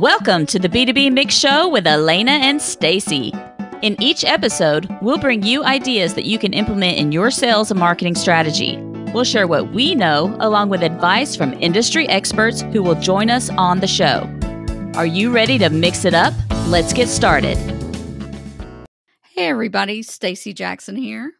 Welcome 0.00 0.46
to 0.46 0.58
the 0.58 0.68
B2B 0.68 1.12
Mix 1.12 1.36
Show 1.36 1.68
with 1.68 1.84
Alanna 1.84 2.30
and 2.30 2.60
Stacy. 2.60 3.32
In 3.80 3.94
each 4.02 4.24
episode, 4.24 4.88
we'll 5.00 5.18
bring 5.18 5.44
you 5.44 5.62
ideas 5.62 6.14
that 6.14 6.24
you 6.24 6.36
can 6.36 6.52
implement 6.52 6.98
in 6.98 7.12
your 7.12 7.30
sales 7.30 7.70
and 7.70 7.78
marketing 7.78 8.16
strategy. 8.16 8.76
We'll 9.12 9.22
share 9.22 9.46
what 9.46 9.70
we 9.70 9.94
know 9.94 10.36
along 10.40 10.70
with 10.70 10.82
advice 10.82 11.36
from 11.36 11.52
industry 11.62 12.08
experts 12.08 12.62
who 12.62 12.82
will 12.82 12.96
join 12.96 13.30
us 13.30 13.50
on 13.50 13.78
the 13.78 13.86
show. 13.86 14.28
Are 14.96 15.06
you 15.06 15.30
ready 15.30 15.58
to 15.58 15.70
mix 15.70 16.04
it 16.04 16.12
up? 16.12 16.34
Let's 16.66 16.92
get 16.92 17.08
started. 17.08 17.56
Hey 19.22 19.46
everybody, 19.46 20.02
Stacy 20.02 20.52
Jackson 20.52 20.96
here. 20.96 21.34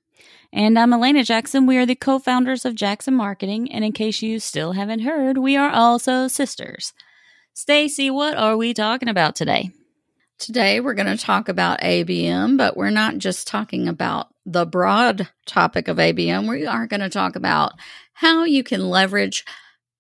And 0.53 0.79
I'm 0.79 0.93
Alanna 0.93 1.25
Jackson. 1.25 1.67
We 1.67 1.77
are 1.79 1.87
the 1.87 1.97
co 1.97 2.21
founders 2.21 2.65
of 2.65 2.77
Jackson 2.77 3.15
Marketing. 3.15 3.73
And 3.73 3.85
in 3.85 3.91
case 3.91 4.23
you 4.23 4.39
still 4.39 4.73
haven't 4.73 5.01
heard, 5.01 5.39
we 5.39 5.57
are 5.57 5.71
also 5.71 6.29
sisters. 6.29 6.93
Stacy, 7.57 8.11
what 8.11 8.37
are 8.37 8.57
we 8.57 8.75
talking 8.75 9.09
about 9.09 9.37
today? 9.37 9.71
Today 10.41 10.81
we're 10.81 10.95
going 10.95 11.17
to 11.17 11.25
talk 11.25 11.49
about 11.49 11.83
ABM, 11.83 12.59
but 12.59 12.77
we're 12.77 12.91
not 12.91 13.19
just 13.19 13.47
talking 13.47 13.87
about 13.87 14.27
the 14.45 14.67
broad 14.67 15.29
topic 15.47 15.87
of 15.87 15.99
ABM. 15.99 16.49
We 16.49 16.67
are 16.67 16.89
going 16.89 17.01
to 17.01 17.09
talk 17.09 17.37
about 17.37 17.75
how 18.13 18.43
you 18.43 18.65
can 18.65 18.91
leverage 18.91 19.45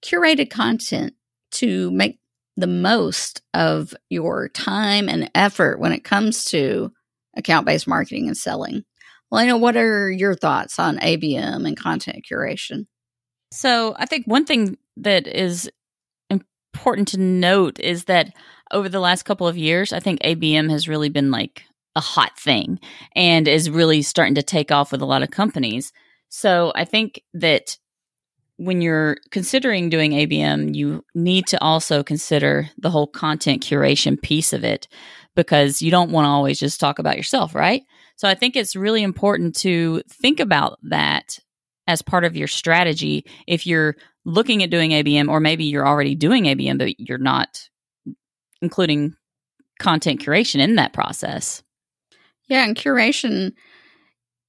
curated 0.04 0.50
content 0.50 1.14
to 1.52 1.92
make 1.92 2.18
the 2.56 2.66
most 2.66 3.40
of 3.54 3.94
your 4.10 4.48
time 4.48 5.08
and 5.08 5.30
effort 5.32 5.78
when 5.78 5.92
it 5.92 6.02
comes 6.02 6.46
to 6.46 6.92
account 7.36 7.66
based 7.66 7.86
marketing 7.86 8.26
and 8.26 8.36
selling. 8.36 8.84
Alanna, 9.32 9.60
what 9.60 9.76
are 9.76 10.10
your 10.10 10.34
thoughts 10.34 10.80
on 10.80 10.98
ABM 10.98 11.68
and 11.68 11.76
content 11.76 12.24
curation? 12.28 12.86
So, 13.52 13.94
I 13.96 14.06
think 14.06 14.26
one 14.26 14.44
thing 14.44 14.76
that 14.96 15.28
is 15.28 15.70
important 16.74 17.08
to 17.08 17.20
note 17.20 17.78
is 17.78 18.04
that 18.04 18.32
over 18.70 18.88
the 18.88 19.00
last 19.00 19.24
couple 19.24 19.46
of 19.46 19.56
years, 19.56 19.92
I 19.92 20.00
think 20.00 20.20
ABM 20.20 20.70
has 20.70 20.88
really 20.88 21.08
been 21.08 21.30
like 21.30 21.64
a 21.96 22.00
hot 22.00 22.38
thing 22.38 22.80
and 23.14 23.46
is 23.46 23.70
really 23.70 24.02
starting 24.02 24.34
to 24.34 24.42
take 24.42 24.72
off 24.72 24.90
with 24.90 25.00
a 25.00 25.06
lot 25.06 25.22
of 25.22 25.30
companies. 25.30 25.92
So, 26.28 26.72
I 26.74 26.84
think 26.84 27.22
that 27.34 27.78
when 28.56 28.80
you're 28.80 29.16
considering 29.30 29.88
doing 29.88 30.12
ABM, 30.12 30.74
you 30.74 31.04
need 31.14 31.46
to 31.48 31.62
also 31.62 32.02
consider 32.02 32.70
the 32.78 32.90
whole 32.90 33.06
content 33.06 33.62
curation 33.62 34.20
piece 34.20 34.52
of 34.52 34.62
it 34.62 34.86
because 35.34 35.82
you 35.82 35.90
don't 35.90 36.12
want 36.12 36.26
to 36.26 36.30
always 36.30 36.60
just 36.60 36.78
talk 36.78 36.98
about 36.98 37.16
yourself, 37.16 37.54
right? 37.54 37.82
So 38.16 38.28
I 38.28 38.34
think 38.34 38.54
it's 38.54 38.76
really 38.76 39.02
important 39.02 39.56
to 39.56 40.02
think 40.08 40.38
about 40.38 40.78
that 40.84 41.38
as 41.86 42.00
part 42.00 42.24
of 42.24 42.36
your 42.36 42.48
strategy 42.48 43.26
if 43.46 43.66
you're 43.66 43.96
looking 44.24 44.62
at 44.62 44.70
doing 44.70 44.90
ABM, 44.90 45.28
or 45.28 45.40
maybe 45.40 45.64
you're 45.64 45.86
already 45.86 46.14
doing 46.14 46.44
ABM, 46.44 46.78
but 46.78 46.98
you're 46.98 47.18
not 47.18 47.68
including 48.62 49.14
content 49.78 50.20
curation 50.20 50.60
in 50.60 50.76
that 50.76 50.92
process. 50.92 51.62
Yeah, 52.48 52.64
and 52.64 52.76
curation, 52.76 53.52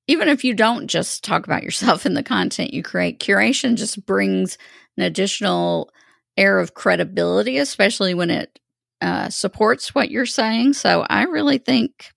even 0.08 0.28
if 0.28 0.44
you 0.44 0.54
don't 0.54 0.88
just 0.88 1.24
talk 1.24 1.46
about 1.46 1.64
yourself 1.64 2.06
in 2.06 2.14
the 2.14 2.24
content 2.24 2.74
you 2.74 2.84
create, 2.84 3.20
curation 3.20 3.76
just 3.76 4.06
brings 4.06 4.58
an 4.98 5.04
additional 5.04 5.90
air 6.38 6.60
of 6.60 6.74
credibility, 6.74 7.58
especially 7.58 8.14
when 8.14 8.30
it 8.30 8.60
uh, 9.02 9.30
supports 9.30 9.94
what 9.94 10.10
you're 10.10 10.26
saying. 10.26 10.74
So 10.74 11.06
I 11.10 11.24
really 11.24 11.58
think 11.58 12.12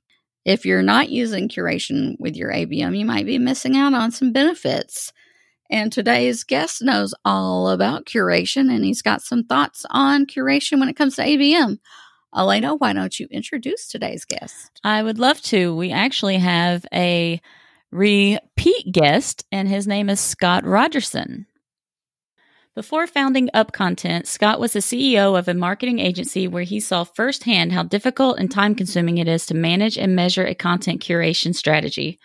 if 0.44 0.64
you're 0.64 0.82
not 0.82 1.10
using 1.10 1.48
curation 1.48 2.16
with 2.18 2.36
your 2.36 2.52
ABM, 2.52 2.96
you 2.96 3.04
might 3.04 3.26
be 3.26 3.38
missing 3.38 3.76
out 3.76 3.94
on 3.94 4.10
some 4.10 4.32
benefits. 4.32 5.12
And 5.70 5.92
today's 5.92 6.44
guest 6.44 6.82
knows 6.82 7.14
all 7.24 7.68
about 7.68 8.06
curation 8.06 8.74
and 8.74 8.84
he's 8.84 9.02
got 9.02 9.22
some 9.22 9.44
thoughts 9.44 9.84
on 9.90 10.26
curation 10.26 10.80
when 10.80 10.88
it 10.88 10.96
comes 10.96 11.16
to 11.16 11.22
ABM. 11.22 11.78
Alanna, 12.34 12.78
why 12.78 12.92
don't 12.92 13.18
you 13.18 13.26
introduce 13.30 13.88
today's 13.88 14.24
guest? 14.24 14.80
I 14.84 15.02
would 15.02 15.18
love 15.18 15.40
to. 15.42 15.74
We 15.74 15.92
actually 15.92 16.38
have 16.38 16.84
a 16.92 17.40
repeat 17.90 18.92
guest, 18.92 19.46
and 19.50 19.66
his 19.66 19.86
name 19.86 20.10
is 20.10 20.20
Scott 20.20 20.64
Rogerson. 20.64 21.46
Before 22.74 23.06
founding 23.06 23.48
UpContent, 23.54 24.26
Scott 24.26 24.60
was 24.60 24.74
the 24.74 24.78
CEO 24.78 25.38
of 25.38 25.48
a 25.48 25.54
marketing 25.54 25.98
agency 25.98 26.46
where 26.46 26.62
he 26.62 26.80
saw 26.80 27.02
firsthand 27.02 27.72
how 27.72 27.82
difficult 27.82 28.38
and 28.38 28.50
time 28.50 28.74
consuming 28.74 29.18
it 29.18 29.26
is 29.26 29.46
to 29.46 29.54
manage 29.54 29.98
and 29.98 30.14
measure 30.14 30.44
a 30.44 30.54
content 30.54 31.02
curation 31.02 31.54
strategy, 31.54 32.20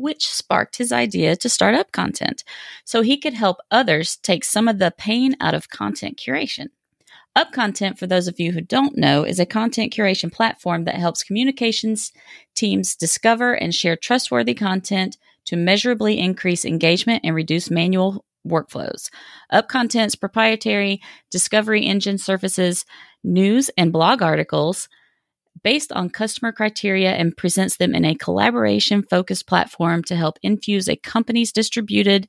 which 0.00 0.28
sparked 0.28 0.76
his 0.76 0.92
idea 0.92 1.36
to 1.36 1.48
start 1.48 1.74
UpContent 1.74 2.44
so 2.84 3.02
he 3.02 3.18
could 3.18 3.34
help 3.34 3.58
others 3.70 4.16
take 4.16 4.44
some 4.44 4.68
of 4.68 4.78
the 4.78 4.92
pain 4.96 5.36
out 5.40 5.54
of 5.54 5.70
content 5.70 6.16
curation. 6.16 6.68
UpContent, 7.36 7.98
for 7.98 8.06
those 8.06 8.26
of 8.26 8.40
you 8.40 8.52
who 8.52 8.60
don't 8.60 8.96
know, 8.96 9.22
is 9.22 9.38
a 9.38 9.46
content 9.46 9.92
curation 9.92 10.32
platform 10.32 10.84
that 10.84 10.96
helps 10.96 11.22
communications 11.22 12.12
teams 12.54 12.96
discover 12.96 13.52
and 13.52 13.74
share 13.74 13.96
trustworthy 13.96 14.54
content 14.54 15.16
to 15.44 15.56
measurably 15.56 16.18
increase 16.18 16.64
engagement 16.64 17.20
and 17.24 17.34
reduce 17.34 17.70
manual 17.70 18.24
workflows. 18.46 19.10
UpContent's 19.52 20.14
proprietary 20.14 21.00
discovery 21.30 21.86
engine 21.86 22.18
surfaces 22.18 22.84
news 23.22 23.70
and 23.76 23.92
blog 23.92 24.22
articles 24.22 24.88
based 25.62 25.92
on 25.92 26.10
customer 26.10 26.52
criteria 26.52 27.12
and 27.12 27.36
presents 27.36 27.76
them 27.76 27.94
in 27.94 28.04
a 28.04 28.14
collaboration 28.14 29.02
focused 29.02 29.46
platform 29.46 30.02
to 30.04 30.16
help 30.16 30.38
infuse 30.42 30.88
a 30.88 30.96
company's 30.96 31.52
distributed 31.52 32.28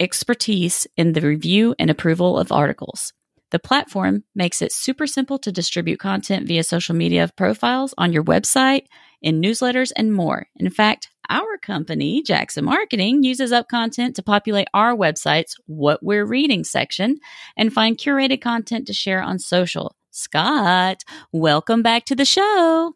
expertise 0.00 0.86
in 0.96 1.12
the 1.12 1.20
review 1.20 1.74
and 1.78 1.90
approval 1.90 2.38
of 2.38 2.52
articles. 2.52 3.12
The 3.50 3.58
platform 3.58 4.24
makes 4.34 4.60
it 4.60 4.72
super 4.72 5.06
simple 5.06 5.38
to 5.38 5.50
distribute 5.50 5.98
content 5.98 6.46
via 6.46 6.62
social 6.62 6.94
media 6.94 7.30
profiles 7.36 7.94
on 7.96 8.12
your 8.12 8.24
website, 8.24 8.84
in 9.22 9.40
newsletters, 9.40 9.90
and 9.96 10.12
more. 10.12 10.46
In 10.56 10.70
fact, 10.70 11.08
our 11.30 11.58
company, 11.58 12.22
Jackson 12.22 12.64
Marketing, 12.64 13.22
uses 13.22 13.50
UpContent 13.50 14.14
to 14.14 14.22
populate 14.22 14.68
our 14.74 14.94
website's 14.94 15.56
What 15.66 16.02
We're 16.02 16.26
Reading 16.26 16.62
section 16.62 17.18
and 17.56 17.72
find 17.72 17.98
curated 17.98 18.40
content 18.40 18.86
to 18.86 18.92
share 18.92 19.22
on 19.22 19.38
social. 19.38 19.94
Scott, 20.18 21.04
welcome 21.32 21.80
back 21.80 22.04
to 22.06 22.16
the 22.16 22.24
show. 22.24 22.94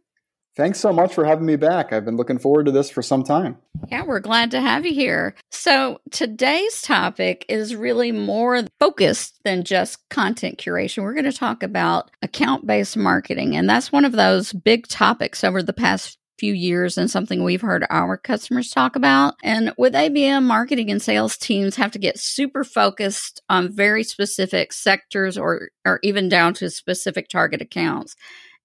Thanks 0.56 0.80
so 0.80 0.92
much 0.92 1.14
for 1.14 1.24
having 1.24 1.46
me 1.46 1.54
back. 1.54 1.92
I've 1.92 2.04
been 2.04 2.16
looking 2.16 2.38
forward 2.38 2.66
to 2.66 2.72
this 2.72 2.90
for 2.90 3.00
some 3.00 3.22
time. 3.22 3.56
Yeah, 3.88 4.02
we're 4.04 4.20
glad 4.20 4.50
to 4.50 4.60
have 4.60 4.84
you 4.84 4.92
here. 4.92 5.34
So, 5.50 6.00
today's 6.10 6.82
topic 6.82 7.46
is 7.48 7.76
really 7.76 8.10
more 8.10 8.64
focused 8.80 9.38
than 9.44 9.62
just 9.62 10.06
content 10.10 10.58
curation. 10.58 11.04
We're 11.04 11.14
going 11.14 11.24
to 11.24 11.32
talk 11.32 11.62
about 11.62 12.10
account 12.22 12.66
based 12.66 12.96
marketing, 12.96 13.56
and 13.56 13.70
that's 13.70 13.92
one 13.92 14.04
of 14.04 14.12
those 14.12 14.52
big 14.52 14.88
topics 14.88 15.44
over 15.44 15.62
the 15.62 15.72
past 15.72 16.18
few 16.42 16.52
years 16.52 16.98
and 16.98 17.08
something 17.08 17.44
we've 17.44 17.60
heard 17.60 17.86
our 17.88 18.16
customers 18.16 18.68
talk 18.68 18.96
about. 18.96 19.36
And 19.44 19.72
with 19.78 19.94
ABM, 19.94 20.42
marketing 20.42 20.90
and 20.90 21.00
sales 21.00 21.36
teams 21.36 21.76
have 21.76 21.92
to 21.92 22.00
get 22.00 22.18
super 22.18 22.64
focused 22.64 23.40
on 23.48 23.72
very 23.72 24.02
specific 24.02 24.72
sectors 24.72 25.38
or, 25.38 25.68
or 25.84 26.00
even 26.02 26.28
down 26.28 26.54
to 26.54 26.68
specific 26.68 27.28
target 27.28 27.62
accounts. 27.62 28.16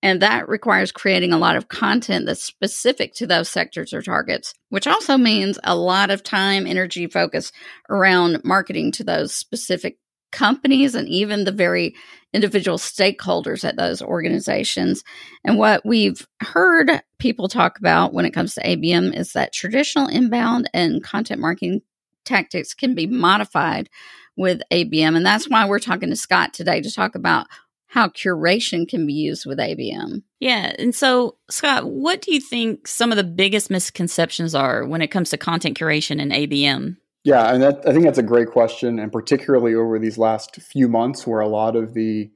And 0.02 0.24
that 0.24 0.50
requires 0.50 0.92
creating 0.92 1.34
a 1.34 1.38
lot 1.38 1.56
of 1.56 1.68
content 1.68 2.26
that's 2.26 2.44
specific 2.44 3.14
to 3.18 3.28
those 3.28 3.48
sectors 3.48 3.94
or 3.94 4.02
targets, 4.02 4.56
which 4.70 4.88
also 4.88 5.16
means 5.16 5.60
a 5.64 5.76
lot 5.76 6.10
of 6.10 6.24
time, 6.24 6.66
energy, 6.66 7.06
focus 7.06 7.52
around 7.92 8.44
marketing 8.44 8.92
to 8.94 9.04
those 9.04 9.36
specific 9.36 10.00
companies 10.32 10.96
and 10.96 11.08
even 11.08 11.44
the 11.44 11.52
very 11.52 11.94
individual 12.38 12.78
stakeholders 12.78 13.68
at 13.68 13.78
those 13.78 14.00
organizations. 14.00 15.04
And 15.44 15.58
what 15.58 15.84
we've 15.84 16.26
heard 16.42 17.02
people 17.18 17.48
talk 17.48 17.80
about 17.80 18.14
when 18.14 18.26
it 18.26 18.32
comes 18.32 18.54
to 18.54 18.62
ABM 18.62 19.18
is 19.18 19.34
that 19.34 19.54
traditional 19.54 20.08
inbound 20.08 20.70
and 20.72 21.04
content 21.04 21.42
marketing 21.42 21.82
tactics 22.26 22.76
can 22.76 22.94
be 22.94 23.08
modified 23.08 23.90
with 24.36 24.62
ABM. 24.72 25.16
And 25.16 25.26
that's 25.26 25.50
why 25.50 25.66
we're 25.66 25.80
talking 25.80 26.12
to 26.12 26.16
Scott 26.16 26.54
today 26.54 26.80
to 26.80 26.94
talk 26.94 27.16
about 27.16 27.48
how 27.88 28.08
curation 28.08 28.88
can 28.88 29.08
be 29.08 29.14
used 29.14 29.48
with 29.48 29.58
ABM. 29.58 30.22
Yeah. 30.40 30.76
And 30.78 30.94
so, 30.94 31.38
Scott, 31.50 31.90
what 31.90 32.22
do 32.22 32.32
you 32.32 32.40
think 32.40 32.88
some 32.88 33.12
of 33.12 33.18
the 33.18 33.24
biggest 33.24 33.72
misconceptions 33.72 34.54
are 34.54 34.86
when 34.86 35.02
it 35.02 35.08
comes 35.08 35.32
to 35.32 35.38
content 35.38 35.76
curation 35.76 36.22
and 36.22 36.32
ABM? 36.32 36.98
Yeah, 37.28 37.54
and 37.54 37.62
that, 37.62 37.86
I 37.86 37.92
think 37.92 38.06
that's 38.06 38.18
a 38.18 38.24
great 38.24 38.52
question, 38.52 39.00
and 39.00 39.12
particularly 39.12 39.76
over 39.76 40.00
these 40.00 40.18
last 40.18 40.56
few 40.62 40.88
months, 40.88 41.28
where 41.28 41.42
a 41.42 41.48
lot 41.50 41.76
of 41.76 41.94
the 41.94 42.32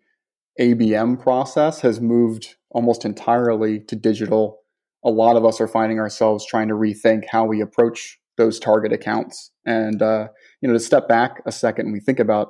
ABM 0.59 1.17
process 1.17 1.79
has 1.79 2.01
moved 2.01 2.55
almost 2.71 3.05
entirely 3.05 3.79
to 3.85 3.95
digital. 3.95 4.59
A 5.05 5.09
lot 5.09 5.37
of 5.37 5.45
us 5.45 5.61
are 5.61 5.67
finding 5.69 5.97
ourselves 5.97 6.45
trying 6.45 6.67
to 6.67 6.73
rethink 6.73 7.23
how 7.31 7.45
we 7.45 7.61
approach 7.61 8.19
those 8.35 8.59
target 8.59 8.91
accounts, 8.91 9.51
and 9.65 10.01
uh, 10.01 10.27
you 10.59 10.67
know, 10.67 10.73
to 10.73 10.79
step 10.79 11.07
back 11.07 11.41
a 11.45 11.53
second 11.53 11.85
and 11.85 11.93
we 11.93 12.01
think 12.01 12.19
about 12.19 12.49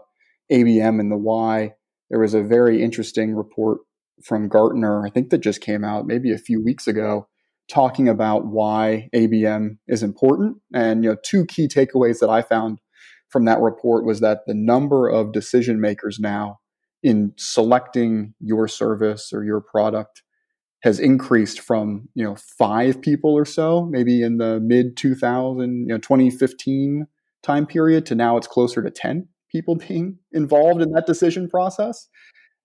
ABM 0.51 0.99
and 0.99 1.11
the 1.11 1.17
why. 1.17 1.75
There 2.09 2.19
was 2.19 2.33
a 2.33 2.41
very 2.41 2.81
interesting 2.81 3.35
report 3.35 3.81
from 4.25 4.47
Gartner, 4.47 5.05
I 5.05 5.11
think 5.11 5.29
that 5.29 5.41
just 5.41 5.61
came 5.61 5.83
out 5.83 6.07
maybe 6.07 6.31
a 6.31 6.39
few 6.39 6.63
weeks 6.63 6.87
ago, 6.87 7.27
talking 7.71 8.09
about 8.09 8.45
why 8.45 9.09
ABM 9.15 9.77
is 9.87 10.03
important. 10.03 10.57
And 10.73 11.03
you 11.03 11.11
know, 11.11 11.17
two 11.23 11.45
key 11.45 11.67
takeaways 11.67 12.19
that 12.19 12.29
I 12.29 12.41
found 12.41 12.79
from 13.29 13.45
that 13.45 13.61
report 13.61 14.05
was 14.05 14.19
that 14.19 14.41
the 14.45 14.53
number 14.53 15.07
of 15.07 15.31
decision 15.31 15.79
makers 15.79 16.19
now 16.19 16.59
in 17.01 17.33
selecting 17.37 18.33
your 18.39 18.67
service 18.67 19.31
or 19.33 19.43
your 19.43 19.61
product 19.61 20.21
has 20.83 20.99
increased 20.99 21.59
from 21.59 22.09
you 22.13 22.23
know 22.23 22.35
five 22.57 23.01
people 23.01 23.33
or 23.33 23.45
so 23.45 23.87
maybe 23.89 24.21
in 24.21 24.37
the 24.37 24.59
mid 24.59 24.97
2000 24.97 25.81
you 25.81 25.85
know 25.87 25.97
2015 25.97 27.07
time 27.43 27.65
period 27.65 28.05
to 28.05 28.15
now 28.15 28.35
it's 28.37 28.47
closer 28.47 28.83
to 28.83 28.91
10 28.91 29.27
people 29.51 29.75
being 29.75 30.17
involved 30.31 30.81
in 30.81 30.91
that 30.91 31.05
decision 31.05 31.49
process 31.49 32.07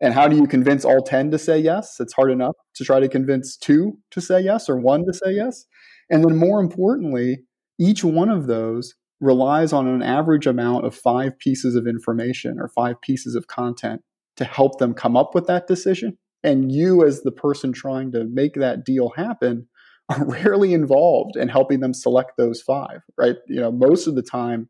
and 0.01 0.15
how 0.15 0.29
do 0.29 0.37
you 0.37 0.47
convince 0.47 0.85
all 0.85 1.03
10 1.03 1.31
to 1.31 1.39
say 1.39 1.59
yes 1.59 1.97
it's 2.01 2.13
hard 2.15 2.31
enough 2.31 2.55
to 2.75 2.85
try 2.85 3.01
to 3.01 3.09
convince 3.09 3.57
two 3.57 3.99
to 4.11 4.21
say 4.21 4.41
yes 4.41 4.69
or 4.69 4.77
one 4.77 5.05
to 5.05 5.13
say 5.13 5.33
yes 5.33 5.67
and 6.11 6.25
then 6.25 6.37
more 6.37 6.61
importantly 6.61 7.39
each 7.79 8.05
one 8.05 8.29
of 8.29 8.47
those 8.47 8.95
relies 9.21 9.73
on 9.73 9.87
an 9.87 10.03
average 10.03 10.47
amount 10.47 10.85
of 10.85 10.95
five 10.95 11.39
pieces 11.39 11.75
of 11.75 11.87
information 11.87 12.59
or 12.59 12.69
five 12.69 13.01
pieces 13.01 13.35
of 13.35 13.47
content 13.47 14.03
to 14.37 14.45
help 14.45 14.79
them 14.79 14.95
come 14.95 15.17
up 15.17 15.35
with 15.35 15.47
that 15.47 15.67
decision. 15.67 16.19
And 16.43 16.71
you, 16.71 17.05
as 17.05 17.23
the 17.23 17.33
person 17.33 17.73
trying 17.73 18.13
to 18.13 18.25
make 18.25 18.55
that 18.55 18.85
deal 18.85 19.11
happen, 19.17 19.69
are 20.09 20.25
rarely 20.25 20.73
involved 20.73 21.35
in 21.35 21.49
helping 21.49 21.81
them 21.81 21.93
select 21.93 22.33
those 22.39 22.63
five, 22.63 23.01
right? 23.19 23.35
You 23.49 23.61
know, 23.61 23.73
most 23.73 24.07
of 24.07 24.15
the 24.15 24.23
time 24.23 24.69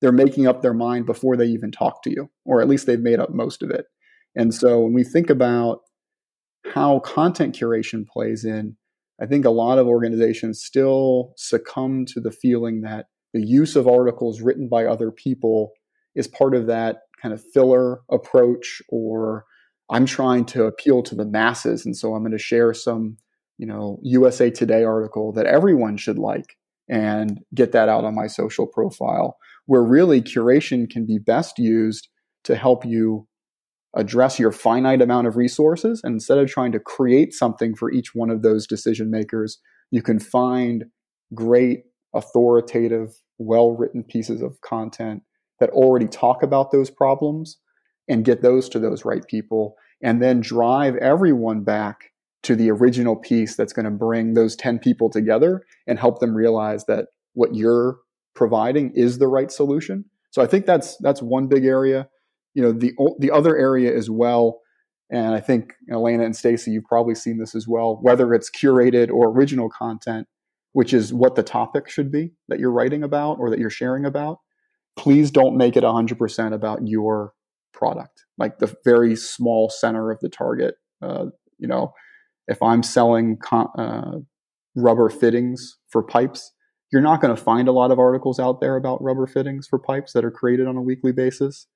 they're 0.00 0.12
making 0.12 0.46
up 0.46 0.62
their 0.62 0.72
mind 0.72 1.04
before 1.04 1.36
they 1.36 1.44
even 1.44 1.70
talk 1.70 2.02
to 2.04 2.10
you, 2.10 2.30
or 2.46 2.62
at 2.62 2.68
least 2.68 2.86
they've 2.86 2.98
made 2.98 3.20
up 3.20 3.28
most 3.28 3.62
of 3.62 3.70
it. 3.70 3.84
And 4.34 4.54
so 4.54 4.80
when 4.80 4.92
we 4.92 5.04
think 5.04 5.30
about 5.30 5.80
how 6.64 7.00
content 7.00 7.56
curation 7.56 8.06
plays 8.06 8.44
in, 8.44 8.76
I 9.20 9.26
think 9.26 9.44
a 9.44 9.50
lot 9.50 9.78
of 9.78 9.86
organizations 9.86 10.62
still 10.62 11.32
succumb 11.36 12.06
to 12.06 12.20
the 12.20 12.32
feeling 12.32 12.80
that 12.82 13.06
the 13.32 13.44
use 13.44 13.76
of 13.76 13.86
articles 13.86 14.40
written 14.40 14.68
by 14.68 14.84
other 14.84 15.10
people 15.10 15.72
is 16.14 16.26
part 16.28 16.54
of 16.54 16.66
that 16.66 17.02
kind 17.20 17.32
of 17.32 17.42
filler 17.52 18.00
approach 18.10 18.82
or 18.88 19.44
I'm 19.90 20.06
trying 20.06 20.44
to 20.46 20.64
appeal 20.64 21.02
to 21.04 21.14
the 21.14 21.24
masses 21.24 21.84
and 21.84 21.96
so 21.96 22.14
I'm 22.14 22.22
going 22.22 22.32
to 22.32 22.38
share 22.38 22.74
some, 22.74 23.16
you 23.58 23.66
know, 23.66 23.98
USA 24.02 24.50
Today 24.50 24.84
article 24.84 25.32
that 25.32 25.46
everyone 25.46 25.96
should 25.96 26.18
like 26.18 26.56
and 26.88 27.40
get 27.54 27.72
that 27.72 27.88
out 27.88 28.04
on 28.04 28.14
my 28.14 28.26
social 28.26 28.66
profile 28.66 29.36
where 29.66 29.82
really 29.82 30.20
curation 30.20 30.90
can 30.90 31.06
be 31.06 31.18
best 31.18 31.58
used 31.58 32.08
to 32.44 32.56
help 32.56 32.84
you 32.84 33.26
address 33.94 34.38
your 34.38 34.52
finite 34.52 35.02
amount 35.02 35.26
of 35.26 35.36
resources. 35.36 36.00
And 36.02 36.14
instead 36.14 36.38
of 36.38 36.48
trying 36.48 36.72
to 36.72 36.80
create 36.80 37.34
something 37.34 37.74
for 37.74 37.92
each 37.92 38.14
one 38.14 38.30
of 38.30 38.42
those 38.42 38.66
decision 38.66 39.10
makers 39.10 39.58
you 39.92 40.02
can 40.02 40.18
find 40.18 40.86
great 41.32 41.84
authoritative 42.14 43.22
well 43.38 43.70
written 43.70 44.02
pieces 44.02 44.42
of 44.42 44.60
content 44.62 45.22
that 45.60 45.70
already 45.70 46.08
talk 46.08 46.42
about 46.42 46.72
those 46.72 46.90
problems 46.90 47.58
and 48.08 48.24
get 48.24 48.42
those 48.42 48.68
to 48.68 48.80
those 48.80 49.04
right 49.04 49.26
people 49.28 49.76
and 50.02 50.20
then 50.20 50.40
drive 50.40 50.96
everyone 50.96 51.62
back 51.62 52.10
to 52.42 52.56
the 52.56 52.70
original 52.70 53.14
piece 53.14 53.54
that's 53.54 53.72
going 53.72 53.84
to 53.84 53.90
bring 53.90 54.34
those 54.34 54.56
10 54.56 54.80
people 54.80 55.08
together 55.08 55.62
and 55.86 55.98
help 55.98 56.18
them 56.18 56.34
realize 56.34 56.84
that 56.86 57.06
what 57.34 57.54
you're 57.54 57.98
providing 58.34 58.90
is 58.96 59.18
the 59.18 59.28
right 59.28 59.52
solution. 59.52 60.04
So 60.30 60.42
i 60.42 60.46
think 60.46 60.66
that's 60.66 60.96
that's 60.98 61.22
one 61.22 61.46
big 61.46 61.64
area 61.64 62.08
you 62.54 62.62
know 62.62 62.72
the 62.72 62.92
the 63.18 63.30
other 63.30 63.56
area 63.56 63.94
as 63.94 64.10
well 64.10 64.60
and 65.10 65.34
i 65.34 65.40
think 65.40 65.74
alanna 65.90 66.24
and 66.24 66.36
stacy 66.36 66.70
you've 66.70 66.84
probably 66.84 67.14
seen 67.14 67.38
this 67.38 67.54
as 67.54 67.66
well 67.68 67.98
whether 68.02 68.34
it's 68.34 68.50
curated 68.50 69.10
or 69.10 69.28
original 69.28 69.68
content 69.68 70.26
which 70.72 70.92
is 70.92 71.12
what 71.12 71.34
the 71.34 71.42
topic 71.42 71.88
should 71.88 72.10
be 72.10 72.32
that 72.48 72.58
you're 72.58 72.72
writing 72.72 73.02
about 73.02 73.38
or 73.38 73.50
that 73.50 73.58
you're 73.58 73.70
sharing 73.70 74.04
about, 74.04 74.38
please 74.96 75.30
don't 75.30 75.56
make 75.56 75.76
it 75.76 75.84
100% 75.84 76.52
about 76.52 76.86
your 76.86 77.32
product, 77.72 78.24
like 78.38 78.58
the 78.58 78.74
very 78.84 79.14
small 79.14 79.68
center 79.68 80.10
of 80.10 80.18
the 80.20 80.28
target. 80.28 80.74
Uh, 81.00 81.26
you 81.58 81.68
know, 81.68 81.92
if 82.48 82.62
I'm 82.62 82.82
selling 82.82 83.38
uh, 83.52 84.18
rubber 84.74 85.08
fittings 85.08 85.78
for 85.88 86.02
pipes, 86.02 86.52
you're 86.90 87.02
not 87.02 87.20
going 87.20 87.34
to 87.34 87.42
find 87.42 87.68
a 87.68 87.72
lot 87.72 87.90
of 87.90 87.98
articles 87.98 88.38
out 88.38 88.60
there 88.60 88.76
about 88.76 89.02
rubber 89.02 89.26
fittings 89.26 89.66
for 89.66 89.78
pipes 89.78 90.12
that 90.12 90.24
are 90.24 90.30
created 90.30 90.66
on 90.66 90.76
a 90.76 90.82
weekly 90.82 91.12
basis. 91.12 91.66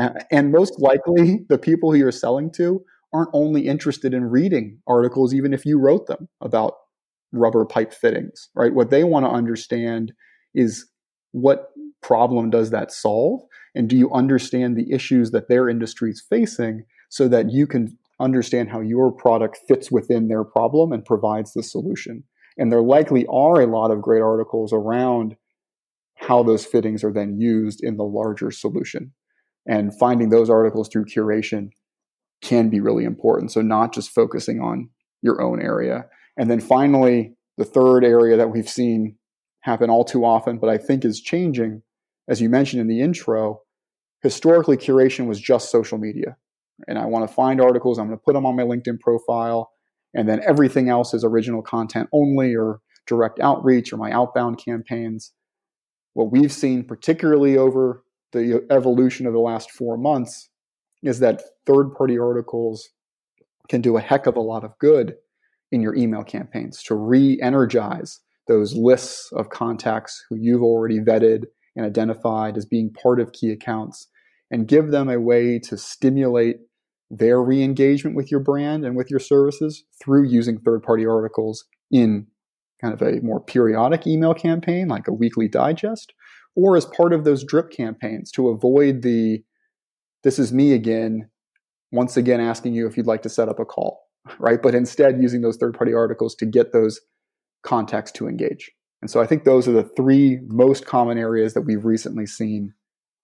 Uh, 0.00 0.10
and 0.30 0.52
most 0.52 0.80
likely, 0.80 1.44
the 1.48 1.58
people 1.58 1.92
who 1.92 1.98
you're 1.98 2.12
selling 2.12 2.50
to 2.52 2.84
aren't 3.12 3.30
only 3.32 3.66
interested 3.66 4.12
in 4.12 4.24
reading 4.24 4.78
articles, 4.86 5.32
even 5.32 5.54
if 5.54 5.64
you 5.64 5.78
wrote 5.78 6.06
them 6.06 6.28
about 6.40 6.74
rubber 7.32 7.64
pipe 7.64 7.92
fittings, 7.92 8.48
right? 8.54 8.74
What 8.74 8.90
they 8.90 9.04
want 9.04 9.24
to 9.24 9.30
understand 9.30 10.12
is 10.54 10.86
what 11.32 11.70
problem 12.02 12.50
does 12.50 12.70
that 12.70 12.92
solve? 12.92 13.42
And 13.74 13.88
do 13.88 13.96
you 13.96 14.10
understand 14.12 14.76
the 14.76 14.92
issues 14.92 15.30
that 15.30 15.48
their 15.48 15.68
industry 15.68 16.10
is 16.10 16.22
facing 16.28 16.84
so 17.10 17.28
that 17.28 17.50
you 17.50 17.66
can 17.66 17.96
understand 18.20 18.70
how 18.70 18.80
your 18.80 19.12
product 19.12 19.58
fits 19.68 19.90
within 19.90 20.28
their 20.28 20.44
problem 20.44 20.92
and 20.92 21.04
provides 21.04 21.52
the 21.52 21.62
solution? 21.62 22.24
And 22.56 22.72
there 22.72 22.82
likely 22.82 23.24
are 23.26 23.60
a 23.60 23.66
lot 23.66 23.90
of 23.90 24.02
great 24.02 24.22
articles 24.22 24.72
around 24.72 25.36
how 26.16 26.42
those 26.42 26.66
fittings 26.66 27.04
are 27.04 27.12
then 27.12 27.38
used 27.38 27.82
in 27.82 27.96
the 27.96 28.04
larger 28.04 28.50
solution. 28.50 29.12
And 29.66 29.96
finding 29.98 30.30
those 30.30 30.48
articles 30.48 30.88
through 30.88 31.06
curation 31.06 31.70
can 32.42 32.70
be 32.70 32.80
really 32.80 33.04
important. 33.04 33.52
So, 33.52 33.60
not 33.60 33.92
just 33.92 34.10
focusing 34.10 34.60
on 34.60 34.90
your 35.22 35.42
own 35.42 35.60
area. 35.60 36.06
And 36.36 36.50
then 36.50 36.60
finally, 36.60 37.34
the 37.56 37.64
third 37.64 38.04
area 38.04 38.36
that 38.36 38.50
we've 38.50 38.68
seen 38.68 39.16
happen 39.62 39.90
all 39.90 40.04
too 40.04 40.24
often, 40.24 40.58
but 40.58 40.70
I 40.70 40.78
think 40.78 41.04
is 41.04 41.20
changing, 41.20 41.82
as 42.28 42.40
you 42.40 42.48
mentioned 42.48 42.80
in 42.80 42.88
the 42.88 43.00
intro, 43.00 43.62
historically 44.22 44.76
curation 44.76 45.26
was 45.26 45.40
just 45.40 45.70
social 45.70 45.98
media. 45.98 46.36
And 46.86 46.98
I 46.98 47.06
want 47.06 47.28
to 47.28 47.34
find 47.34 47.60
articles, 47.60 47.98
I'm 47.98 48.06
going 48.06 48.18
to 48.18 48.22
put 48.24 48.34
them 48.34 48.46
on 48.46 48.56
my 48.56 48.62
LinkedIn 48.62 49.00
profile, 49.00 49.72
and 50.14 50.28
then 50.28 50.40
everything 50.46 50.88
else 50.88 51.12
is 51.12 51.24
original 51.24 51.60
content 51.60 52.08
only 52.12 52.54
or 52.54 52.80
direct 53.06 53.40
outreach 53.40 53.92
or 53.92 53.96
my 53.96 54.12
outbound 54.12 54.62
campaigns. 54.64 55.32
What 56.14 56.30
we've 56.30 56.52
seen, 56.52 56.84
particularly 56.84 57.56
over 57.56 58.04
the 58.32 58.64
evolution 58.70 59.26
of 59.26 59.32
the 59.32 59.38
last 59.38 59.70
four 59.70 59.96
months, 59.96 60.48
is 61.02 61.20
that 61.20 61.42
third 61.66 61.94
party 61.96 62.18
articles 62.18 62.88
can 63.68 63.80
do 63.80 63.96
a 63.96 64.00
heck 64.00 64.26
of 64.26 64.36
a 64.36 64.40
lot 64.40 64.64
of 64.64 64.78
good 64.78 65.14
in 65.70 65.80
your 65.80 65.94
email 65.94 66.24
campaigns 66.24 66.82
to 66.82 66.94
re 66.94 67.38
energize 67.42 68.20
those 68.46 68.74
lists 68.74 69.30
of 69.32 69.50
contacts 69.50 70.24
who 70.28 70.36
you've 70.36 70.62
already 70.62 70.98
vetted 70.98 71.44
and 71.76 71.84
identified 71.84 72.56
as 72.56 72.64
being 72.64 72.90
part 72.90 73.20
of 73.20 73.32
key 73.32 73.50
accounts 73.50 74.08
and 74.50 74.66
give 74.66 74.90
them 74.90 75.10
a 75.10 75.20
way 75.20 75.58
to 75.58 75.76
stimulate 75.76 76.56
their 77.10 77.42
re 77.42 77.62
engagement 77.62 78.16
with 78.16 78.30
your 78.30 78.40
brand 78.40 78.84
and 78.84 78.96
with 78.96 79.10
your 79.10 79.20
services 79.20 79.84
through 80.02 80.26
using 80.26 80.58
third 80.58 80.82
party 80.82 81.06
articles 81.06 81.64
in 81.90 82.26
kind 82.80 82.94
of 82.94 83.02
a 83.02 83.20
more 83.20 83.40
periodic 83.40 84.06
email 84.06 84.34
campaign, 84.34 84.88
like 84.88 85.08
a 85.08 85.12
weekly 85.12 85.48
digest, 85.48 86.12
or 86.56 86.76
as 86.76 86.84
part 86.86 87.12
of 87.12 87.24
those 87.24 87.44
drip 87.44 87.70
campaigns 87.70 88.30
to 88.32 88.48
avoid 88.48 89.02
the 89.02 89.42
this 90.24 90.38
is 90.38 90.52
me 90.52 90.72
again, 90.72 91.28
once 91.92 92.16
again 92.16 92.40
asking 92.40 92.74
you 92.74 92.86
if 92.86 92.96
you'd 92.96 93.06
like 93.06 93.22
to 93.22 93.28
set 93.28 93.48
up 93.48 93.60
a 93.60 93.64
call 93.64 94.08
right? 94.38 94.60
But 94.60 94.74
instead 94.74 95.20
using 95.22 95.40
those 95.40 95.56
third 95.56 95.74
party 95.74 95.94
articles 95.94 96.34
to 96.36 96.46
get 96.46 96.72
those 96.72 97.00
contacts 97.62 98.12
to 98.12 98.28
engage. 98.28 98.70
And 99.00 99.10
so 99.10 99.20
I 99.20 99.26
think 99.26 99.44
those 99.44 99.68
are 99.68 99.72
the 99.72 99.88
three 99.96 100.40
most 100.46 100.86
common 100.86 101.18
areas 101.18 101.54
that 101.54 101.62
we've 101.62 101.84
recently 101.84 102.26
seen 102.26 102.74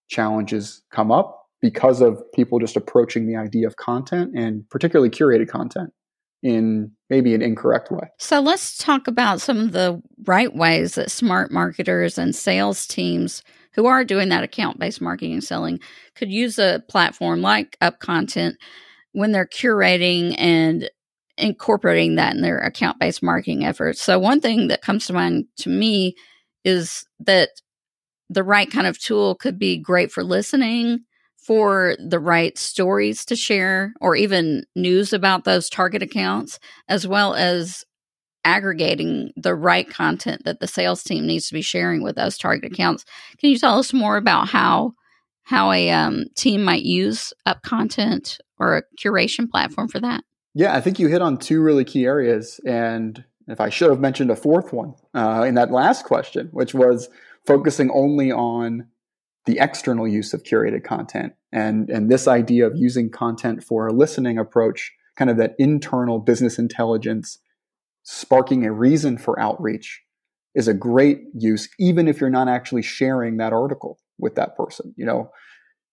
challenges 0.09 0.83
come 0.91 1.11
up 1.11 1.47
because 1.61 2.01
of 2.01 2.23
people 2.35 2.59
just 2.59 2.77
approaching 2.77 3.27
the 3.27 3.37
idea 3.37 3.67
of 3.67 3.77
content 3.77 4.33
and 4.37 4.69
particularly 4.71 5.11
curated 5.11 5.49
content 5.49 5.91
in 6.45 6.93
maybe 7.09 7.35
an 7.35 7.43
incorrect 7.43 7.91
way. 7.91 8.07
So 8.19 8.39
let's 8.41 8.77
talk 8.77 9.09
about 9.09 9.41
some 9.41 9.59
of 9.59 9.73
the 9.73 10.01
right 10.27 10.55
ways 10.55 10.95
that 10.95 11.11
smart 11.11 11.51
marketers 11.51 12.19
and 12.19 12.37
sales 12.37 12.87
teams 12.87 13.43
who 13.73 13.87
are 13.87 14.05
doing 14.05 14.29
that 14.29 14.45
account 14.45 14.79
based 14.79 15.01
marketing 15.01 15.33
and 15.33 15.43
selling 15.43 15.81
could 16.15 16.31
use 16.31 16.59
a 16.59 16.85
platform 16.89 17.41
like 17.41 17.77
UpContent 17.81 18.55
when 19.13 19.33
they're 19.33 19.47
curating 19.47 20.35
and 20.39 20.91
incorporating 21.39 22.17
that 22.17 22.35
in 22.35 22.43
their 22.43 22.59
account 22.59 23.01
based 23.01 23.23
marketing 23.23 23.65
efforts. 23.65 24.01
So, 24.01 24.19
one 24.19 24.41
thing 24.41 24.69
that 24.69 24.83
comes 24.83 25.07
to 25.07 25.15
mind 25.15 25.47
to 25.59 25.71
me 25.71 26.15
is 26.65 27.07
that 27.21 27.49
the 28.29 28.45
right 28.45 28.71
kind 28.71 28.87
of 28.87 28.99
tool 28.99 29.35
could 29.35 29.59
be 29.59 29.79
great 29.79 30.13
for 30.13 30.23
listening, 30.23 31.01
for 31.47 31.97
the 31.99 32.19
right 32.19 32.57
stories 32.57 33.25
to 33.27 33.37
share, 33.37 33.93
or 34.01 34.17
even 34.17 34.65
news 34.75 35.13
about 35.13 35.45
those 35.45 35.69
target 35.69 36.03
accounts, 36.03 36.59
as 36.89 37.07
well 37.07 37.35
as 37.35 37.85
aggregating 38.45 39.33
the 39.37 39.55
right 39.55 39.89
content 39.89 40.45
that 40.45 40.61
the 40.61 40.67
sales 40.67 41.03
team 41.03 41.27
needs 41.27 41.49
to 41.49 41.55
be 41.55 41.63
sharing 41.63 42.03
with 42.03 42.17
those 42.17 42.39
target 42.39 42.73
accounts. 42.73 43.05
Can 43.39 43.51
you 43.51 43.59
tell 43.59 43.79
us 43.79 43.93
more 43.93 44.17
about 44.17 44.49
how 44.49 44.95
how 45.45 45.73
a 45.73 45.91
um, 45.91 46.25
team 46.35 46.63
might 46.63 46.85
use 46.85 47.35
UpContent 47.47 48.39
or 48.59 48.79
a 48.79 48.83
curation 48.99 49.51
platform 49.51 49.89
for 49.89 50.01
that? 50.01 50.25
Yeah, 50.55 50.75
I 50.75 50.81
think 50.81 50.99
you 50.99 51.09
hit 51.09 51.21
on 51.21 51.37
two 51.37 51.61
really 51.61 51.85
key 51.85 52.07
areas. 52.07 52.61
And 52.67 53.23
if 53.49 53.61
I 53.61 53.69
should 53.69 53.91
have 53.91 54.01
mentioned 54.01 54.31
a 54.31 54.37
fourth 54.37 54.73
one 54.73 54.95
uh, 55.13 55.45
in 55.47 55.55
that 55.57 55.71
last 55.71 56.07
question, 56.07 56.49
which 56.53 56.73
was 56.73 57.11
focusing 57.47 57.91
only 57.91 58.33
on 58.33 58.89
the 59.47 59.59
external 59.59 60.09
use 60.09 60.33
of 60.33 60.43
curated 60.43 60.85
content. 60.85 61.35
And 61.53 61.91
and 61.91 62.11
this 62.11 62.27
idea 62.27 62.67
of 62.67 62.77
using 62.77 63.11
content 63.11 63.63
for 63.63 63.87
a 63.87 63.93
listening 63.93 64.39
approach 64.39 64.93
kind 65.17 65.31
of 65.31 65.37
that 65.37 65.55
internal 65.59 66.19
business 66.19 66.59
intelligence 66.59 67.39
sparking 68.03 68.67
a 68.67 68.73
reason 68.73 69.17
for 69.17 69.39
outreach 69.39 70.03
is 70.55 70.69
a 70.69 70.75
great 70.75 71.19
use 71.35 71.69
even 71.79 72.07
if 72.07 72.21
you're 72.21 72.31
not 72.31 72.49
actually 72.49 72.83
sharing 72.83 73.39
that 73.39 73.53
article 73.53 73.99
with 74.19 74.35
that 74.35 74.57
person 74.57 74.93
you 74.97 75.07
know? 75.07 75.31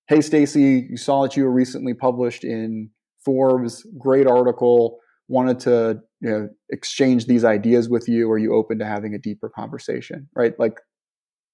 Hey 0.07 0.21
stacy 0.21 0.87
you 0.89 0.97
saw 0.97 1.23
that 1.23 1.37
you 1.37 1.43
were 1.43 1.51
recently 1.51 1.93
published 1.93 2.43
in 2.43 2.89
forbes. 3.23 3.85
Great 3.97 4.27
article. 4.27 4.99
Wanted 5.27 5.59
to 5.61 6.01
you 6.19 6.29
know 6.29 6.49
exchange 6.69 7.25
these 7.25 7.43
ideas 7.43 7.89
with 7.89 8.07
you. 8.07 8.29
Are 8.31 8.37
you 8.37 8.53
open 8.53 8.79
to 8.79 8.85
having 8.85 9.13
a 9.13 9.19
deeper 9.19 9.49
conversation? 9.49 10.27
Right? 10.35 10.53
Like 10.59 10.79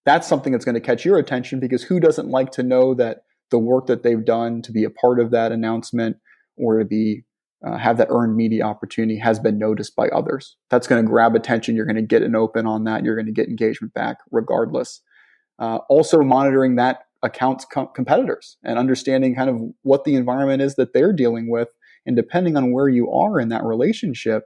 that's 0.08 0.26
something 0.26 0.54
that's 0.54 0.64
going 0.64 0.74
to 0.74 0.80
catch 0.80 1.04
your 1.04 1.18
attention 1.18 1.60
because 1.60 1.84
who 1.84 2.00
doesn't 2.00 2.30
like 2.30 2.50
to 2.50 2.64
know 2.64 2.94
that 2.94 3.24
the 3.52 3.60
work 3.60 3.88
that 3.88 4.04
they've 4.04 4.24
done 4.24 4.62
to 4.62 4.72
be 4.72 4.86
a 4.86 4.90
part 4.90 5.20
of 5.20 5.32
that 5.32 5.52
announcement 5.52 6.16
or 6.56 6.80
to 6.80 6.86
be 6.86 7.26
uh, 7.66 7.78
have 7.78 7.98
that 7.98 8.08
earned 8.10 8.34
media 8.34 8.64
opportunity 8.64 9.20
has 9.20 9.38
been 9.38 9.60
noticed 9.60 9.98
by 9.98 10.08
others. 10.10 10.56
That's 10.70 10.88
going 10.88 11.04
to 11.04 11.10
grab 11.10 11.36
attention. 11.36 11.76
You're 11.76 11.86
going 11.86 11.98
to 11.98 12.02
get 12.02 12.22
an 12.22 12.38
open 12.38 12.66
on 12.66 12.86
that. 12.86 13.04
You're 13.04 13.16
going 13.16 13.26
to 13.26 13.34
get 13.34 13.50
engagement 13.50 13.94
back 13.94 14.20
regardless. 14.32 15.02
Uh, 15.60 15.80
also 15.90 16.22
monitoring 16.22 16.78
that 16.78 17.00
account's 17.22 17.66
com- 17.66 17.90
competitors 17.94 18.56
and 18.64 18.80
understanding 18.80 19.36
kind 19.36 19.50
of 19.50 19.60
what 19.82 20.06
the 20.06 20.16
environment 20.16 20.62
is 20.62 20.76
that 20.76 20.94
they're 20.94 21.14
dealing 21.14 21.50
with. 21.52 21.68
And 22.06 22.16
depending 22.16 22.56
on 22.56 22.72
where 22.72 22.88
you 22.88 23.12
are 23.12 23.42
in 23.42 23.50
that 23.50 23.66
relationship, 23.66 24.44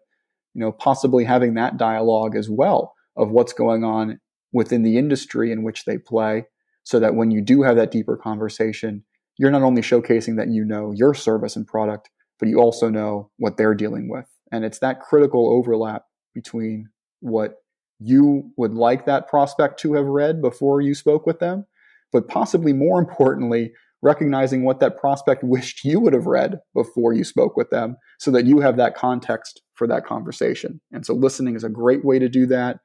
you 0.55 0.61
know, 0.61 0.71
possibly 0.71 1.23
having 1.23 1.53
that 1.53 1.77
dialogue 1.77 2.35
as 2.35 2.49
well 2.49 2.95
of 3.15 3.29
what's 3.29 3.53
going 3.53 3.83
on 3.83 4.19
within 4.53 4.83
the 4.83 4.97
industry 4.97 5.51
in 5.51 5.63
which 5.63 5.85
they 5.85 5.97
play 5.97 6.45
so 6.83 6.99
that 6.99 7.15
when 7.15 7.31
you 7.31 7.41
do 7.41 7.61
have 7.61 7.75
that 7.75 7.91
deeper 7.91 8.17
conversation, 8.17 9.03
you're 9.37 9.51
not 9.51 9.63
only 9.63 9.81
showcasing 9.81 10.37
that 10.37 10.49
you 10.49 10.65
know 10.65 10.91
your 10.95 11.13
service 11.13 11.55
and 11.55 11.67
product, 11.67 12.09
but 12.39 12.49
you 12.49 12.59
also 12.59 12.89
know 12.89 13.29
what 13.37 13.57
they're 13.57 13.75
dealing 13.75 14.09
with. 14.09 14.27
And 14.51 14.65
it's 14.65 14.79
that 14.79 14.99
critical 14.99 15.49
overlap 15.49 16.03
between 16.33 16.89
what 17.19 17.55
you 17.99 18.51
would 18.57 18.73
like 18.73 19.05
that 19.05 19.27
prospect 19.27 19.79
to 19.79 19.93
have 19.93 20.05
read 20.05 20.41
before 20.41 20.81
you 20.81 20.95
spoke 20.95 21.25
with 21.25 21.39
them, 21.39 21.65
but 22.11 22.27
possibly 22.27 22.73
more 22.73 22.99
importantly, 22.99 23.71
recognizing 24.01 24.63
what 24.63 24.79
that 24.79 24.97
prospect 24.97 25.43
wished 25.43 25.85
you 25.85 25.99
would 25.99 26.13
have 26.13 26.25
read 26.25 26.59
before 26.73 27.13
you 27.13 27.23
spoke 27.23 27.55
with 27.55 27.69
them 27.69 27.95
so 28.19 28.31
that 28.31 28.45
you 28.45 28.59
have 28.59 28.75
that 28.77 28.95
context 28.95 29.61
for 29.75 29.85
that 29.87 30.05
conversation. 30.05 30.81
And 30.91 31.05
so 31.05 31.13
listening 31.13 31.55
is 31.55 31.63
a 31.63 31.69
great 31.69 32.03
way 32.03 32.17
to 32.17 32.27
do 32.27 32.47
that 32.47 32.79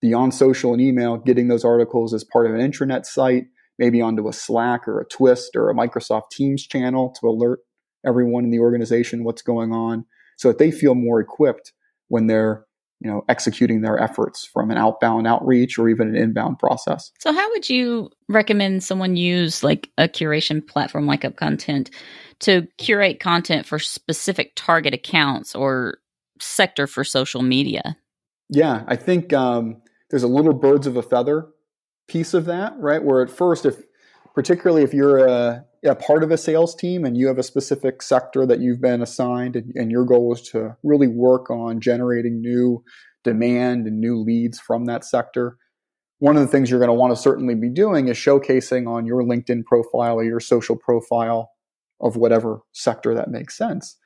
beyond 0.00 0.34
social 0.34 0.72
and 0.72 0.80
email, 0.80 1.16
getting 1.16 1.48
those 1.48 1.64
articles 1.64 2.14
as 2.14 2.24
part 2.24 2.46
of 2.46 2.54
an 2.54 2.60
intranet 2.60 3.04
site, 3.04 3.46
maybe 3.78 4.00
onto 4.00 4.28
a 4.28 4.32
Slack 4.32 4.88
or 4.88 5.00
a 5.00 5.06
Twist 5.06 5.56
or 5.56 5.70
a 5.70 5.74
Microsoft 5.74 6.30
Teams 6.30 6.66
channel 6.66 7.14
to 7.20 7.28
alert 7.28 7.60
everyone 8.04 8.44
in 8.44 8.50
the 8.50 8.60
organization 8.60 9.24
what's 9.24 9.42
going 9.42 9.72
on 9.72 10.04
so 10.36 10.48
that 10.48 10.58
they 10.58 10.70
feel 10.70 10.94
more 10.94 11.20
equipped 11.20 11.72
when 12.08 12.26
they're 12.26 12.64
you 13.00 13.10
know 13.10 13.24
executing 13.28 13.80
their 13.80 13.98
efforts 13.98 14.44
from 14.44 14.70
an 14.70 14.76
outbound 14.76 15.26
outreach 15.26 15.78
or 15.78 15.88
even 15.88 16.08
an 16.08 16.16
inbound 16.16 16.58
process. 16.58 17.10
So 17.18 17.32
how 17.32 17.50
would 17.50 17.68
you 17.68 18.10
recommend 18.28 18.82
someone 18.82 19.16
use 19.16 19.62
like 19.62 19.90
a 19.98 20.08
curation 20.08 20.66
platform 20.66 21.06
like 21.06 21.22
UpContent 21.22 21.90
to 22.40 22.66
curate 22.78 23.20
content 23.20 23.66
for 23.66 23.78
specific 23.78 24.52
target 24.56 24.94
accounts 24.94 25.54
or 25.54 25.98
sector 26.38 26.86
for 26.86 27.04
social 27.04 27.42
media? 27.42 27.96
Yeah 28.48 28.84
i 28.88 28.96
think 28.96 29.32
um, 29.32 29.80
there's 30.10 30.22
a 30.22 30.28
little 30.28 30.52
birds 30.52 30.86
of 30.86 30.96
a 30.96 31.02
feather 31.02 31.48
piece 32.08 32.34
of 32.34 32.44
that, 32.46 32.74
right? 32.78 33.02
Where 33.02 33.22
at 33.22 33.30
first, 33.30 33.64
if 33.64 33.82
particularly 34.34 34.82
if 34.82 34.92
you're 34.92 35.18
a, 35.26 35.64
a 35.84 35.94
part 35.94 36.22
of 36.22 36.30
a 36.30 36.38
sales 36.38 36.74
team 36.74 37.04
and 37.04 37.16
you 37.16 37.26
have 37.28 37.38
a 37.38 37.42
specific 37.42 38.02
sector 38.02 38.46
that 38.46 38.60
you've 38.60 38.80
been 38.80 39.02
assigned, 39.02 39.56
and, 39.56 39.72
and 39.74 39.90
your 39.90 40.04
goal 40.04 40.32
is 40.32 40.42
to 40.50 40.76
really 40.82 41.08
work 41.08 41.50
on 41.50 41.80
generating 41.80 42.40
new 42.40 42.82
demand 43.22 43.86
and 43.86 44.00
new 44.00 44.18
leads 44.18 44.58
from 44.58 44.86
that 44.86 45.04
sector. 45.04 45.56
One 46.18 46.36
of 46.36 46.42
the 46.42 46.48
things 46.48 46.70
you're 46.70 46.80
going 46.80 46.88
to 46.88 46.94
want 46.94 47.14
to 47.14 47.20
certainly 47.20 47.54
be 47.54 47.70
doing 47.70 48.08
is 48.08 48.16
showcasing 48.16 48.88
on 48.88 49.06
your 49.06 49.22
LinkedIn 49.22 49.64
profile 49.64 50.16
or 50.16 50.24
your 50.24 50.40
social 50.40 50.76
profile 50.76 51.50
of 52.00 52.16
whatever 52.16 52.60
sector 52.72 53.14
that 53.14 53.30
makes 53.30 53.56
sense 53.56 53.96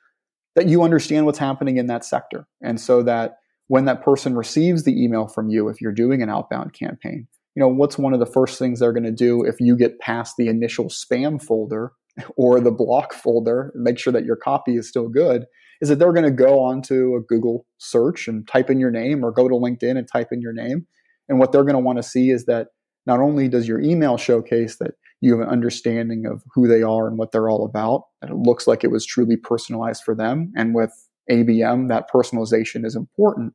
that 0.55 0.67
you 0.67 0.83
understand 0.83 1.25
what's 1.25 1.39
happening 1.39 1.77
in 1.77 1.87
that 1.87 2.05
sector. 2.05 2.47
And 2.61 2.79
so 2.79 3.03
that 3.03 3.37
when 3.67 3.85
that 3.85 4.03
person 4.03 4.35
receives 4.35 4.83
the 4.83 5.03
email 5.03 5.27
from 5.27 5.49
you, 5.49 5.69
if 5.69 5.81
you're 5.81 5.91
doing 5.91 6.21
an 6.21 6.29
outbound 6.29 6.73
campaign, 6.73 7.27
you 7.55 7.61
know, 7.61 7.67
what's 7.67 7.97
one 7.97 8.13
of 8.13 8.19
the 8.19 8.25
first 8.25 8.59
things 8.59 8.79
they're 8.79 8.93
going 8.93 9.03
to 9.03 9.11
do 9.11 9.43
if 9.43 9.55
you 9.59 9.77
get 9.77 9.99
past 9.99 10.35
the 10.37 10.47
initial 10.47 10.85
spam 10.85 11.41
folder 11.41 11.93
or 12.37 12.59
the 12.59 12.71
block 12.71 13.13
folder, 13.13 13.71
make 13.75 13.97
sure 13.97 14.13
that 14.13 14.25
your 14.25 14.35
copy 14.35 14.75
is 14.75 14.87
still 14.87 15.07
good, 15.07 15.45
is 15.81 15.89
that 15.89 15.99
they're 15.99 16.13
going 16.13 16.25
to 16.25 16.31
go 16.31 16.59
onto 16.59 17.15
a 17.15 17.21
Google 17.21 17.65
search 17.77 18.27
and 18.27 18.47
type 18.47 18.69
in 18.69 18.79
your 18.79 18.91
name 18.91 19.23
or 19.23 19.31
go 19.31 19.47
to 19.47 19.55
LinkedIn 19.55 19.97
and 19.97 20.07
type 20.07 20.29
in 20.31 20.41
your 20.41 20.53
name. 20.53 20.85
And 21.27 21.39
what 21.39 21.51
they're 21.51 21.63
going 21.63 21.75
to 21.75 21.79
want 21.79 21.97
to 21.97 22.03
see 22.03 22.29
is 22.29 22.45
that 22.45 22.67
not 23.05 23.19
only 23.19 23.47
does 23.47 23.67
your 23.67 23.81
email 23.81 24.17
showcase 24.17 24.77
that 24.79 24.91
you 25.21 25.31
have 25.31 25.41
an 25.41 25.51
understanding 25.51 26.25
of 26.25 26.43
who 26.53 26.67
they 26.67 26.81
are 26.81 27.07
and 27.07 27.17
what 27.17 27.31
they're 27.31 27.49
all 27.49 27.65
about, 27.65 28.03
that 28.21 28.29
it 28.29 28.35
looks 28.35 28.67
like 28.67 28.83
it 28.83 28.91
was 28.91 29.05
truly 29.05 29.37
personalized 29.37 30.03
for 30.03 30.15
them. 30.15 30.51
And 30.55 30.75
with 30.75 30.91
ABM, 31.29 31.89
that 31.89 32.09
personalization 32.13 32.85
is 32.85 32.95
important. 32.95 33.53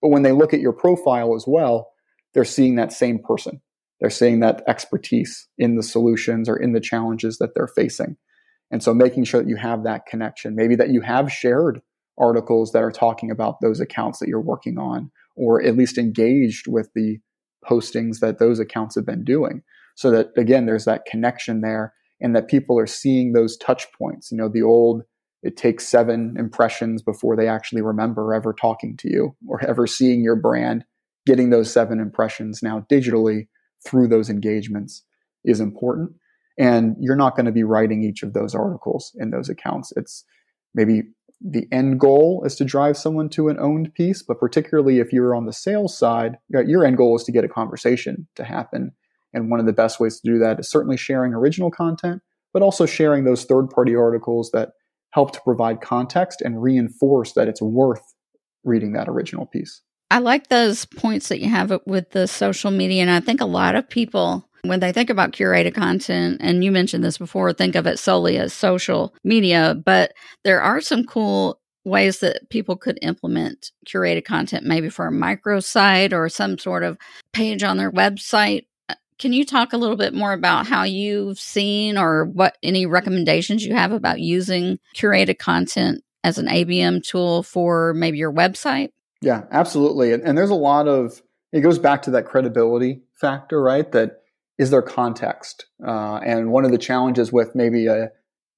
But 0.00 0.08
when 0.08 0.22
they 0.22 0.32
look 0.32 0.54
at 0.54 0.60
your 0.60 0.72
profile 0.72 1.34
as 1.34 1.44
well, 1.46 1.90
they're 2.32 2.44
seeing 2.44 2.76
that 2.76 2.92
same 2.92 3.18
person. 3.18 3.60
They're 4.00 4.10
seeing 4.10 4.40
that 4.40 4.62
expertise 4.66 5.48
in 5.58 5.76
the 5.76 5.82
solutions 5.82 6.48
or 6.48 6.56
in 6.56 6.72
the 6.72 6.80
challenges 6.80 7.38
that 7.38 7.54
they're 7.54 7.68
facing. 7.68 8.16
And 8.70 8.82
so 8.82 8.94
making 8.94 9.24
sure 9.24 9.42
that 9.42 9.48
you 9.48 9.56
have 9.56 9.84
that 9.84 10.06
connection, 10.06 10.54
maybe 10.54 10.76
that 10.76 10.90
you 10.90 11.00
have 11.02 11.30
shared 11.30 11.82
articles 12.18 12.72
that 12.72 12.82
are 12.82 12.92
talking 12.92 13.30
about 13.30 13.60
those 13.60 13.80
accounts 13.80 14.18
that 14.18 14.28
you're 14.28 14.40
working 14.40 14.78
on, 14.78 15.10
or 15.36 15.62
at 15.62 15.76
least 15.76 15.98
engaged 15.98 16.66
with 16.66 16.88
the 16.94 17.18
postings 17.68 18.20
that 18.20 18.38
those 18.38 18.58
accounts 18.58 18.94
have 18.94 19.06
been 19.06 19.24
doing. 19.24 19.62
So 19.96 20.10
that 20.12 20.28
again, 20.36 20.66
there's 20.66 20.84
that 20.86 21.04
connection 21.04 21.60
there 21.60 21.92
and 22.20 22.34
that 22.36 22.48
people 22.48 22.78
are 22.78 22.86
seeing 22.86 23.32
those 23.32 23.56
touch 23.56 23.86
points. 23.98 24.30
You 24.30 24.38
know, 24.38 24.48
the 24.48 24.62
old 24.62 25.02
it 25.42 25.56
takes 25.56 25.88
seven 25.88 26.36
impressions 26.38 27.02
before 27.02 27.36
they 27.36 27.48
actually 27.48 27.82
remember 27.82 28.34
ever 28.34 28.52
talking 28.52 28.96
to 28.98 29.10
you 29.10 29.36
or 29.48 29.64
ever 29.64 29.86
seeing 29.86 30.22
your 30.22 30.36
brand. 30.36 30.84
Getting 31.26 31.50
those 31.50 31.72
seven 31.72 32.00
impressions 32.00 32.62
now 32.62 32.86
digitally 32.90 33.48
through 33.84 34.08
those 34.08 34.28
engagements 34.28 35.04
is 35.44 35.60
important. 35.60 36.12
And 36.58 36.96
you're 37.00 37.16
not 37.16 37.36
going 37.36 37.46
to 37.46 37.52
be 37.52 37.64
writing 37.64 38.02
each 38.02 38.22
of 38.22 38.32
those 38.32 38.54
articles 38.54 39.12
in 39.16 39.30
those 39.30 39.48
accounts. 39.48 39.92
It's 39.96 40.24
maybe 40.74 41.04
the 41.40 41.66
end 41.72 42.00
goal 42.00 42.42
is 42.44 42.54
to 42.56 42.64
drive 42.64 42.98
someone 42.98 43.30
to 43.30 43.48
an 43.48 43.58
owned 43.58 43.94
piece, 43.94 44.22
but 44.22 44.38
particularly 44.38 44.98
if 44.98 45.12
you're 45.12 45.34
on 45.34 45.46
the 45.46 45.52
sales 45.52 45.96
side, 45.96 46.36
your 46.48 46.84
end 46.84 46.98
goal 46.98 47.16
is 47.16 47.24
to 47.24 47.32
get 47.32 47.44
a 47.44 47.48
conversation 47.48 48.28
to 48.36 48.44
happen. 48.44 48.92
And 49.32 49.50
one 49.50 49.60
of 49.60 49.66
the 49.66 49.72
best 49.72 50.00
ways 50.00 50.20
to 50.20 50.30
do 50.30 50.38
that 50.38 50.60
is 50.60 50.70
certainly 50.70 50.98
sharing 50.98 51.32
original 51.32 51.70
content, 51.70 52.20
but 52.52 52.62
also 52.62 52.84
sharing 52.84 53.24
those 53.24 53.44
third 53.44 53.70
party 53.70 53.94
articles 53.94 54.50
that 54.52 54.72
help 55.12 55.32
to 55.32 55.40
provide 55.42 55.80
context 55.80 56.40
and 56.40 56.62
reinforce 56.62 57.32
that 57.32 57.48
it's 57.48 57.62
worth 57.62 58.02
reading 58.64 58.92
that 58.92 59.08
original 59.08 59.46
piece. 59.46 59.82
I 60.10 60.18
like 60.18 60.48
those 60.48 60.84
points 60.84 61.28
that 61.28 61.40
you 61.40 61.48
have 61.48 61.72
with 61.86 62.10
the 62.10 62.26
social 62.26 62.70
media. 62.70 63.02
And 63.02 63.10
I 63.10 63.20
think 63.20 63.40
a 63.40 63.46
lot 63.46 63.76
of 63.76 63.88
people, 63.88 64.48
when 64.62 64.80
they 64.80 64.92
think 64.92 65.08
about 65.08 65.32
curated 65.32 65.74
content, 65.74 66.38
and 66.40 66.64
you 66.64 66.72
mentioned 66.72 67.04
this 67.04 67.18
before, 67.18 67.52
think 67.52 67.76
of 67.76 67.86
it 67.86 67.98
solely 67.98 68.36
as 68.36 68.52
social 68.52 69.14
media, 69.22 69.80
but 69.84 70.12
there 70.42 70.60
are 70.60 70.80
some 70.80 71.04
cool 71.04 71.60
ways 71.84 72.20
that 72.20 72.50
people 72.50 72.76
could 72.76 72.98
implement 73.02 73.70
curated 73.86 74.24
content, 74.24 74.66
maybe 74.66 74.90
for 74.90 75.06
a 75.06 75.12
microsite 75.12 76.12
or 76.12 76.28
some 76.28 76.58
sort 76.58 76.82
of 76.82 76.98
page 77.32 77.62
on 77.62 77.76
their 77.76 77.90
website 77.90 78.66
can 79.20 79.34
you 79.34 79.44
talk 79.44 79.74
a 79.74 79.76
little 79.76 79.96
bit 79.96 80.14
more 80.14 80.32
about 80.32 80.66
how 80.66 80.82
you've 80.82 81.38
seen 81.38 81.98
or 81.98 82.24
what 82.24 82.56
any 82.62 82.86
recommendations 82.86 83.64
you 83.64 83.74
have 83.74 83.92
about 83.92 84.18
using 84.18 84.78
curated 84.96 85.38
content 85.38 86.02
as 86.24 86.38
an 86.38 86.46
ABM 86.46 87.04
tool 87.06 87.42
for 87.42 87.92
maybe 87.92 88.16
your 88.16 88.32
website? 88.32 88.88
Yeah, 89.20 89.42
absolutely. 89.50 90.14
And, 90.14 90.22
and 90.22 90.38
there's 90.38 90.50
a 90.50 90.54
lot 90.54 90.88
of, 90.88 91.20
it 91.52 91.60
goes 91.60 91.78
back 91.78 92.02
to 92.02 92.12
that 92.12 92.24
credibility 92.24 93.02
factor, 93.14 93.62
right? 93.62 93.90
That 93.92 94.22
is 94.58 94.70
there 94.70 94.82
context? 94.82 95.66
Uh, 95.86 96.16
and 96.24 96.50
one 96.50 96.64
of 96.64 96.70
the 96.70 96.78
challenges 96.78 97.30
with 97.30 97.54
maybe 97.54 97.88
a, 97.88 98.08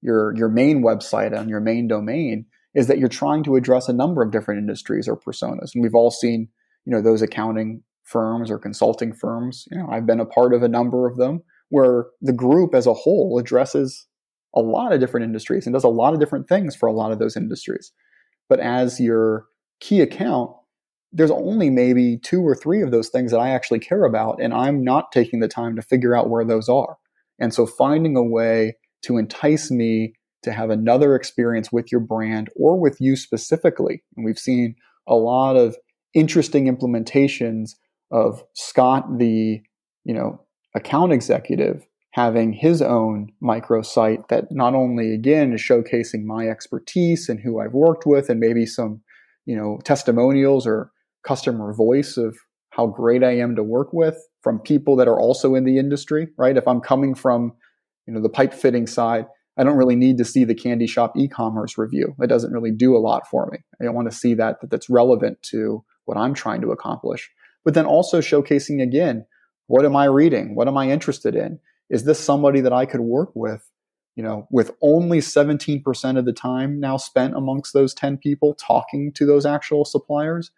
your, 0.01 0.33
your 0.35 0.49
main 0.49 0.81
website 0.81 1.37
on 1.37 1.49
your 1.49 1.59
main 1.59 1.89
domain 1.89 2.45
is 2.73 2.87
that 2.87 2.99
you're 2.99 3.09
trying 3.09 3.43
to 3.43 3.57
address 3.57 3.89
a 3.89 3.93
number 3.93 4.23
of 4.23 4.31
different 4.31 4.59
industries 4.59 5.09
or 5.09 5.17
personas. 5.17 5.73
And 5.73 5.83
we've 5.83 5.93
all 5.93 6.09
seen, 6.09 6.47
you 6.85 6.93
know, 6.93 7.01
those 7.01 7.21
accounting 7.21 7.83
firms 8.03 8.51
or 8.51 8.59
consulting 8.59 9.13
firms. 9.13 9.65
You 9.71 9.77
know, 9.77 9.87
I've 9.89 10.05
been 10.05 10.19
a 10.19 10.25
part 10.25 10.53
of 10.53 10.63
a 10.63 10.67
number 10.67 11.07
of 11.07 11.17
them 11.17 11.41
where 11.69 12.07
the 12.21 12.33
group 12.33 12.75
as 12.75 12.85
a 12.85 12.93
whole 12.93 13.39
addresses 13.39 14.07
a 14.55 14.61
lot 14.61 14.93
of 14.93 14.99
different 14.99 15.25
industries 15.25 15.65
and 15.65 15.73
does 15.73 15.83
a 15.83 15.89
lot 15.89 16.13
of 16.13 16.19
different 16.19 16.47
things 16.47 16.75
for 16.75 16.87
a 16.87 16.93
lot 16.93 17.11
of 17.11 17.19
those 17.19 17.35
industries. 17.35 17.91
But 18.49 18.59
as 18.59 18.99
your 18.99 19.45
key 19.79 20.01
account, 20.01 20.51
there's 21.11 21.31
only 21.31 21.69
maybe 21.69 22.17
two 22.17 22.41
or 22.41 22.55
three 22.55 22.81
of 22.81 22.91
those 22.91 23.09
things 23.09 23.31
that 23.31 23.39
I 23.39 23.49
actually 23.49 23.79
care 23.79 24.03
about, 24.03 24.41
and 24.41 24.53
I'm 24.53 24.83
not 24.83 25.11
taking 25.11 25.39
the 25.39 25.47
time 25.47 25.75
to 25.75 25.81
figure 25.81 26.15
out 26.15 26.29
where 26.29 26.45
those 26.45 26.69
are. 26.69 26.97
And 27.39 27.53
so 27.53 27.65
finding 27.65 28.15
a 28.15 28.23
way 28.23 28.77
to 29.03 29.17
entice 29.17 29.71
me 29.71 30.13
to 30.43 30.51
have 30.51 30.69
another 30.69 31.15
experience 31.15 31.71
with 31.71 31.91
your 31.91 32.01
brand 32.01 32.49
or 32.55 32.79
with 32.79 32.99
you 32.99 33.15
specifically. 33.15 34.03
And 34.15 34.25
we've 34.25 34.39
seen 34.39 34.75
a 35.07 35.15
lot 35.15 35.55
of 35.55 35.75
interesting 36.13 36.65
implementations 36.65 37.71
of 38.13 38.43
Scott, 38.53 39.17
the 39.17 39.61
you 40.05 40.13
know 40.13 40.39
account 40.75 41.11
executive, 41.11 41.85
having 42.11 42.53
his 42.53 42.81
own 42.81 43.29
microsite 43.43 44.27
that 44.29 44.45
not 44.51 44.73
only 44.73 45.13
again 45.13 45.51
is 45.51 45.61
showcasing 45.61 46.23
my 46.23 46.47
expertise 46.47 47.27
and 47.27 47.39
who 47.41 47.59
I've 47.59 47.73
worked 47.73 48.05
with, 48.05 48.29
and 48.29 48.39
maybe 48.39 48.65
some 48.65 49.01
you 49.45 49.57
know 49.57 49.79
testimonials 49.83 50.65
or 50.65 50.91
customer 51.25 51.73
voice 51.73 52.15
of 52.15 52.37
how 52.69 52.87
great 52.87 53.23
I 53.23 53.37
am 53.37 53.55
to 53.55 53.63
work 53.63 53.91
with 53.91 54.17
from 54.41 54.59
people 54.59 54.95
that 54.97 55.07
are 55.07 55.19
also 55.19 55.55
in 55.55 55.65
the 55.65 55.77
industry. 55.77 56.27
Right? 56.37 56.55
If 56.55 56.67
I'm 56.67 56.79
coming 56.79 57.15
from 57.15 57.53
you 58.07 58.13
know 58.13 58.21
the 58.21 58.29
pipe 58.29 58.53
fitting 58.53 58.87
side 58.87 59.25
I 59.57 59.63
don't 59.63 59.77
really 59.77 59.95
need 59.95 60.17
to 60.17 60.25
see 60.25 60.45
the 60.45 60.55
candy 60.55 60.87
shop 60.87 61.15
e-commerce 61.15 61.77
review. 61.77 62.15
It 62.19 62.27
doesn't 62.27 62.51
really 62.51 62.71
do 62.71 62.95
a 62.95 62.99
lot 62.99 63.27
for 63.27 63.47
me. 63.51 63.59
I 63.85 63.91
want 63.91 64.09
to 64.09 64.17
see 64.17 64.33
that, 64.35 64.61
that 64.61 64.71
that's 64.71 64.89
relevant 64.89 65.41
to 65.51 65.83
what 66.05 66.17
I'm 66.17 66.33
trying 66.33 66.61
to 66.61 66.71
accomplish. 66.71 67.29
But 67.63 67.73
then 67.73 67.85
also 67.85 68.19
showcasing 68.19 68.81
again, 68.81 69.25
what 69.67 69.85
am 69.85 69.95
I 69.95 70.05
reading? 70.05 70.55
What 70.55 70.67
am 70.67 70.77
I 70.77 70.89
interested 70.89 71.35
in? 71.35 71.59
Is 71.89 72.03
this 72.03 72.19
somebody 72.19 72.61
that 72.61 72.73
I 72.73 72.85
could 72.85 73.01
work 73.01 73.31
with? 73.35 73.69
You 74.15 74.23
know, 74.23 74.47
with 74.51 74.71
only 74.81 75.19
17% 75.19 76.17
of 76.17 76.25
the 76.25 76.33
time 76.33 76.79
now 76.79 76.97
spent 76.97 77.35
amongst 77.35 77.73
those 77.73 77.93
10 77.93 78.17
people 78.17 78.53
talking 78.53 79.11
to 79.13 79.25
those 79.25 79.45
actual 79.45 79.85
suppliers, 79.85 80.51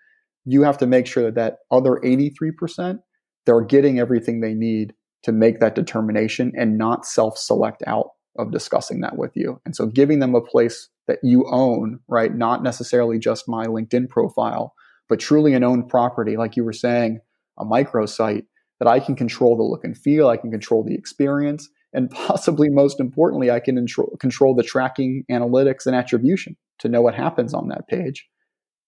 you 0.44 0.64
have 0.64 0.78
to 0.80 0.88
make 0.88 1.08
sure 1.08 1.24
that 1.24 1.36
that 1.36 1.58
other 1.72 2.00
83%, 2.04 3.00
they're 3.46 3.62
getting 3.62 4.00
everything 4.00 4.42
they 4.42 4.54
need 4.54 4.94
to 5.24 5.32
make 5.32 5.60
that 5.60 5.76
determination 5.76 6.52
and 6.56 6.78
not 6.78 7.06
self 7.06 7.38
select 7.38 7.82
out 7.88 8.12
of 8.38 8.52
discussing 8.52 9.02
that 9.02 9.18
with 9.18 9.32
you. 9.36 9.62
And 9.66 9.76
so 9.76 9.86
giving 9.88 10.20
them 10.20 10.36
a 10.36 10.42
place 10.42 10.90
that 11.08 11.20
you 11.24 11.46
own, 11.50 12.00
right? 12.08 12.34
Not 12.34 12.64
necessarily 12.64 13.20
just 13.20 13.48
my 13.48 13.66
LinkedIn 13.66 14.10
profile, 14.10 14.74
but 15.10 15.20
truly 15.20 15.54
an 15.54 15.64
owned 15.64 15.90
property, 15.90 16.38
like 16.38 16.56
you 16.56 16.64
were 16.64 16.74
saying, 16.74 17.20
a 17.58 17.66
microsite 17.66 18.46
that 18.80 18.88
I 18.88 19.00
can 19.00 19.16
control 19.16 19.56
the 19.56 19.64
look 19.64 19.84
and 19.84 19.98
feel, 19.98 20.28
I 20.28 20.38
can 20.38 20.52
control 20.52 20.84
the 20.84 20.96
experience, 20.96 21.70
and 21.94 22.10
possibly 22.28 22.70
most 22.70 23.00
importantly, 23.00 23.52
I 23.52 23.60
can 23.60 23.78
intro- 23.78 24.16
control 24.20 24.56
the 24.56 24.64
tracking, 24.64 25.24
analytics, 25.32 25.86
and 25.86 25.96
attribution 25.96 26.56
to 26.80 26.90
know 26.90 27.02
what 27.02 27.16
happens 27.16 27.54
on 27.54 27.70
that 27.70 27.88
page, 27.88 28.28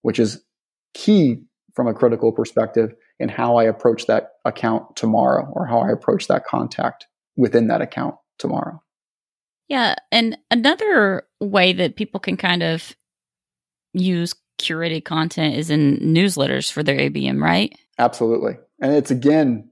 which 0.01 0.19
is 0.19 0.43
key 0.93 1.37
from 1.73 1.87
a 1.87 1.93
critical 1.93 2.31
perspective 2.31 2.93
in 3.19 3.29
how 3.29 3.57
I 3.57 3.63
approach 3.63 4.07
that 4.07 4.31
account 4.45 4.95
tomorrow 4.95 5.47
or 5.53 5.65
how 5.65 5.79
I 5.79 5.91
approach 5.91 6.27
that 6.27 6.45
contact 6.45 7.07
within 7.35 7.67
that 7.67 7.81
account 7.81 8.15
tomorrow. 8.39 8.81
Yeah. 9.69 9.95
And 10.11 10.37
another 10.49 11.27
way 11.39 11.73
that 11.73 11.95
people 11.95 12.19
can 12.19 12.37
kind 12.37 12.63
of 12.63 12.95
use 13.93 14.33
curated 14.57 15.05
content 15.05 15.55
is 15.55 15.69
in 15.69 15.97
newsletters 15.97 16.71
for 16.71 16.83
their 16.83 16.97
ABM, 16.97 17.41
right? 17.41 17.77
Absolutely. 17.99 18.57
And 18.81 18.93
it's 18.93 19.11
again, 19.11 19.69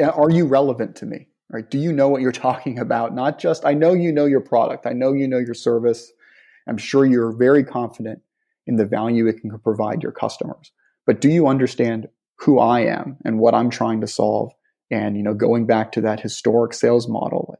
are 0.00 0.30
you 0.30 0.46
relevant 0.46 0.96
to 0.96 1.06
me? 1.06 1.28
Right? 1.50 1.68
Do 1.68 1.78
you 1.78 1.92
know 1.92 2.08
what 2.08 2.20
you're 2.20 2.32
talking 2.48 2.78
about? 2.78 3.14
Not 3.14 3.38
just, 3.38 3.64
I 3.64 3.74
know 3.74 3.94
you 3.94 4.12
know 4.12 4.26
your 4.26 4.40
product, 4.40 4.86
I 4.86 4.92
know 4.92 5.12
you 5.12 5.26
know 5.26 5.38
your 5.38 5.54
service. 5.54 6.12
I'm 6.66 6.76
sure 6.76 7.06
you're 7.06 7.32
very 7.32 7.64
confident 7.64 8.20
in 8.66 8.76
the 8.76 8.84
value 8.84 9.26
it 9.26 9.40
can 9.40 9.58
provide 9.60 10.02
your 10.02 10.12
customers. 10.12 10.70
But 11.06 11.22
do 11.22 11.30
you 11.30 11.46
understand 11.46 12.08
who 12.36 12.58
I 12.58 12.80
am 12.80 13.16
and 13.24 13.38
what 13.38 13.54
I'm 13.54 13.70
trying 13.70 14.02
to 14.02 14.06
solve? 14.06 14.52
And 14.90 15.16
you 15.16 15.22
know, 15.22 15.32
going 15.32 15.66
back 15.66 15.92
to 15.92 16.02
that 16.02 16.20
historic 16.20 16.74
sales 16.74 17.08
model, 17.08 17.56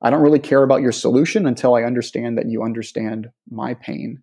I 0.00 0.08
don't 0.08 0.22
really 0.22 0.38
care 0.38 0.62
about 0.62 0.80
your 0.80 0.92
solution 0.92 1.46
until 1.46 1.74
I 1.74 1.82
understand 1.82 2.38
that 2.38 2.48
you 2.48 2.62
understand 2.62 3.28
my 3.50 3.74
pain 3.74 4.22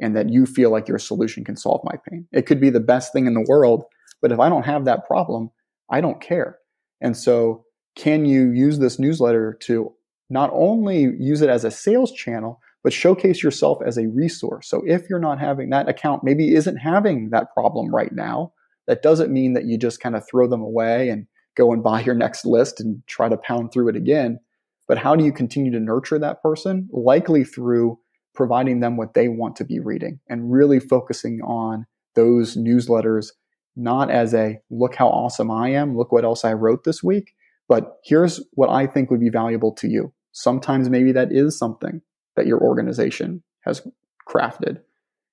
and 0.00 0.16
that 0.16 0.30
you 0.30 0.46
feel 0.46 0.70
like 0.70 0.88
your 0.88 0.98
solution 0.98 1.44
can 1.44 1.56
solve 1.56 1.80
my 1.84 1.96
pain. 2.08 2.26
It 2.32 2.46
could 2.46 2.60
be 2.60 2.70
the 2.70 2.80
best 2.80 3.12
thing 3.12 3.26
in 3.26 3.34
the 3.34 3.46
world, 3.48 3.84
but 4.20 4.32
if 4.32 4.40
I 4.40 4.48
don't 4.48 4.64
have 4.64 4.84
that 4.84 5.06
problem, 5.06 5.50
I 5.90 6.00
don't 6.00 6.20
care. 6.20 6.58
And 7.00 7.16
so, 7.16 7.64
can 7.96 8.24
you 8.24 8.50
use 8.50 8.78
this 8.78 8.98
newsletter 8.98 9.56
to 9.62 9.92
not 10.30 10.50
only 10.52 11.12
use 11.18 11.42
it 11.42 11.50
as 11.50 11.64
a 11.64 11.70
sales 11.70 12.10
channel, 12.10 12.60
but 12.82 12.92
showcase 12.92 13.42
yourself 13.42 13.78
as 13.86 13.96
a 13.98 14.08
resource? 14.08 14.68
So, 14.68 14.82
if 14.86 15.08
you're 15.08 15.18
not 15.20 15.38
having 15.38 15.70
that 15.70 15.88
account, 15.88 16.24
maybe 16.24 16.54
isn't 16.54 16.76
having 16.78 17.30
that 17.30 17.52
problem 17.54 17.94
right 17.94 18.12
now, 18.12 18.52
that 18.86 19.02
doesn't 19.02 19.32
mean 19.32 19.52
that 19.54 19.64
you 19.64 19.78
just 19.78 20.00
kind 20.00 20.16
of 20.16 20.26
throw 20.28 20.48
them 20.48 20.62
away 20.62 21.08
and 21.08 21.26
go 21.56 21.72
and 21.72 21.82
buy 21.82 22.00
your 22.00 22.14
next 22.14 22.44
list 22.44 22.80
and 22.80 23.02
try 23.06 23.28
to 23.28 23.36
pound 23.36 23.72
through 23.72 23.88
it 23.88 23.96
again. 23.96 24.40
But 24.86 24.98
how 24.98 25.16
do 25.16 25.24
you 25.24 25.32
continue 25.32 25.72
to 25.72 25.80
nurture 25.80 26.18
that 26.18 26.42
person? 26.42 26.88
Likely 26.92 27.44
through 27.44 27.98
providing 28.34 28.80
them 28.80 28.96
what 28.96 29.14
they 29.14 29.28
want 29.28 29.56
to 29.56 29.64
be 29.64 29.80
reading 29.80 30.20
and 30.28 30.52
really 30.52 30.80
focusing 30.80 31.40
on 31.42 31.86
those 32.14 32.56
newsletters, 32.56 33.28
not 33.76 34.10
as 34.10 34.34
a 34.34 34.58
look 34.70 34.94
how 34.94 35.08
awesome 35.08 35.50
I 35.50 35.70
am, 35.70 35.96
look 35.96 36.12
what 36.12 36.24
else 36.24 36.44
I 36.44 36.52
wrote 36.52 36.84
this 36.84 37.02
week, 37.02 37.32
but 37.68 37.98
here's 38.04 38.40
what 38.52 38.70
I 38.70 38.86
think 38.86 39.10
would 39.10 39.20
be 39.20 39.30
valuable 39.30 39.72
to 39.76 39.88
you. 39.88 40.12
Sometimes 40.32 40.88
maybe 40.90 41.12
that 41.12 41.32
is 41.32 41.58
something 41.58 42.02
that 42.36 42.46
your 42.46 42.60
organization 42.60 43.42
has 43.62 43.86
crafted. 44.28 44.80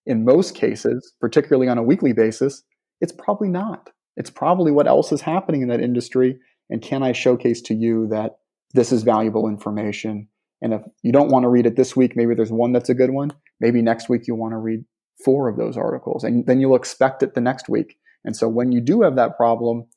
In 0.06 0.26
most 0.26 0.56
cases, 0.56 1.14
particularly 1.20 1.68
on 1.68 1.78
a 1.78 1.84
weekly 1.84 2.14
basis, 2.14 2.64
it's 3.00 3.12
probably 3.12 3.50
not. 3.50 3.90
It's 4.18 4.30
probably 4.30 4.72
what 4.72 4.88
else 4.88 5.12
is 5.12 5.22
happening 5.22 5.62
in 5.62 5.70
that 5.70 5.82
industry. 5.82 6.38
And 6.70 6.82
can 6.82 7.04
I 7.04 7.12
showcase 7.12 7.62
to 7.64 7.74
you 7.74 8.08
that 8.08 8.38
this 8.74 8.92
is 8.92 9.04
valuable 9.04 9.48
information. 9.48 10.28
And 10.62 10.74
if 10.74 10.82
you 11.02 11.12
don't 11.12 11.32
want 11.32 11.44
to 11.44 11.50
read 11.50 11.66
it 11.66 11.76
this 11.76 11.96
week, 11.96 12.16
maybe 12.16 12.36
there's 12.36 12.52
one 12.52 12.72
that's 12.72 12.90
a 12.90 12.94
good 12.94 13.10
one. 13.10 13.32
Maybe 13.60 13.82
next 13.82 14.10
week 14.10 14.28
you 14.28 14.36
want 14.36 14.54
to 14.54 14.58
read 14.58 14.84
four 15.24 15.50
of 15.50 15.58
those 15.58 15.78
articles 15.78 16.24
and 16.24 16.46
then 16.46 16.60
you'll 16.60 16.76
expect 16.76 17.24
it 17.24 17.34
the 17.34 17.42
next 17.42 17.70
week. 17.70 17.98
And 18.24 18.36
so 18.36 18.48
when 18.48 18.72
you 18.72 18.82
do 18.82 19.02
have 19.02 19.16
that 19.16 19.38
problem, 19.38 19.88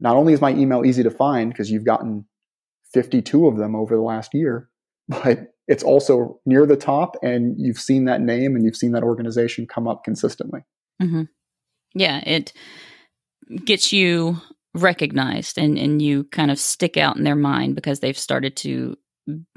not 0.00 0.16
only 0.16 0.32
is 0.32 0.40
my 0.40 0.52
email 0.52 0.84
easy 0.84 1.02
to 1.04 1.10
find 1.10 1.50
because 1.50 1.70
you've 1.70 1.84
gotten 1.84 2.26
52 2.92 3.46
of 3.46 3.56
them 3.56 3.76
over 3.76 3.94
the 3.94 4.02
last 4.02 4.34
year, 4.34 4.68
but 5.08 5.52
it's 5.68 5.84
also 5.84 6.40
near 6.44 6.66
the 6.66 6.76
top 6.76 7.16
and 7.22 7.54
you've 7.58 7.78
seen 7.78 8.06
that 8.06 8.20
name 8.20 8.56
and 8.56 8.64
you've 8.64 8.76
seen 8.76 8.92
that 8.92 9.04
organization 9.04 9.66
come 9.66 9.86
up 9.86 10.02
consistently. 10.04 10.60
Mm-hmm. 11.00 11.22
Yeah, 11.94 12.20
it 12.26 12.52
gets 13.64 13.92
you 13.92 14.38
recognized 14.74 15.58
and, 15.58 15.78
and 15.78 16.00
you 16.00 16.24
kind 16.24 16.50
of 16.50 16.58
stick 16.58 16.96
out 16.96 17.16
in 17.16 17.24
their 17.24 17.36
mind 17.36 17.74
because 17.74 18.00
they've 18.00 18.18
started 18.18 18.56
to 18.56 18.96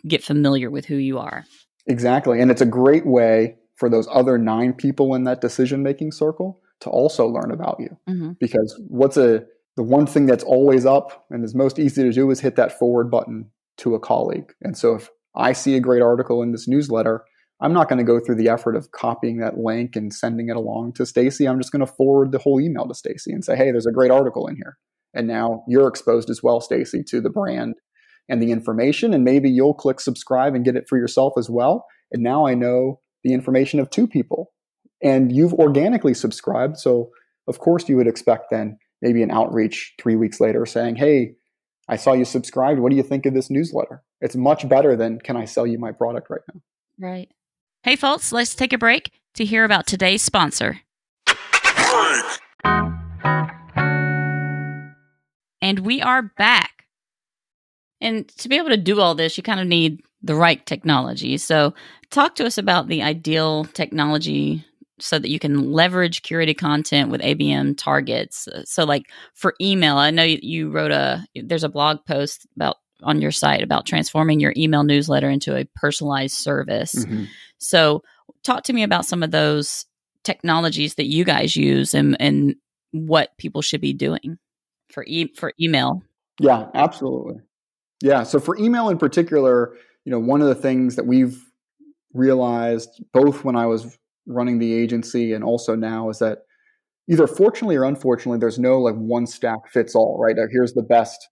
get 0.07 0.23
familiar 0.23 0.69
with 0.69 0.85
who 0.85 0.95
you 0.95 1.17
are. 1.17 1.45
Exactly. 1.87 2.41
And 2.41 2.51
it's 2.51 2.61
a 2.61 2.65
great 2.65 3.05
way 3.05 3.55
for 3.75 3.89
those 3.89 4.07
other 4.11 4.37
nine 4.37 4.73
people 4.73 5.15
in 5.15 5.23
that 5.25 5.41
decision 5.41 5.83
making 5.83 6.11
circle 6.11 6.61
to 6.81 6.89
also 6.89 7.27
learn 7.27 7.51
about 7.51 7.77
you. 7.79 7.97
Mm-hmm. 8.09 8.31
Because 8.39 8.79
what's 8.87 9.17
a 9.17 9.45
the 9.75 9.83
one 9.83 10.07
thing 10.07 10.25
that's 10.25 10.43
always 10.43 10.85
up 10.85 11.25
and 11.29 11.43
is 11.43 11.53
most 11.53 11.79
easy 11.79 12.01
to 12.03 12.11
do 12.11 12.31
is 12.31 12.39
hit 12.39 12.55
that 12.55 12.79
forward 12.79 13.11
button 13.11 13.51
to 13.77 13.93
a 13.93 13.99
colleague. 13.99 14.53
And 14.61 14.77
so 14.77 14.95
if 14.95 15.09
I 15.35 15.51
see 15.51 15.75
a 15.75 15.81
great 15.81 16.01
article 16.01 16.41
in 16.41 16.53
this 16.53 16.65
newsletter, 16.65 17.25
I'm 17.59 17.73
not 17.73 17.89
going 17.89 17.99
to 17.99 18.05
go 18.05 18.19
through 18.19 18.35
the 18.35 18.49
effort 18.49 18.75
of 18.75 18.91
copying 18.91 19.39
that 19.39 19.57
link 19.57 19.95
and 19.95 20.13
sending 20.13 20.49
it 20.49 20.55
along 20.55 20.93
to 20.93 21.05
Stacy. 21.05 21.45
I'm 21.45 21.59
just 21.59 21.71
going 21.71 21.85
to 21.85 21.91
forward 21.91 22.31
the 22.31 22.37
whole 22.37 22.61
email 22.61 22.87
to 22.87 22.93
Stacy 22.93 23.31
and 23.31 23.43
say, 23.43 23.55
"Hey, 23.55 23.71
there's 23.71 23.85
a 23.85 23.91
great 23.91 24.11
article 24.11 24.47
in 24.47 24.55
here." 24.55 24.77
And 25.13 25.27
now 25.27 25.63
you're 25.67 25.87
exposed 25.87 26.29
as 26.29 26.43
well, 26.43 26.59
Stacy, 26.59 27.01
to 27.09 27.21
the 27.21 27.29
brand 27.29 27.75
and 28.29 28.41
the 28.41 28.51
information. 28.51 29.13
And 29.13 29.23
maybe 29.23 29.49
you'll 29.49 29.73
click 29.73 29.99
subscribe 29.99 30.55
and 30.55 30.65
get 30.65 30.75
it 30.75 30.87
for 30.87 30.97
yourself 30.97 31.33
as 31.37 31.49
well. 31.49 31.85
And 32.11 32.23
now 32.23 32.45
I 32.45 32.53
know 32.53 32.99
the 33.23 33.33
information 33.33 33.79
of 33.79 33.89
two 33.89 34.07
people. 34.07 34.51
And 35.03 35.35
you've 35.35 35.53
organically 35.53 36.13
subscribed. 36.13 36.77
So, 36.77 37.09
of 37.47 37.59
course, 37.59 37.87
you 37.89 37.97
would 37.97 38.07
expect 38.07 38.45
then 38.49 38.77
maybe 39.01 39.21
an 39.21 39.31
outreach 39.31 39.93
three 40.01 40.15
weeks 40.15 40.39
later 40.39 40.65
saying, 40.65 40.95
Hey, 40.95 41.35
I 41.87 41.97
saw 41.97 42.13
you 42.13 42.25
subscribed. 42.25 42.79
What 42.79 42.89
do 42.89 42.95
you 42.95 43.03
think 43.03 43.25
of 43.25 43.33
this 43.33 43.49
newsletter? 43.49 44.01
It's 44.21 44.35
much 44.35 44.67
better 44.67 44.95
than 44.95 45.19
can 45.19 45.37
I 45.37 45.45
sell 45.45 45.67
you 45.67 45.77
my 45.77 45.91
product 45.91 46.29
right 46.29 46.41
now? 46.53 46.61
Right. 46.97 47.29
Hey, 47.83 47.95
folks, 47.95 48.31
let's 48.31 48.55
take 48.55 48.73
a 48.73 48.77
break 48.77 49.11
to 49.35 49.45
hear 49.45 49.63
about 49.63 49.85
today's 49.85 50.23
sponsor. 50.23 50.79
And 55.61 55.79
we 55.79 56.01
are 56.01 56.21
back. 56.21 56.74
And 58.05 58.27
to 58.37 58.49
be 58.49 58.57
able 58.57 58.69
to 58.69 58.77
do 58.77 59.01
all 59.01 59.15
this, 59.15 59.35
you 59.35 59.41
kind 59.41 59.59
of 59.59 59.65
need 59.65 60.03
the 60.21 60.35
right 60.35 60.63
technology. 60.67 61.37
So, 61.39 61.73
talk 62.11 62.35
to 62.35 62.45
us 62.45 62.59
about 62.59 62.87
the 62.87 63.01
ideal 63.01 63.65
technology 63.65 64.63
so 64.99 65.17
that 65.17 65.29
you 65.29 65.39
can 65.39 65.71
leverage 65.71 66.21
curated 66.21 66.57
content 66.57 67.09
with 67.09 67.21
ABM 67.21 67.75
targets. 67.77 68.47
So, 68.65 68.83
like 68.83 69.07
for 69.33 69.55
email, 69.59 69.97
I 69.97 70.11
know 70.11 70.23
you 70.23 70.69
wrote 70.69 70.91
a 70.91 71.25
there's 71.35 71.63
a 71.63 71.69
blog 71.69 72.05
post 72.05 72.45
about 72.55 72.77
on 73.01 73.21
your 73.21 73.31
site 73.31 73.63
about 73.63 73.87
transforming 73.87 74.39
your 74.39 74.53
email 74.55 74.83
newsletter 74.83 75.29
into 75.29 75.55
a 75.55 75.65
personalized 75.75 76.35
service. 76.35 76.93
Mm-hmm. 76.93 77.23
So, 77.57 78.03
talk 78.43 78.65
to 78.65 78.73
me 78.73 78.83
about 78.83 79.05
some 79.07 79.23
of 79.23 79.31
those 79.31 79.87
technologies 80.23 80.93
that 80.95 81.07
you 81.07 81.23
guys 81.23 81.55
use 81.55 81.95
and, 81.95 82.15
and 82.19 82.55
what 82.91 83.35
people 83.39 83.63
should 83.63 83.81
be 83.81 83.93
doing 83.93 84.37
for 84.91 85.03
e- 85.07 85.33
for 85.35 85.53
email. 85.59 86.03
Yeah, 86.39 86.67
absolutely. 86.75 87.41
Yeah. 88.01 88.23
So 88.23 88.39
for 88.39 88.57
email 88.57 88.89
in 88.89 88.97
particular, 88.97 89.75
you 90.03 90.11
know, 90.11 90.19
one 90.19 90.41
of 90.41 90.47
the 90.47 90.55
things 90.55 90.95
that 90.95 91.05
we've 91.05 91.41
realized 92.13 93.03
both 93.13 93.43
when 93.43 93.55
I 93.55 93.65
was 93.65 93.97
running 94.27 94.59
the 94.59 94.73
agency 94.73 95.33
and 95.33 95.43
also 95.43 95.75
now 95.75 96.09
is 96.09 96.19
that 96.19 96.39
either 97.09 97.27
fortunately 97.27 97.75
or 97.75 97.83
unfortunately, 97.83 98.39
there's 98.39 98.59
no 98.59 98.79
like 98.79 98.95
one 98.95 99.27
stack 99.27 99.69
fits 99.71 99.95
all, 99.95 100.19
right? 100.19 100.35
here's 100.51 100.73
the 100.73 100.81
best 100.81 101.29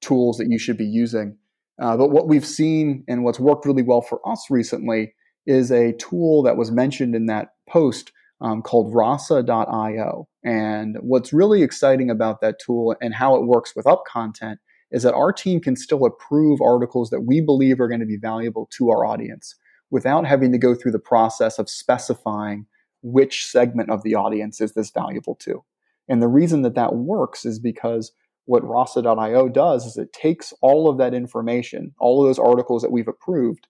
tools 0.00 0.36
that 0.38 0.48
you 0.48 0.58
should 0.58 0.76
be 0.76 0.84
using. 0.84 1.36
Uh, 1.80 1.96
but 1.96 2.10
what 2.10 2.28
we've 2.28 2.46
seen 2.46 3.04
and 3.08 3.24
what's 3.24 3.40
worked 3.40 3.66
really 3.66 3.82
well 3.82 4.02
for 4.02 4.20
us 4.28 4.46
recently 4.50 5.14
is 5.46 5.70
a 5.70 5.92
tool 5.94 6.42
that 6.42 6.56
was 6.56 6.70
mentioned 6.70 7.14
in 7.14 7.26
that 7.26 7.48
post 7.68 8.12
um, 8.40 8.62
called 8.62 8.94
rasa.io. 8.94 10.28
And 10.44 10.96
what's 11.00 11.32
really 11.32 11.62
exciting 11.62 12.10
about 12.10 12.40
that 12.42 12.58
tool 12.64 12.94
and 13.00 13.14
how 13.14 13.34
it 13.36 13.46
works 13.46 13.72
with 13.74 13.86
UpContent 13.86 14.56
is 14.90 15.02
that 15.02 15.14
our 15.14 15.32
team 15.32 15.60
can 15.60 15.76
still 15.76 16.04
approve 16.04 16.60
articles 16.60 17.10
that 17.10 17.22
we 17.22 17.40
believe 17.40 17.80
are 17.80 17.88
going 17.88 18.00
to 18.00 18.06
be 18.06 18.16
valuable 18.16 18.68
to 18.72 18.90
our 18.90 19.04
audience 19.04 19.54
without 19.90 20.26
having 20.26 20.52
to 20.52 20.58
go 20.58 20.74
through 20.74 20.92
the 20.92 20.98
process 20.98 21.58
of 21.58 21.68
specifying 21.68 22.66
which 23.02 23.46
segment 23.46 23.90
of 23.90 24.02
the 24.02 24.14
audience 24.14 24.60
is 24.60 24.72
this 24.72 24.90
valuable 24.90 25.34
to. 25.36 25.62
And 26.08 26.22
the 26.22 26.28
reason 26.28 26.62
that 26.62 26.74
that 26.74 26.94
works 26.96 27.44
is 27.44 27.58
because 27.58 28.12
what 28.46 28.66
rasa.io 28.66 29.48
does 29.48 29.86
is 29.86 29.96
it 29.96 30.12
takes 30.12 30.52
all 30.60 30.88
of 30.88 30.98
that 30.98 31.14
information, 31.14 31.94
all 31.98 32.22
of 32.22 32.28
those 32.28 32.38
articles 32.38 32.82
that 32.82 32.92
we've 32.92 33.08
approved, 33.08 33.66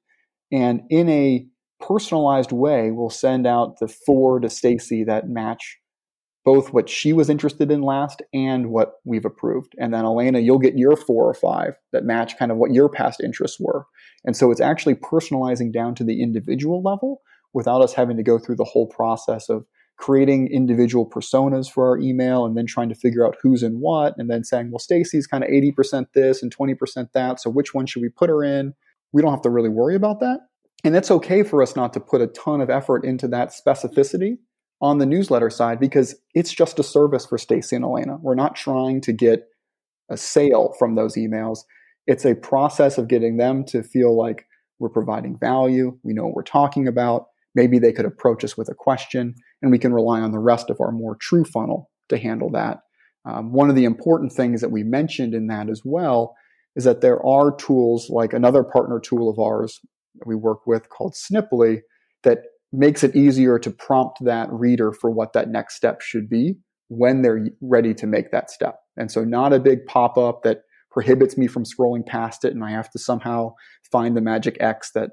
and 0.51 0.83
in 0.91 1.09
a 1.09 1.47
personalized 1.81 2.53
way, 2.53 2.91
we'll 2.91 3.11
send 3.11 3.47
out 3.47 3.79
the 3.79 3.89
four 3.89 4.41
to 4.41 4.49
Stacy 4.49 5.05
that 5.05 5.29
match 5.29 5.79
both 6.45 6.73
what 6.73 6.89
she 6.89 7.13
was 7.13 7.31
interested 7.31 7.71
in 7.71 7.81
last 7.81 8.23
and 8.35 8.71
what 8.71 8.95
we've 9.05 9.25
approved. 9.25 9.75
And 9.79 9.95
then 9.95 10.05
Alanna, 10.05 10.45
you'll 10.45 10.59
get 10.59 10.77
your 10.77 10.95
four 10.97 11.29
or 11.29 11.35
five 11.35 11.75
that 11.93 12.05
match 12.05 12.37
kind 12.39 12.53
of 12.53 12.59
what 12.59 12.73
your 12.73 12.89
past 12.89 13.21
interests 13.21 13.59
were. 13.59 13.87
And 14.25 14.37
so 14.37 14.51
it's 14.51 14.61
actually 14.61 14.95
personalizing 14.97 15.73
down 15.73 15.95
to 15.97 16.05
the 16.05 16.23
individual 16.23 16.83
level 16.83 17.23
without 17.55 17.81
us 17.81 17.95
having 17.95 18.17
to 18.19 18.23
go 18.23 18.39
through 18.39 18.57
the 18.57 18.65
whole 18.65 18.87
process 18.87 19.49
of 19.49 19.65
creating 19.97 20.49
individual 20.49 21.09
personas 21.09 21.71
for 21.71 21.89
our 21.89 21.99
email 21.99 22.45
and 22.45 22.57
then 22.57 22.67
trying 22.67 22.89
to 22.89 22.95
figure 22.95 23.27
out 23.27 23.37
who's 23.41 23.63
in 23.63 23.81
what 23.81 24.15
and 24.19 24.29
then 24.29 24.45
saying, 24.45 24.71
well, 24.71 24.79
Stacy's 24.79 25.27
kind 25.27 25.45
of 25.45 25.51
80% 25.51 26.07
this 26.15 26.43
and 26.43 26.55
20% 26.55 27.13
that. 27.13 27.41
So 27.41 27.49
which 27.49 27.73
one 27.73 27.87
should 27.87 28.03
we 28.03 28.09
put 28.09 28.29
her 28.29 28.43
in? 28.43 28.75
We 29.13 29.23
don't 29.23 29.31
have 29.31 29.43
to 29.43 29.51
really 29.51 29.69
worry 29.69 29.95
about 29.95 30.21
that. 30.21 30.41
And 30.83 30.95
it's 30.95 31.11
okay 31.11 31.43
for 31.43 31.63
us 31.63 31.77
not 31.77 31.93
to 31.95 32.01
put 32.01 32.21
a 32.21 32.27
ton 32.27 32.61
of 32.61 32.69
effort 32.69 33.05
into 33.05 33.29
that 33.29 33.51
specificity 33.51 34.39
on 34.81 34.99
the 34.99 35.07
newsletter 35.07 35.51
side 35.51 35.81
because 35.81 36.15
it's 36.35 36.53
just 36.53 36.79
a 36.79 36.83
service 36.83 37.27
for 37.27 37.39
Stacy 37.39 37.77
and 37.77 37.85
Alanna. 37.85 38.21
We're 38.21 38.35
not 38.35 38.57
trying 38.57 39.01
to 39.03 39.13
get 39.13 39.49
a 40.11 40.17
sale 40.17 40.75
from 40.79 40.95
those 40.95 41.15
emails. 41.15 41.61
It's 42.07 42.27
a 42.27 42.35
process 42.35 42.99
of 42.99 43.09
getting 43.09 43.37
them 43.37 43.65
to 43.67 43.83
feel 43.83 44.17
like 44.17 44.47
we're 44.79 44.91
providing 44.91 45.39
value, 45.39 45.99
we 46.03 46.13
know 46.13 46.25
what 46.27 46.35
we're 46.35 46.43
talking 46.43 46.89
about. 46.89 47.27
Maybe 47.55 47.79
they 47.79 47.93
could 47.93 48.05
approach 48.05 48.45
us 48.45 48.57
with 48.57 48.69
a 48.69 48.75
question, 48.75 49.35
and 49.63 49.71
we 49.71 49.79
can 49.79 49.95
rely 49.95 50.21
on 50.21 50.33
the 50.33 50.41
rest 50.41 50.69
of 50.69 50.81
our 50.81 50.91
more 50.91 51.17
true 51.21 51.45
funnel 51.45 51.91
to 52.09 52.19
handle 52.19 52.51
that. 52.51 52.81
Um, 53.25 53.53
one 53.53 53.71
of 53.71 53.77
the 53.77 53.85
important 53.85 54.33
things 54.33 54.61
that 54.61 54.71
we 54.71 54.83
mentioned 54.83 55.35
in 55.35 55.47
that 55.47 55.71
as 55.71 55.83
well 55.85 56.37
is 56.77 56.85
that 56.85 57.01
there 57.01 57.25
are 57.25 57.55
tools 57.55 58.11
like 58.11 58.33
another 58.33 58.65
partner 58.65 59.01
tool 59.01 59.31
of 59.31 59.39
ours 59.39 59.81
that 60.17 60.27
we 60.27 60.35
work 60.35 60.67
with 60.67 60.89
called 60.89 61.15
Sniply 61.15 61.81
that 62.25 62.41
makes 62.77 63.05
it 63.05 63.15
easier 63.15 63.59
to 63.59 63.71
prompt 63.71 64.19
that 64.25 64.51
reader 64.51 64.93
for 64.93 65.11
what 65.11 65.33
that 65.33 65.49
next 65.49 65.77
step 65.77 66.01
should 66.01 66.29
be 66.29 66.57
when 66.89 67.23
they're 67.23 67.47
ready 67.61 67.95
to 67.95 68.07
make 68.07 68.31
that 68.31 68.51
step. 68.51 68.77
And 68.97 69.11
so, 69.11 69.25
not 69.25 69.53
a 69.53 69.61
big 69.61 69.87
pop 69.87 70.19
up 70.19 70.43
that 70.43 70.63
prohibits 70.91 71.37
me 71.37 71.47
from 71.47 71.65
scrolling 71.65 72.07
past 72.07 72.45
it 72.45 72.55
and 72.55 72.65
I 72.65 72.71
have 72.71 72.91
to 72.91 72.99
somehow 72.99 73.55
find 73.91 74.17
the 74.17 74.21
magic 74.21 74.57
X 74.61 74.93
that 74.95 75.11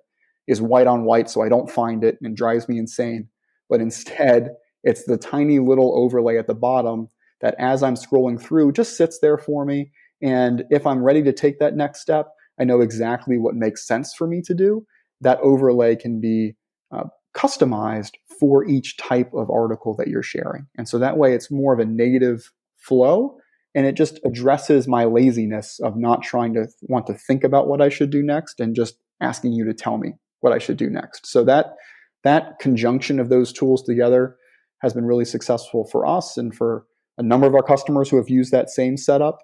is 0.47 0.62
white 0.62 0.86
on 0.86 1.06
white 1.06 1.30
so 1.30 1.41
I 1.41 1.50
don't 1.50 1.71
find 1.71 2.04
it 2.04 2.17
and 2.21 2.38
drives 2.38 2.69
me 2.69 2.78
insane. 2.78 3.28
But 3.69 3.82
instead, 3.82 4.50
it's 4.84 5.06
the 5.06 5.17
tiny 5.17 5.60
little 5.60 5.97
overlay 5.97 6.38
at 6.38 6.47
the 6.47 6.54
bottom 6.54 7.10
that 7.41 7.56
as 7.58 7.82
I'm 7.82 7.95
scrolling 7.95 8.39
through 8.39 8.74
just 8.74 8.95
sits 8.95 9.19
there 9.19 9.38
for 9.38 9.65
me. 9.65 9.91
And 10.21 10.65
if 10.69 10.86
I'm 10.86 11.04
ready 11.04 11.24
to 11.24 11.34
take 11.34 11.58
that 11.60 11.76
next 11.76 12.02
step, 12.02 12.28
I 12.60 12.63
know 12.63 12.82
exactly 12.82 13.38
what 13.39 13.56
makes 13.56 13.88
sense 13.88 14.13
for 14.13 14.28
me 14.28 14.41
to 14.43 14.54
do. 14.54 14.86
That 15.21 15.39
overlay 15.41 15.95
can 15.95 16.21
be 16.21 16.56
uh, 16.91 17.06
customized 17.36 18.12
for 18.39 18.67
each 18.67 18.98
type 18.98 19.34
of 19.34 19.50
article 19.50 19.96
that 19.98 20.08
you're 20.08 20.24
sharing. 20.24 20.67
And 20.78 20.88
so 20.88 20.98
that 21.00 21.17
way 21.17 21.34
it's 21.34 21.52
more 21.52 21.74
of 21.74 21.80
a 21.80 21.86
native 21.86 22.52
flow 22.78 23.38
and 23.74 23.86
it 23.86 23.96
just 23.96 24.20
addresses 24.26 24.88
my 24.88 25.06
laziness 25.06 25.80
of 25.80 25.96
not 25.96 26.24
trying 26.24 26.54
to 26.56 26.67
want 26.82 27.08
to 27.08 27.13
think 27.13 27.44
about 27.44 27.67
what 27.67 27.82
I 27.82 27.89
should 27.89 28.10
do 28.10 28.22
next 28.22 28.60
and 28.60 28.76
just 28.76 28.96
asking 29.22 29.54
you 29.54 29.63
to 29.65 29.74
tell 29.74 29.98
me 29.98 30.13
what 30.41 30.54
I 30.54 30.58
should 30.58 30.78
do 30.78 30.89
next. 30.89 31.26
So 31.26 31.44
that 31.46 31.76
that 32.24 32.60
conjunction 32.60 33.20
of 33.20 33.30
those 33.30 33.54
tools 33.54 33.84
together 33.84 34.36
has 34.82 34.94
been 34.94 35.06
really 35.06 35.26
successful 35.26 35.86
for 35.86 36.06
us 36.06 36.38
and 36.38 36.54
for 36.54 36.86
a 37.17 37.24
number 37.24 37.48
of 37.48 37.56
our 37.56 37.63
customers 37.63 38.10
who 38.10 38.17
have 38.17 38.30
used 38.30 38.52
that 38.52 38.70
same 38.70 38.98
setup. 38.98 39.39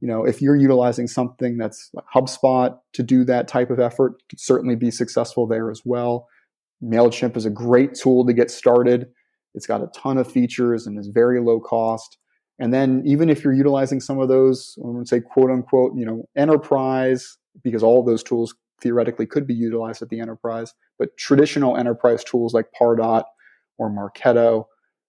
You 0.00 0.08
know, 0.08 0.24
if 0.24 0.42
you're 0.42 0.56
utilizing 0.56 1.06
something 1.06 1.56
that's 1.56 1.90
like 1.94 2.04
HubSpot 2.14 2.76
to 2.92 3.02
do 3.02 3.24
that 3.24 3.48
type 3.48 3.70
of 3.70 3.80
effort, 3.80 4.14
could 4.28 4.40
certainly 4.40 4.76
be 4.76 4.90
successful 4.90 5.46
there 5.46 5.70
as 5.70 5.82
well. 5.84 6.28
MailChimp 6.82 7.36
is 7.36 7.46
a 7.46 7.50
great 7.50 7.94
tool 7.94 8.26
to 8.26 8.32
get 8.32 8.50
started. 8.50 9.06
It's 9.54 9.66
got 9.66 9.82
a 9.82 9.90
ton 9.94 10.18
of 10.18 10.30
features 10.30 10.86
and 10.86 10.98
is 10.98 11.08
very 11.08 11.40
low 11.40 11.60
cost. 11.60 12.18
And 12.58 12.72
then 12.72 13.02
even 13.04 13.28
if 13.28 13.42
you're 13.42 13.52
utilizing 13.52 14.00
some 14.00 14.18
of 14.18 14.28
those, 14.28 14.76
I 14.84 14.88
would 14.88 15.08
say 15.08 15.20
quote 15.20 15.50
unquote, 15.50 15.92
you 15.96 16.04
know, 16.04 16.28
enterprise, 16.36 17.36
because 17.62 17.82
all 17.82 18.04
those 18.04 18.22
tools 18.22 18.54
theoretically 18.80 19.26
could 19.26 19.46
be 19.46 19.54
utilized 19.54 20.02
at 20.02 20.08
the 20.08 20.20
enterprise, 20.20 20.74
but 20.98 21.16
traditional 21.16 21.76
enterprise 21.76 22.24
tools 22.24 22.52
like 22.52 22.66
Pardot 22.78 23.24
or 23.78 23.90
Marketo, 23.90 24.64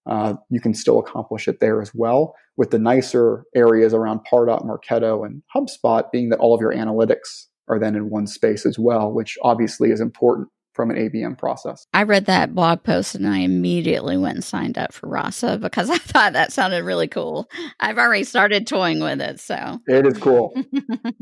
uh, 0.06 0.34
you 0.50 0.60
can 0.60 0.74
still 0.74 0.98
accomplish 0.98 1.48
it 1.48 1.60
there 1.60 1.80
as 1.80 1.92
well. 1.94 2.34
With 2.56 2.70
the 2.70 2.78
nicer 2.78 3.44
areas 3.54 3.94
around 3.94 4.20
Pardot, 4.30 4.64
Marketo, 4.64 5.26
and 5.26 5.42
HubSpot 5.54 6.10
being 6.12 6.28
that 6.28 6.38
all 6.38 6.54
of 6.54 6.60
your 6.60 6.74
analytics 6.74 7.46
are 7.68 7.78
then 7.78 7.96
in 7.96 8.10
one 8.10 8.26
space 8.26 8.66
as 8.66 8.78
well, 8.78 9.12
which 9.12 9.36
obviously 9.42 9.90
is 9.90 10.00
important 10.00 10.48
from 10.74 10.90
an 10.90 10.96
ABM 10.96 11.38
process. 11.38 11.86
I 11.94 12.02
read 12.02 12.26
that 12.26 12.54
blog 12.54 12.82
post 12.82 13.14
and 13.14 13.26
I 13.26 13.38
immediately 13.38 14.18
went 14.18 14.36
and 14.36 14.44
signed 14.44 14.76
up 14.76 14.92
for 14.92 15.08
Rasa 15.08 15.58
because 15.58 15.88
I 15.90 15.98
thought 15.98 16.34
that 16.34 16.52
sounded 16.52 16.84
really 16.84 17.08
cool. 17.08 17.48
I've 17.80 17.98
already 17.98 18.24
started 18.24 18.66
toying 18.66 19.00
with 19.00 19.20
it, 19.20 19.40
so 19.40 19.80
it 19.86 20.06
is 20.06 20.18
cool. 20.18 20.54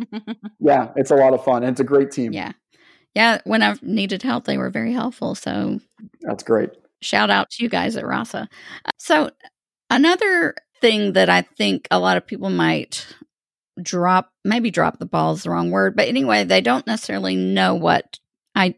yeah, 0.61 0.93
it's 0.97 1.11
a 1.11 1.17
lot 1.17 1.35
of 1.35 1.45
fun 1.45 1.63
and 1.63 1.73
it's 1.73 1.81
a 1.81 1.85
great 1.85 2.11
team. 2.11 2.33
Yeah. 2.33 2.53
Yeah, 3.15 3.43
when 3.45 3.63
I've 3.63 3.83
needed 3.83 4.23
help, 4.23 4.45
they 4.45 4.57
were 4.57 4.71
very 4.71 4.95
helpful. 4.95 5.35
So 5.35 5.81
that's 6.23 6.43
great. 6.43 6.71
Shout 7.03 7.29
out 7.29 7.51
to 7.51 7.63
you 7.63 7.69
guys 7.69 7.97
at 7.97 8.07
Rasa. 8.07 8.49
So 8.99 9.31
another 9.91 10.55
thing 10.81 11.13
that 11.13 11.29
I 11.29 11.43
think 11.43 11.87
a 11.91 11.99
lot 11.99 12.17
of 12.17 12.27
people 12.27 12.49
might 12.49 13.07
drop 13.81 14.31
maybe 14.45 14.71
drop 14.71 14.99
the 14.99 15.07
ball 15.07 15.33
is 15.33 15.45
the 15.45 15.51
wrong 15.51 15.71
word 15.71 15.97
but 15.97 16.07
anyway 16.07 16.45
they 16.45 16.61
don't 16.61 16.87
necessarily 16.87 17.37
know 17.37 17.75
what 17.75 18.19
I 18.55 18.75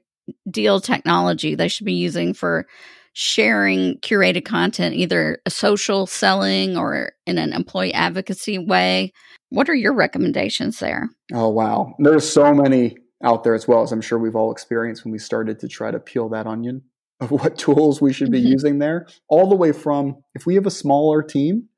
deal 0.51 0.81
technology 0.81 1.55
they 1.55 1.69
should 1.69 1.87
be 1.87 1.95
using 1.95 2.35
for 2.35 2.67
sharing 3.15 3.97
curated 3.99 4.45
content, 4.45 4.95
either 4.95 5.39
a 5.47 5.51
social 5.51 6.07
selling 6.07 6.77
or 6.77 7.13
in 7.27 7.39
an 7.39 7.53
employee 7.53 7.95
advocacy 7.95 8.59
way. 8.59 9.13
What 9.51 9.69
are 9.69 9.75
your 9.75 9.95
recommendations 9.95 10.81
there? 10.81 11.09
Oh, 11.33 11.49
wow. 11.49 11.95
There's 11.99 12.29
so 12.29 12.53
many 12.53 12.97
out 13.23 13.45
there 13.45 13.55
as 13.55 13.69
well 13.69 13.83
as 13.83 13.93
I'm 13.93 14.01
sure 14.01 14.19
we've 14.19 14.35
all 14.35 14.51
experienced 14.51 15.05
when 15.05 15.13
we 15.13 15.19
started 15.19 15.61
to 15.61 15.69
try 15.69 15.93
to 15.93 16.01
peel 16.01 16.29
that 16.31 16.47
onion 16.47 16.83
of 17.21 17.31
what 17.31 17.57
tools 17.57 18.03
we 18.03 18.13
should 18.13 18.33
be 18.33 18.41
mm-hmm. 18.41 18.49
using 18.49 18.79
there, 18.81 19.07
all 19.29 19.49
the 19.49 19.55
way 19.55 19.73
from 19.73 20.17
if 20.35 20.45
we 20.45 20.57
have 20.57 20.67
a 20.67 20.71
smaller 20.71 21.23
team, 21.23 21.69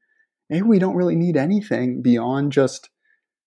maybe 0.49 0.63
we 0.63 0.79
don't 0.79 0.97
really 0.97 1.17
need 1.17 1.37
anything 1.37 2.01
beyond 2.01 2.51
just 2.51 2.89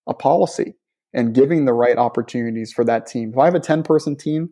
a 0.08 0.14
policy 0.14 0.76
and 1.12 1.34
giving 1.34 1.66
the 1.66 1.74
right 1.74 1.98
opportunities 1.98 2.72
for 2.72 2.86
that 2.86 3.08
team. 3.08 3.32
If 3.34 3.40
I 3.40 3.46
have 3.46 3.56
a 3.56 3.60
10 3.60 3.82
person 3.82 4.16
team, 4.16 4.52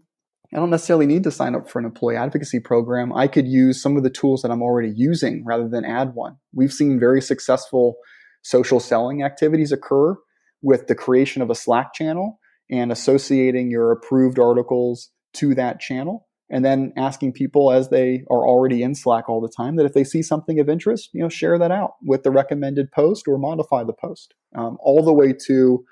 I 0.53 0.57
don't 0.57 0.69
necessarily 0.69 1.05
need 1.05 1.23
to 1.23 1.31
sign 1.31 1.55
up 1.55 1.69
for 1.69 1.79
an 1.79 1.85
employee 1.85 2.15
advocacy 2.15 2.59
program. 2.59 3.11
I 3.13 3.27
could 3.27 3.47
use 3.47 3.81
some 3.81 3.97
of 3.97 4.03
the 4.03 4.09
tools 4.09 4.41
that 4.41 4.51
I'm 4.51 4.61
already 4.61 4.93
using 4.95 5.43
rather 5.45 5.67
than 5.67 5.83
add 5.83 6.13
one. 6.13 6.37
We've 6.53 6.71
seen 6.71 6.99
very 6.99 7.21
successful 7.21 7.97
social 8.43 8.79
selling 8.79 9.23
activities 9.23 9.73
occur 9.73 10.15
with 10.61 10.87
the 10.87 10.95
creation 10.95 11.41
of 11.41 11.49
a 11.49 11.55
Slack 11.55 11.93
channel 11.93 12.39
and 12.71 12.91
associating 12.91 13.69
your 13.69 13.91
approved 13.91 14.39
articles 14.39 15.09
to 15.33 15.53
that 15.55 15.79
channel 15.79 16.27
and 16.49 16.63
then 16.63 16.93
asking 16.95 17.33
people 17.33 17.71
as 17.71 17.89
they 17.89 18.23
are 18.31 18.47
already 18.47 18.81
in 18.81 18.95
Slack 18.95 19.27
all 19.27 19.41
the 19.41 19.51
time 19.55 19.75
that 19.75 19.85
if 19.85 19.93
they 19.93 20.05
see 20.05 20.21
something 20.21 20.59
of 20.59 20.69
interest, 20.69 21.09
you 21.13 21.21
know, 21.21 21.29
share 21.29 21.59
that 21.59 21.71
out 21.71 21.95
with 22.01 22.23
the 22.23 22.31
recommended 22.31 22.91
post 22.91 23.27
or 23.27 23.37
modify 23.37 23.83
the 23.83 23.93
post. 23.93 24.33
Um, 24.55 24.77
all 24.79 25.03
the 25.03 25.13
way 25.13 25.33
to, 25.47 25.53
you 25.53 25.83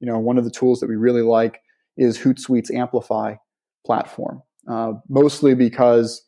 know, 0.00 0.18
one 0.18 0.36
of 0.36 0.44
the 0.44 0.50
tools 0.50 0.80
that 0.80 0.88
we 0.88 0.96
really 0.96 1.22
like 1.22 1.60
is 1.96 2.18
Hootsuite's 2.18 2.72
Amplify 2.72 3.36
platform, 3.84 4.42
uh, 4.70 4.92
mostly 5.08 5.54
because 5.54 6.22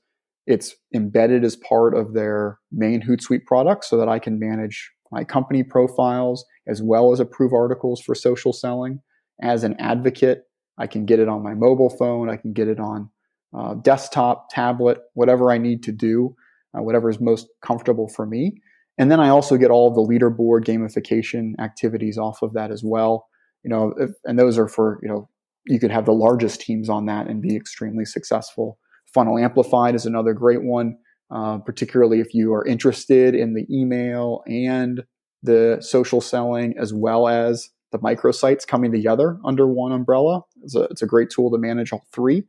it's 0.46 0.74
embedded 0.94 1.44
as 1.44 1.56
part 1.56 1.94
of 1.96 2.14
their 2.14 2.58
main 2.72 3.00
Hootsuite 3.00 3.44
product 3.46 3.84
so 3.84 3.96
that 3.96 4.08
I 4.08 4.18
can 4.18 4.38
manage 4.38 4.90
my 5.12 5.24
company 5.24 5.62
profiles 5.62 6.44
as 6.66 6.82
well 6.82 7.12
as 7.12 7.20
approve 7.20 7.52
articles 7.52 8.00
for 8.00 8.14
social 8.14 8.52
selling. 8.52 9.00
as 9.42 9.64
an 9.64 9.74
advocate. 9.80 10.44
I 10.78 10.86
can 10.86 11.04
get 11.04 11.18
it 11.18 11.28
on 11.28 11.42
my 11.42 11.54
mobile 11.54 11.90
phone. 11.90 12.30
I 12.30 12.36
can 12.36 12.52
get 12.52 12.68
it 12.68 12.78
on 12.78 13.10
uh, 13.56 13.74
desktop, 13.74 14.48
tablet, 14.50 14.98
whatever 15.14 15.50
I 15.50 15.58
need 15.58 15.82
to 15.84 15.92
do, 15.92 16.34
uh, 16.76 16.82
whatever 16.82 17.10
is 17.10 17.20
most 17.20 17.48
comfortable 17.60 18.08
for 18.08 18.24
me. 18.24 18.54
And 18.98 19.10
then 19.10 19.20
I 19.20 19.28
also 19.28 19.56
get 19.56 19.70
all 19.70 19.90
the 19.90 20.00
leaderboard 20.00 20.64
gamification 20.64 21.52
activities 21.58 22.18
off 22.18 22.42
of 22.42 22.52
that 22.54 22.70
as 22.70 22.82
well. 22.84 23.26
You 23.64 23.70
know, 23.70 23.94
and 24.24 24.38
those 24.38 24.58
are 24.58 24.68
for 24.68 24.98
you 25.02 25.08
know 25.08 25.28
you 25.66 25.78
could 25.78 25.90
have 25.90 26.06
the 26.06 26.12
largest 26.12 26.60
teams 26.60 26.88
on 26.88 27.06
that 27.06 27.26
and 27.28 27.40
be 27.40 27.56
extremely 27.56 28.04
successful. 28.04 28.78
Funnel 29.14 29.38
Amplified 29.38 29.94
is 29.94 30.06
another 30.06 30.32
great 30.32 30.62
one, 30.62 30.96
uh, 31.30 31.58
particularly 31.58 32.20
if 32.20 32.34
you 32.34 32.52
are 32.54 32.66
interested 32.66 33.34
in 33.34 33.54
the 33.54 33.66
email 33.70 34.42
and 34.46 35.04
the 35.42 35.78
social 35.80 36.20
selling 36.20 36.74
as 36.78 36.94
well 36.94 37.28
as 37.28 37.70
the 37.90 37.98
microsites 37.98 38.66
coming 38.66 38.90
together 38.90 39.38
under 39.44 39.66
one 39.66 39.92
umbrella. 39.92 40.42
It's 40.62 40.74
a, 40.74 40.82
it's 40.84 41.02
a 41.02 41.06
great 41.06 41.30
tool 41.30 41.50
to 41.50 41.58
manage 41.58 41.92
all 41.92 42.06
three. 42.12 42.44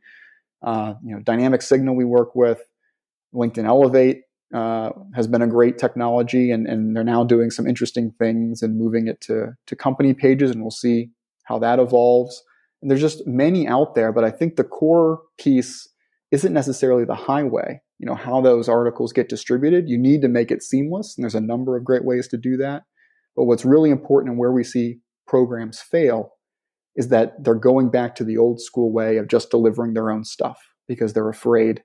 Uh, 0.62 0.93
you 1.04 1.13
know, 1.13 1.21
Dynamic 1.21 1.62
Signal 1.62 1.95
we 1.95 2.06
work 2.06 2.36
with, 2.36 2.62
LinkedIn 3.36 3.65
Elevate 3.65 4.21
uh, 4.54 4.91
has 5.15 5.28
been 5.28 5.41
a 5.41 5.47
great 5.47 5.78
technology, 5.78 6.52
and, 6.52 6.67
and 6.67 6.95
they're 6.95 7.04
now 7.04 7.23
doing 7.23 7.49
some 7.49 7.67
interesting 7.67 8.13
things 8.19 8.62
and 8.62 8.78
moving 8.78 9.08
it 9.08 9.19
to 9.21 9.54
to 9.65 9.76
company 9.76 10.13
pages, 10.13 10.52
and 10.52 10.62
we'll 10.62 10.71
see 10.71 11.10
how 11.43 11.60
that 11.60 11.80
evolves. 11.80 12.43
And 12.83 12.91
there's 12.91 13.01
just 13.01 13.25
many 13.25 13.65
out 13.65 13.95
there, 13.95 14.11
but 14.11 14.25
I 14.25 14.29
think 14.29 14.57
the 14.57 14.63
core 14.65 15.21
piece 15.39 15.87
isn't 16.31 16.51
necessarily 16.51 17.05
the 17.05 17.15
highway. 17.15 17.79
You 17.97 18.05
know 18.05 18.15
how 18.15 18.41
those 18.41 18.67
articles 18.67 19.13
get 19.13 19.29
distributed. 19.29 19.87
You 19.87 19.97
need 19.97 20.21
to 20.23 20.27
make 20.27 20.51
it 20.51 20.61
seamless, 20.61 21.15
and 21.15 21.23
there's 21.23 21.33
a 21.33 21.39
number 21.39 21.77
of 21.77 21.85
great 21.85 22.03
ways 22.03 22.27
to 22.27 22.37
do 22.37 22.57
that. 22.57 22.83
But 23.37 23.45
what's 23.45 23.63
really 23.63 23.89
important 23.89 24.31
and 24.31 24.37
where 24.37 24.51
we 24.51 24.65
see 24.65 24.97
programs 25.25 25.79
fail 25.79 26.33
is 26.97 27.07
that 27.07 27.41
they're 27.41 27.55
going 27.55 27.89
back 27.89 28.15
to 28.15 28.25
the 28.25 28.37
old 28.37 28.59
school 28.59 28.91
way 28.91 29.15
of 29.15 29.29
just 29.29 29.49
delivering 29.49 29.93
their 29.93 30.11
own 30.11 30.25
stuff 30.25 30.59
because 30.85 31.13
they're 31.13 31.29
afraid 31.29 31.83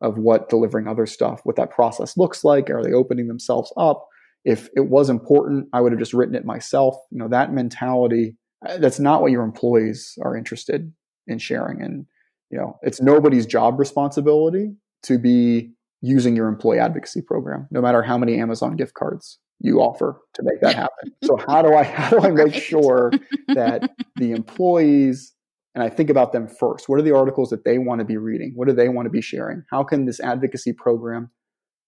of 0.00 0.16
what 0.16 0.48
delivering 0.48 0.86
other 0.86 1.06
stuff, 1.06 1.40
what 1.42 1.56
that 1.56 1.72
process 1.72 2.16
looks 2.16 2.44
like. 2.44 2.70
Are 2.70 2.84
they 2.84 2.92
opening 2.92 3.26
themselves 3.26 3.72
up? 3.76 4.06
If 4.44 4.68
it 4.76 4.88
was 4.88 5.10
important, 5.10 5.66
I 5.72 5.80
would 5.80 5.90
have 5.90 5.98
just 5.98 6.14
written 6.14 6.36
it 6.36 6.44
myself. 6.44 6.94
You 7.10 7.18
know, 7.18 7.28
that 7.28 7.52
mentality, 7.52 8.36
Uh, 8.66 8.78
that's 8.78 9.00
not 9.00 9.22
what 9.22 9.32
your 9.32 9.42
employees 9.42 10.16
are 10.22 10.36
interested 10.36 10.92
in 11.26 11.38
sharing. 11.38 11.82
And, 11.82 12.06
you 12.50 12.58
know, 12.58 12.78
it's 12.82 13.00
nobody's 13.00 13.46
job 13.46 13.78
responsibility 13.78 14.74
to 15.04 15.18
be 15.18 15.72
using 16.00 16.36
your 16.36 16.48
employee 16.48 16.78
advocacy 16.78 17.22
program, 17.22 17.66
no 17.70 17.80
matter 17.80 18.02
how 18.02 18.16
many 18.16 18.38
Amazon 18.38 18.76
gift 18.76 18.94
cards 18.94 19.38
you 19.60 19.80
offer 19.80 20.20
to 20.34 20.42
make 20.42 20.60
that 20.60 20.74
happen. 20.76 21.12
so 21.24 21.36
how 21.48 21.62
do 21.62 21.74
I 21.74 21.82
how 21.82 22.10
do 22.10 22.20
I 22.20 22.30
make 22.30 22.52
right. 22.52 22.62
sure 22.62 23.10
that 23.48 23.90
the 24.16 24.32
employees 24.32 25.32
and 25.74 25.84
I 25.84 25.90
think 25.90 26.08
about 26.08 26.32
them 26.32 26.48
first. 26.48 26.88
What 26.88 26.98
are 26.98 27.02
the 27.02 27.14
articles 27.14 27.50
that 27.50 27.66
they 27.66 27.76
want 27.76 27.98
to 27.98 28.06
be 28.06 28.16
reading? 28.16 28.52
What 28.54 28.66
do 28.66 28.72
they 28.72 28.88
want 28.88 29.04
to 29.04 29.10
be 29.10 29.20
sharing? 29.20 29.62
How 29.70 29.84
can 29.84 30.06
this 30.06 30.20
advocacy 30.20 30.72
program 30.72 31.30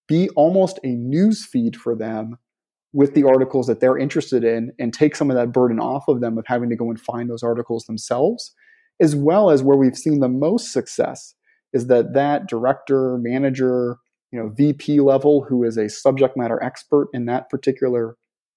be 0.07 0.29
almost 0.37 0.79
a 0.85 0.89
news 0.89 1.47
feed 1.47 1.75
for 1.75 1.97
them 1.97 2.37
with 2.99 3.15
the 3.15 3.23
articles 3.23 3.69
that 3.69 3.79
they're 3.79 3.97
interested 3.97 4.43
in 4.43 4.73
and 4.81 4.93
take 4.93 5.15
some 5.15 5.31
of 5.31 5.37
that 5.37 5.53
burden 5.53 5.79
off 5.79 6.09
of 6.09 6.21
them 6.21 6.37
of 6.37 6.45
having 6.49 6.69
to 6.69 6.75
go 6.75 6.91
and 6.91 7.01
find 7.01 7.31
those 7.31 7.45
articles 7.45 7.85
themselves, 7.85 8.53
as 8.99 9.15
well 9.15 9.51
as 9.51 9.63
where 9.63 9.77
we've 9.77 9.97
seen 9.97 10.19
the 10.19 10.29
most 10.29 10.73
success 10.73 11.33
is 11.73 11.87
that 11.87 12.13
that 12.15 12.49
director, 12.49 13.17
manager, 13.19 13.99
you 14.33 14.41
know, 14.41 14.49
VP 14.49 14.99
level 14.99 15.47
who 15.49 15.63
is 15.63 15.77
a 15.77 15.89
subject 15.89 16.37
matter 16.37 16.61
expert 16.61 17.07
in 17.13 17.27
that 17.27 17.49
particular 17.49 18.17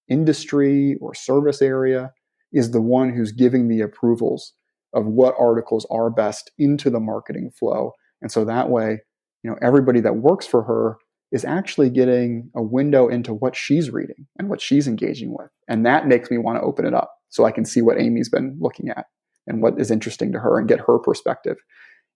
industry 0.10 0.98
or 1.00 1.14
service 1.14 1.62
area 1.62 2.12
is 2.52 2.72
the 2.72 2.82
one 2.82 3.14
who's 3.14 3.32
giving 3.32 3.68
the 3.68 3.82
approvals 3.82 4.54
of 4.96 5.06
what 5.06 5.36
articles 5.40 5.86
are 5.92 6.10
best 6.10 6.50
into 6.58 6.90
the 6.90 7.00
marketing 7.00 7.52
flow. 7.60 7.92
And 8.24 8.32
so 8.32 8.44
that 8.46 8.72
way, 8.72 9.02
you 9.44 9.52
know, 9.52 9.58
everybody 9.62 10.00
that 10.00 10.16
works 10.16 10.48
for 10.48 10.64
her 10.64 10.98
is 11.32 11.46
actually 11.46 11.90
getting 11.90 12.50
a 12.56 12.62
window 12.62 13.08
into 13.08 13.34
what 13.34 13.56
she's 13.56 13.90
reading 13.90 14.28
and 14.38 14.50
what 14.50 14.62
she's 14.62 14.88
engaging 14.88 15.32
with. 15.32 15.50
And 15.68 15.86
that 15.86 16.08
makes 16.08 16.30
me 16.30 16.38
want 16.38 16.58
to 16.58 16.64
open 16.64 16.86
it 16.86 16.94
up 16.94 17.14
so 17.30 17.46
I 17.46 17.52
can 17.52 17.66
see 17.66 17.82
what 17.82 18.00
Amy's 18.00 18.30
been 18.30 18.58
looking 18.60 18.90
at 18.90 19.06
and 19.48 19.62
what 19.62 19.80
is 19.80 19.92
interesting 19.92 20.32
to 20.34 20.40
her 20.40 20.60
and 20.60 20.68
get 20.68 20.82
her 20.82 21.00
perspective. 21.00 21.58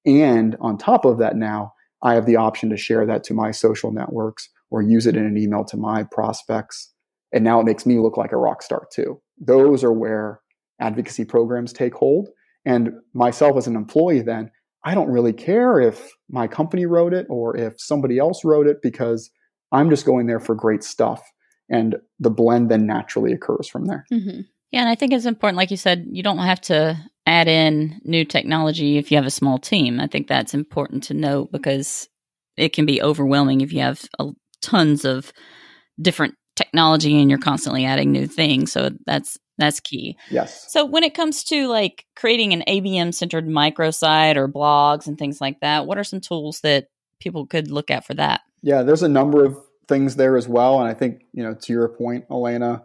And 0.05 0.57
on 0.59 0.77
top 0.77 1.05
of 1.05 1.17
that, 1.19 1.35
now 1.35 1.73
I 2.03 2.13
have 2.13 2.25
the 2.25 2.35
option 2.35 2.69
to 2.69 2.77
share 2.77 3.05
that 3.05 3.23
to 3.25 3.33
my 3.33 3.51
social 3.51 3.91
networks 3.91 4.49
or 4.69 4.81
use 4.81 5.07
it 5.07 5.15
in 5.15 5.25
an 5.25 5.37
email 5.37 5.63
to 5.65 5.77
my 5.77 6.03
prospects. 6.03 6.93
And 7.31 7.43
now 7.43 7.59
it 7.59 7.65
makes 7.65 7.85
me 7.85 7.99
look 7.99 8.17
like 8.17 8.33
a 8.33 8.37
rock 8.37 8.61
star 8.61 8.87
too. 8.93 9.21
Those 9.39 9.83
are 9.83 9.93
where 9.93 10.41
advocacy 10.79 11.25
programs 11.25 11.73
take 11.73 11.95
hold. 11.95 12.29
And 12.65 12.91
myself 13.13 13.57
as 13.57 13.67
an 13.67 13.75
employee, 13.75 14.21
then 14.21 14.51
I 14.85 14.93
don't 14.93 15.09
really 15.09 15.33
care 15.33 15.81
if 15.81 16.11
my 16.29 16.47
company 16.47 16.85
wrote 16.85 17.13
it 17.13 17.25
or 17.29 17.57
if 17.57 17.81
somebody 17.81 18.19
else 18.19 18.45
wrote 18.45 18.67
it 18.67 18.81
because 18.81 19.31
I'm 19.71 19.89
just 19.89 20.05
going 20.05 20.27
there 20.27 20.39
for 20.39 20.53
great 20.55 20.83
stuff. 20.83 21.23
And 21.69 21.95
the 22.19 22.29
blend 22.29 22.69
then 22.69 22.85
naturally 22.85 23.33
occurs 23.33 23.67
from 23.67 23.87
there. 23.87 24.05
Mm-hmm. 24.13 24.41
Yeah. 24.71 24.81
And 24.81 24.89
I 24.89 24.95
think 24.95 25.11
it's 25.11 25.25
important, 25.25 25.57
like 25.57 25.71
you 25.71 25.77
said, 25.77 26.05
you 26.11 26.21
don't 26.21 26.37
have 26.37 26.61
to 26.61 26.97
add 27.25 27.47
in 27.47 27.99
new 28.03 28.23
technology 28.23 28.97
if 28.97 29.09
you 29.09 29.17
have 29.17 29.25
a 29.25 29.31
small 29.31 29.57
team. 29.57 29.99
I 29.99 30.05
think 30.05 30.27
that's 30.27 30.53
important 30.53 31.03
to 31.05 31.15
note 31.15 31.51
because 31.51 32.07
it 32.55 32.73
can 32.73 32.85
be 32.85 33.01
overwhelming 33.01 33.61
if 33.61 33.73
you 33.73 33.79
have 33.79 34.07
a, 34.19 34.29
tons 34.61 35.03
of 35.03 35.33
different 35.99 36.35
technology 36.55 37.19
and 37.19 37.29
you're 37.29 37.39
constantly 37.39 37.85
adding 37.85 38.11
new 38.11 38.27
things. 38.27 38.71
So 38.71 38.91
that's 39.05 39.37
that's 39.57 39.79
key. 39.79 40.17
Yes. 40.29 40.71
So 40.71 40.85
when 40.85 41.03
it 41.03 41.13
comes 41.13 41.43
to 41.45 41.67
like 41.67 42.05
creating 42.15 42.53
an 42.53 42.63
ABM 42.67 43.13
centered 43.13 43.47
microsite 43.47 44.35
or 44.35 44.47
blogs 44.47 45.07
and 45.07 45.17
things 45.17 45.39
like 45.39 45.59
that, 45.61 45.85
what 45.85 45.97
are 45.97 46.03
some 46.03 46.21
tools 46.21 46.61
that 46.61 46.87
people 47.19 47.45
could 47.45 47.71
look 47.71 47.89
at 47.89 48.05
for 48.05 48.13
that? 48.15 48.41
Yeah, 48.61 48.83
there's 48.83 49.03
a 49.03 49.09
number 49.09 49.45
of 49.45 49.57
things 49.87 50.15
there 50.15 50.37
as 50.37 50.47
well. 50.47 50.79
And 50.79 50.89
I 50.89 50.93
think, 50.93 51.21
you 51.33 51.43
know, 51.43 51.53
to 51.53 51.73
your 51.73 51.87
point, 51.87 52.27
Alanna, 52.29 52.83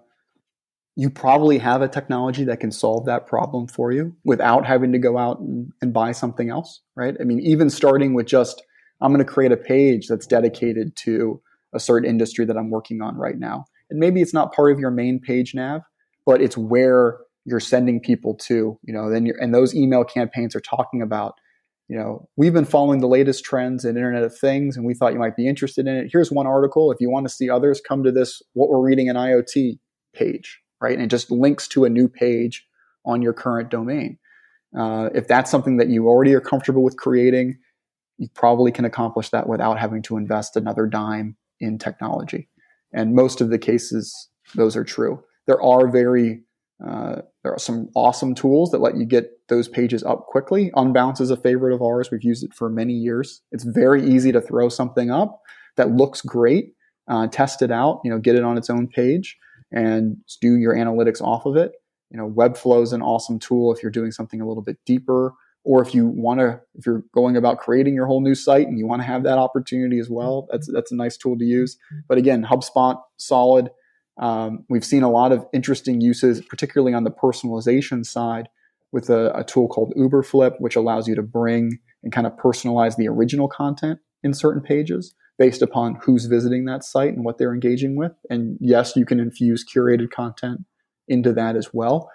you 0.96 1.08
probably 1.08 1.58
have 1.58 1.82
a 1.82 1.88
technology 1.88 2.44
that 2.44 2.60
can 2.60 2.70
solve 2.70 3.06
that 3.06 3.26
problem 3.26 3.66
for 3.66 3.90
you 3.90 4.14
without 4.24 4.66
having 4.66 4.92
to 4.92 4.98
go 4.98 5.16
out 5.16 5.40
and, 5.40 5.72
and 5.80 5.94
buy 5.94 6.12
something 6.12 6.50
else, 6.50 6.82
right? 6.94 7.16
I 7.20 7.24
mean, 7.24 7.40
even 7.40 7.70
starting 7.70 8.12
with 8.12 8.26
just, 8.26 8.62
I'm 9.00 9.12
going 9.12 9.24
to 9.24 9.32
create 9.32 9.52
a 9.52 9.56
page 9.56 10.08
that's 10.08 10.26
dedicated 10.26 10.94
to 10.96 11.40
a 11.72 11.80
certain 11.80 12.08
industry 12.08 12.44
that 12.44 12.56
I'm 12.56 12.70
working 12.70 13.00
on 13.00 13.16
right 13.16 13.38
now. 13.38 13.64
And 13.88 13.98
maybe 13.98 14.20
it's 14.20 14.34
not 14.34 14.52
part 14.52 14.72
of 14.72 14.78
your 14.78 14.90
main 14.90 15.20
page 15.20 15.54
nav, 15.54 15.82
but 16.30 16.40
it's 16.40 16.56
where 16.56 17.18
you're 17.44 17.58
sending 17.58 17.98
people 17.98 18.36
to, 18.36 18.78
you 18.84 18.94
know, 18.94 19.10
then 19.10 19.32
and 19.40 19.52
those 19.52 19.74
email 19.74 20.04
campaigns 20.04 20.54
are 20.54 20.60
talking 20.60 21.02
about, 21.02 21.34
you 21.88 21.98
know, 21.98 22.28
we've 22.36 22.52
been 22.52 22.64
following 22.64 23.00
the 23.00 23.08
latest 23.08 23.42
trends 23.42 23.84
in 23.84 23.96
Internet 23.96 24.22
of 24.22 24.38
Things 24.38 24.76
and 24.76 24.86
we 24.86 24.94
thought 24.94 25.12
you 25.12 25.18
might 25.18 25.34
be 25.34 25.48
interested 25.48 25.88
in 25.88 25.96
it. 25.96 26.10
Here's 26.12 26.30
one 26.30 26.46
article. 26.46 26.92
If 26.92 26.98
you 27.00 27.10
want 27.10 27.26
to 27.26 27.34
see 27.34 27.50
others, 27.50 27.80
come 27.80 28.04
to 28.04 28.12
this 28.12 28.40
what 28.52 28.68
we're 28.68 28.80
reading 28.80 29.08
in 29.08 29.16
IoT 29.16 29.80
page, 30.14 30.60
right? 30.80 30.94
And 30.94 31.02
it 31.02 31.08
just 31.08 31.32
links 31.32 31.66
to 31.68 31.84
a 31.84 31.90
new 31.90 32.06
page 32.06 32.64
on 33.04 33.22
your 33.22 33.32
current 33.32 33.68
domain. 33.68 34.16
Uh, 34.78 35.08
if 35.12 35.26
that's 35.26 35.50
something 35.50 35.78
that 35.78 35.88
you 35.88 36.06
already 36.06 36.32
are 36.32 36.40
comfortable 36.40 36.84
with 36.84 36.96
creating, 36.96 37.56
you 38.18 38.28
probably 38.36 38.70
can 38.70 38.84
accomplish 38.84 39.30
that 39.30 39.48
without 39.48 39.80
having 39.80 40.02
to 40.02 40.16
invest 40.16 40.54
another 40.54 40.86
dime 40.86 41.36
in 41.58 41.76
technology. 41.76 42.48
And 42.92 43.16
most 43.16 43.40
of 43.40 43.50
the 43.50 43.58
cases, 43.58 44.28
those 44.54 44.76
are 44.76 44.84
true 44.84 45.24
there 45.46 45.60
are 45.62 45.88
very 45.88 46.42
uh, 46.86 47.16
there 47.42 47.52
are 47.52 47.58
some 47.58 47.88
awesome 47.94 48.34
tools 48.34 48.70
that 48.70 48.80
let 48.80 48.96
you 48.96 49.04
get 49.04 49.30
those 49.48 49.68
pages 49.68 50.02
up 50.02 50.26
quickly. 50.26 50.70
Unbounce 50.74 51.20
is 51.20 51.30
a 51.30 51.36
favorite 51.36 51.74
of 51.74 51.82
ours. 51.82 52.10
We've 52.10 52.24
used 52.24 52.42
it 52.42 52.54
for 52.54 52.70
many 52.70 52.94
years. 52.94 53.42
It's 53.52 53.64
very 53.64 54.02
easy 54.02 54.32
to 54.32 54.40
throw 54.40 54.68
something 54.68 55.10
up 55.10 55.40
that 55.76 55.90
looks 55.90 56.22
great, 56.22 56.72
uh, 57.08 57.26
test 57.26 57.60
it 57.62 57.70
out, 57.70 58.00
you 58.04 58.10
know, 58.10 58.18
get 58.18 58.36
it 58.36 58.44
on 58.44 58.56
its 58.56 58.70
own 58.70 58.88
page, 58.88 59.36
and 59.70 60.16
do 60.40 60.56
your 60.56 60.74
analytics 60.74 61.20
off 61.20 61.44
of 61.44 61.56
it. 61.56 61.72
You 62.10 62.16
know, 62.16 62.30
Webflow 62.30 62.82
is 62.82 62.92
an 62.92 63.02
awesome 63.02 63.38
tool 63.38 63.72
if 63.72 63.82
you're 63.82 63.92
doing 63.92 64.10
something 64.10 64.40
a 64.40 64.48
little 64.48 64.62
bit 64.62 64.78
deeper, 64.86 65.34
or 65.64 65.82
if 65.82 65.94
you 65.94 66.06
want 66.06 66.40
to, 66.40 66.60
if 66.74 66.86
you're 66.86 67.04
going 67.14 67.36
about 67.36 67.58
creating 67.58 67.94
your 67.94 68.06
whole 68.06 68.22
new 68.22 68.34
site 68.34 68.66
and 68.66 68.78
you 68.78 68.86
want 68.86 69.02
to 69.02 69.06
have 69.06 69.22
that 69.24 69.38
opportunity 69.38 69.98
as 69.98 70.08
well. 70.08 70.48
That's 70.50 70.70
that's 70.72 70.92
a 70.92 70.96
nice 70.96 71.16
tool 71.16 71.36
to 71.38 71.44
use. 71.44 71.76
But 72.08 72.18
again, 72.18 72.44
HubSpot, 72.44 72.98
solid. 73.18 73.70
Um, 74.18 74.64
we've 74.68 74.84
seen 74.84 75.02
a 75.02 75.10
lot 75.10 75.32
of 75.32 75.46
interesting 75.52 76.00
uses, 76.00 76.40
particularly 76.42 76.94
on 76.94 77.04
the 77.04 77.10
personalization 77.10 78.04
side, 78.04 78.48
with 78.92 79.08
a, 79.08 79.32
a, 79.36 79.44
tool 79.44 79.68
called 79.68 79.94
Uberflip, 79.96 80.56
which 80.58 80.76
allows 80.76 81.06
you 81.06 81.14
to 81.14 81.22
bring 81.22 81.78
and 82.02 82.12
kind 82.12 82.26
of 82.26 82.36
personalize 82.36 82.96
the 82.96 83.08
original 83.08 83.48
content 83.48 84.00
in 84.22 84.34
certain 84.34 84.62
pages 84.62 85.14
based 85.38 85.62
upon 85.62 85.94
who's 86.02 86.26
visiting 86.26 86.66
that 86.66 86.84
site 86.84 87.14
and 87.14 87.24
what 87.24 87.38
they're 87.38 87.54
engaging 87.54 87.96
with. 87.96 88.12
And 88.28 88.58
yes, 88.60 88.94
you 88.96 89.06
can 89.06 89.20
infuse 89.20 89.64
curated 89.64 90.10
content 90.10 90.60
into 91.08 91.32
that 91.32 91.56
as 91.56 91.72
well. 91.72 92.10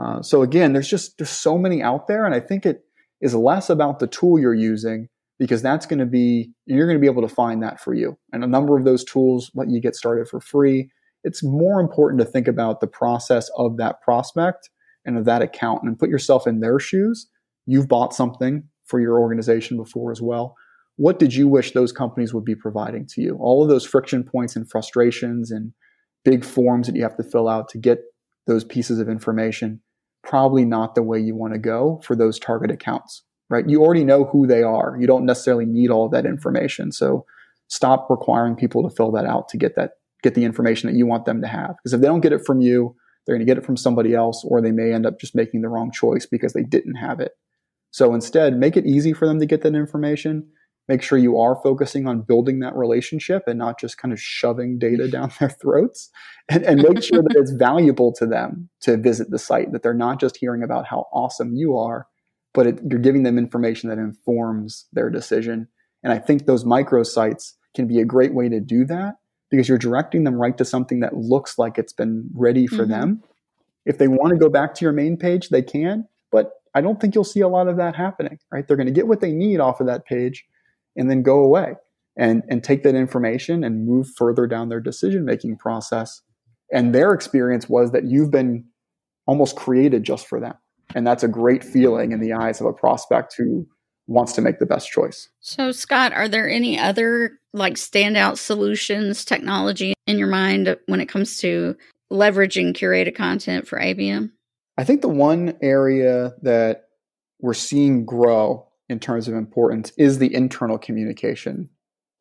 Uh, 0.00 0.22
so 0.22 0.42
again, 0.42 0.72
there's 0.72 0.88
just 0.88 1.18
there's 1.18 1.30
so 1.30 1.56
many 1.56 1.82
out 1.82 2.08
there, 2.08 2.24
and 2.24 2.34
I 2.34 2.40
think 2.40 2.66
it 2.66 2.84
is 3.20 3.34
less 3.34 3.70
about 3.70 4.00
the 4.00 4.08
tool 4.08 4.40
you're 4.40 4.54
using 4.54 5.08
because 5.38 5.62
that's 5.62 5.86
going 5.86 6.00
to 6.00 6.06
be 6.06 6.52
you're 6.66 6.86
going 6.86 6.98
to 6.98 7.00
be 7.00 7.10
able 7.10 7.26
to 7.26 7.32
find 7.32 7.62
that 7.62 7.80
for 7.80 7.94
you. 7.94 8.18
And 8.32 8.42
a 8.42 8.48
number 8.48 8.76
of 8.76 8.84
those 8.84 9.04
tools 9.04 9.50
let 9.54 9.70
you 9.70 9.80
get 9.80 9.94
started 9.94 10.28
for 10.28 10.40
free 10.40 10.90
it's 11.24 11.42
more 11.42 11.80
important 11.80 12.20
to 12.20 12.26
think 12.26 12.46
about 12.46 12.80
the 12.80 12.86
process 12.86 13.50
of 13.56 13.78
that 13.78 14.02
prospect 14.02 14.70
and 15.04 15.18
of 15.18 15.24
that 15.24 15.42
account 15.42 15.82
and 15.82 15.98
put 15.98 16.08
yourself 16.10 16.46
in 16.46 16.60
their 16.60 16.78
shoes. 16.78 17.28
You've 17.66 17.88
bought 17.88 18.14
something 18.14 18.64
for 18.84 19.00
your 19.00 19.18
organization 19.18 19.76
before 19.76 20.12
as 20.12 20.20
well. 20.20 20.54
What 20.96 21.18
did 21.18 21.34
you 21.34 21.48
wish 21.48 21.72
those 21.72 21.92
companies 21.92 22.32
would 22.32 22.44
be 22.44 22.54
providing 22.54 23.06
to 23.14 23.20
you? 23.20 23.36
All 23.40 23.62
of 23.62 23.68
those 23.68 23.84
friction 23.84 24.22
points 24.22 24.54
and 24.54 24.70
frustrations 24.70 25.50
and 25.50 25.72
big 26.24 26.44
forms 26.44 26.86
that 26.86 26.94
you 26.94 27.02
have 27.02 27.16
to 27.16 27.24
fill 27.24 27.48
out 27.48 27.68
to 27.70 27.78
get 27.78 28.00
those 28.46 28.64
pieces 28.64 28.98
of 28.98 29.08
information, 29.08 29.80
probably 30.22 30.64
not 30.64 30.94
the 30.94 31.02
way 31.02 31.18
you 31.18 31.34
want 31.34 31.54
to 31.54 31.58
go 31.58 32.00
for 32.04 32.14
those 32.14 32.38
target 32.38 32.70
accounts, 32.70 33.24
right? 33.48 33.68
You 33.68 33.82
already 33.82 34.04
know 34.04 34.24
who 34.24 34.46
they 34.46 34.62
are. 34.62 34.96
You 35.00 35.06
don't 35.06 35.26
necessarily 35.26 35.66
need 35.66 35.90
all 35.90 36.06
of 36.06 36.12
that 36.12 36.26
information. 36.26 36.92
So 36.92 37.24
stop 37.68 38.06
requiring 38.08 38.54
people 38.54 38.88
to 38.88 38.94
fill 38.94 39.10
that 39.12 39.24
out 39.24 39.48
to 39.48 39.56
get 39.56 39.74
that 39.76 39.92
get 40.24 40.34
the 40.34 40.44
information 40.44 40.90
that 40.90 40.96
you 40.96 41.06
want 41.06 41.24
them 41.24 41.40
to 41.40 41.46
have. 41.46 41.76
Because 41.76 41.92
if 41.92 42.00
they 42.00 42.08
don't 42.08 42.20
get 42.20 42.32
it 42.32 42.44
from 42.44 42.60
you, 42.60 42.96
they're 43.24 43.36
going 43.36 43.46
to 43.46 43.50
get 43.50 43.58
it 43.58 43.64
from 43.64 43.76
somebody 43.76 44.12
else, 44.14 44.44
or 44.44 44.60
they 44.60 44.72
may 44.72 44.92
end 44.92 45.06
up 45.06 45.20
just 45.20 45.36
making 45.36 45.62
the 45.62 45.68
wrong 45.68 45.92
choice 45.92 46.26
because 46.26 46.52
they 46.52 46.64
didn't 46.64 46.96
have 46.96 47.20
it. 47.20 47.32
So 47.92 48.12
instead, 48.12 48.56
make 48.56 48.76
it 48.76 48.84
easy 48.84 49.12
for 49.12 49.28
them 49.28 49.38
to 49.38 49.46
get 49.46 49.62
that 49.62 49.76
information 49.76 50.48
make 50.88 51.02
sure 51.02 51.18
you 51.18 51.38
are 51.38 51.60
focusing 51.62 52.06
on 52.06 52.22
building 52.22 52.60
that 52.60 52.76
relationship 52.76 53.44
and 53.46 53.58
not 53.58 53.80
just 53.80 53.96
kind 53.98 54.12
of 54.12 54.20
shoving 54.20 54.78
data 54.78 55.08
down 55.08 55.32
their 55.38 55.50
throats 55.50 56.10
and, 56.48 56.62
and 56.64 56.82
make 56.82 57.02
sure 57.02 57.22
that 57.22 57.36
it's 57.36 57.52
valuable 57.52 58.12
to 58.12 58.26
them 58.26 58.68
to 58.80 58.96
visit 58.96 59.30
the 59.30 59.38
site 59.38 59.72
that 59.72 59.82
they're 59.82 59.94
not 59.94 60.20
just 60.20 60.36
hearing 60.36 60.62
about 60.62 60.86
how 60.86 61.06
awesome 61.12 61.54
you 61.54 61.76
are 61.76 62.06
but 62.52 62.66
it, 62.68 62.80
you're 62.88 63.00
giving 63.00 63.24
them 63.24 63.38
information 63.38 63.88
that 63.88 63.98
informs 63.98 64.86
their 64.92 65.10
decision 65.10 65.66
and 66.02 66.12
i 66.12 66.18
think 66.18 66.46
those 66.46 66.64
microsites 66.64 67.52
can 67.74 67.86
be 67.86 68.00
a 68.00 68.04
great 68.04 68.34
way 68.34 68.48
to 68.48 68.60
do 68.60 68.84
that 68.84 69.14
because 69.50 69.68
you're 69.68 69.78
directing 69.78 70.24
them 70.24 70.34
right 70.34 70.58
to 70.58 70.64
something 70.64 71.00
that 71.00 71.16
looks 71.16 71.58
like 71.58 71.78
it's 71.78 71.92
been 71.92 72.28
ready 72.34 72.66
for 72.66 72.82
mm-hmm. 72.82 72.90
them 72.90 73.22
if 73.86 73.98
they 73.98 74.08
want 74.08 74.30
to 74.30 74.38
go 74.38 74.48
back 74.48 74.74
to 74.74 74.84
your 74.84 74.92
main 74.92 75.16
page 75.16 75.48
they 75.48 75.62
can 75.62 76.06
but 76.32 76.52
i 76.74 76.80
don't 76.80 77.00
think 77.00 77.14
you'll 77.14 77.24
see 77.24 77.40
a 77.40 77.48
lot 77.48 77.68
of 77.68 77.76
that 77.76 77.94
happening 77.94 78.38
right 78.50 78.66
they're 78.66 78.76
going 78.76 78.86
to 78.86 78.92
get 78.92 79.06
what 79.06 79.20
they 79.20 79.32
need 79.32 79.60
off 79.60 79.80
of 79.80 79.86
that 79.86 80.04
page 80.06 80.44
and 80.96 81.10
then 81.10 81.22
go 81.22 81.38
away 81.38 81.74
and, 82.16 82.42
and 82.48 82.62
take 82.62 82.82
that 82.82 82.94
information 82.94 83.64
and 83.64 83.86
move 83.86 84.08
further 84.16 84.46
down 84.46 84.68
their 84.68 84.80
decision 84.80 85.24
making 85.24 85.56
process. 85.56 86.22
And 86.72 86.94
their 86.94 87.12
experience 87.12 87.68
was 87.68 87.92
that 87.92 88.04
you've 88.04 88.30
been 88.30 88.64
almost 89.26 89.56
created 89.56 90.04
just 90.04 90.26
for 90.26 90.40
them. 90.40 90.54
And 90.94 91.06
that's 91.06 91.22
a 91.22 91.28
great 91.28 91.64
feeling 91.64 92.12
in 92.12 92.20
the 92.20 92.32
eyes 92.32 92.60
of 92.60 92.66
a 92.66 92.72
prospect 92.72 93.34
who 93.36 93.66
wants 94.06 94.32
to 94.34 94.42
make 94.42 94.58
the 94.58 94.66
best 94.66 94.90
choice. 94.90 95.28
So, 95.40 95.72
Scott, 95.72 96.12
are 96.12 96.28
there 96.28 96.48
any 96.48 96.78
other 96.78 97.38
like 97.54 97.74
standout 97.74 98.36
solutions, 98.36 99.24
technology 99.24 99.94
in 100.06 100.18
your 100.18 100.28
mind 100.28 100.76
when 100.86 101.00
it 101.00 101.08
comes 101.08 101.38
to 101.38 101.76
leveraging 102.12 102.74
curated 102.74 103.14
content 103.14 103.66
for 103.66 103.78
ABM? 103.78 104.30
I 104.76 104.84
think 104.84 105.00
the 105.00 105.08
one 105.08 105.56
area 105.62 106.34
that 106.42 106.88
we're 107.40 107.54
seeing 107.54 108.04
grow 108.04 108.66
in 108.88 108.98
terms 108.98 109.28
of 109.28 109.34
importance 109.34 109.92
is 109.96 110.18
the 110.18 110.34
internal 110.34 110.78
communication 110.78 111.70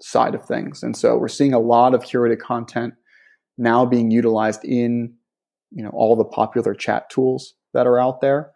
side 0.02 0.36
of 0.36 0.46
things. 0.46 0.84
And 0.84 0.96
so 0.96 1.18
we're 1.18 1.28
seeing 1.28 1.54
a 1.54 1.60
lot 1.60 1.94
of 1.94 2.04
curated 2.04 2.40
content 2.40 2.94
now 3.58 3.86
being 3.86 4.12
utilized 4.12 4.64
in 4.64 5.14
you 5.72 5.84
know 5.84 5.90
all 5.90 6.16
the 6.16 6.26
popular 6.26 6.74
chat 6.74 7.10
tools 7.10 7.56
that 7.74 7.88
are 7.88 8.00
out 8.00 8.22
there. 8.22 8.52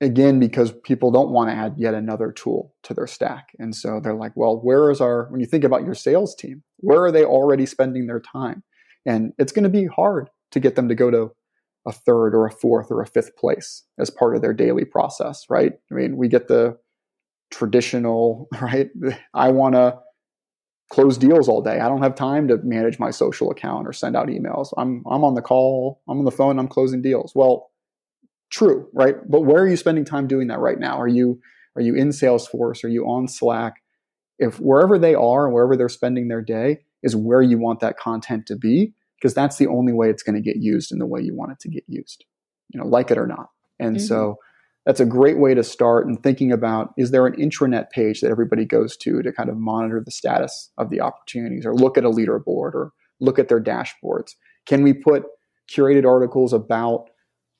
Again, 0.00 0.38
because 0.38 0.72
people 0.84 1.10
don't 1.10 1.30
want 1.30 1.48
to 1.48 1.56
add 1.56 1.74
yet 1.78 1.94
another 1.94 2.30
tool 2.30 2.74
to 2.82 2.92
their 2.92 3.06
stack. 3.06 3.48
And 3.58 3.74
so 3.74 3.98
they're 3.98 4.14
like, 4.14 4.32
well, 4.34 4.60
where 4.60 4.90
is 4.90 5.00
our 5.00 5.26
when 5.30 5.40
you 5.40 5.46
think 5.46 5.64
about 5.64 5.84
your 5.84 5.94
sales 5.94 6.34
team, 6.34 6.62
where 6.78 7.02
are 7.04 7.12
they 7.12 7.24
already 7.24 7.64
spending 7.64 8.06
their 8.06 8.20
time? 8.20 8.62
And 9.06 9.32
it's 9.38 9.52
going 9.52 9.62
to 9.62 9.70
be 9.70 9.86
hard 9.86 10.28
to 10.50 10.60
get 10.60 10.76
them 10.76 10.88
to 10.88 10.94
go 10.94 11.10
to 11.10 11.32
a 11.86 11.92
third 11.92 12.34
or 12.34 12.44
a 12.46 12.50
fourth 12.50 12.90
or 12.90 13.00
a 13.00 13.06
fifth 13.06 13.36
place 13.36 13.84
as 13.98 14.10
part 14.10 14.34
of 14.34 14.42
their 14.42 14.52
daily 14.52 14.84
process, 14.84 15.44
right? 15.48 15.72
I 15.90 15.94
mean, 15.94 16.16
we 16.16 16.28
get 16.28 16.48
the 16.48 16.76
traditional, 17.50 18.48
right? 18.60 18.90
I 19.32 19.50
want 19.50 19.76
to 19.76 19.98
close 20.90 21.16
deals 21.18 21.48
all 21.48 21.62
day. 21.62 21.80
I 21.80 21.88
don't 21.88 22.02
have 22.02 22.14
time 22.14 22.48
to 22.48 22.58
manage 22.58 22.98
my 22.98 23.10
social 23.10 23.50
account 23.50 23.86
or 23.86 23.92
send 23.92 24.16
out 24.16 24.28
emails. 24.28 24.72
I'm 24.76 25.02
I'm 25.10 25.24
on 25.24 25.34
the 25.34 25.42
call, 25.42 26.02
I'm 26.08 26.18
on 26.18 26.24
the 26.24 26.30
phone, 26.30 26.58
I'm 26.58 26.68
closing 26.68 27.02
deals. 27.02 27.32
Well, 27.34 27.70
true, 28.50 28.88
right? 28.92 29.16
But 29.28 29.42
where 29.42 29.62
are 29.62 29.68
you 29.68 29.76
spending 29.76 30.04
time 30.04 30.26
doing 30.26 30.48
that 30.48 30.58
right 30.58 30.78
now? 30.78 31.00
Are 31.00 31.08
you 31.08 31.40
are 31.76 31.82
you 31.82 31.94
in 31.94 32.08
Salesforce? 32.08 32.84
Are 32.84 32.88
you 32.88 33.04
on 33.04 33.28
Slack? 33.28 33.82
If 34.38 34.58
wherever 34.60 34.98
they 34.98 35.14
are 35.14 35.46
and 35.46 35.54
wherever 35.54 35.76
they're 35.76 35.88
spending 35.88 36.28
their 36.28 36.42
day 36.42 36.80
is 37.02 37.14
where 37.14 37.42
you 37.42 37.58
want 37.58 37.80
that 37.80 37.98
content 37.98 38.46
to 38.46 38.56
be, 38.56 38.94
because 39.18 39.34
that's 39.34 39.56
the 39.56 39.66
only 39.66 39.92
way 39.92 40.08
it's 40.08 40.22
going 40.22 40.36
to 40.36 40.40
get 40.40 40.56
used 40.56 40.92
in 40.92 40.98
the 40.98 41.06
way 41.06 41.20
you 41.20 41.34
want 41.34 41.52
it 41.52 41.60
to 41.60 41.68
get 41.68 41.84
used. 41.86 42.24
You 42.68 42.80
know, 42.80 42.86
like 42.86 43.10
it 43.10 43.18
or 43.18 43.26
not. 43.26 43.50
And 43.78 43.96
mm-hmm. 43.96 44.06
so 44.06 44.38
that's 44.86 45.00
a 45.00 45.04
great 45.04 45.38
way 45.38 45.52
to 45.52 45.64
start 45.64 46.06
and 46.06 46.22
thinking 46.22 46.52
about 46.52 46.94
is 46.96 47.10
there 47.10 47.26
an 47.26 47.34
intranet 47.34 47.90
page 47.90 48.20
that 48.20 48.30
everybody 48.30 48.64
goes 48.64 48.96
to 48.98 49.20
to 49.20 49.32
kind 49.32 49.50
of 49.50 49.56
monitor 49.56 50.00
the 50.02 50.10
status 50.10 50.70
of 50.78 50.90
the 50.90 51.00
opportunities 51.00 51.66
or 51.66 51.74
look 51.74 51.98
at 51.98 52.04
a 52.04 52.10
leaderboard 52.10 52.72
or 52.72 52.92
look 53.20 53.38
at 53.38 53.48
their 53.48 53.60
dashboards 53.60 54.34
can 54.66 54.82
we 54.82 54.92
put 54.92 55.24
curated 55.70 56.06
articles 56.06 56.52
about 56.52 57.10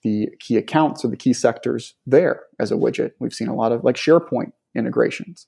the 0.03 0.29
key 0.41 0.57
accounts 0.57 1.05
or 1.05 1.09
the 1.09 1.17
key 1.17 1.33
sectors 1.33 1.95
there 2.07 2.43
as 2.59 2.71
a 2.71 2.77
widget 2.77 3.13
we've 3.19 3.35
seen 3.35 3.49
a 3.49 3.55
lot 3.55 3.73
of 3.73 3.85
like 3.85 3.97
sharepoint 3.97 4.53
integrations 4.75 5.47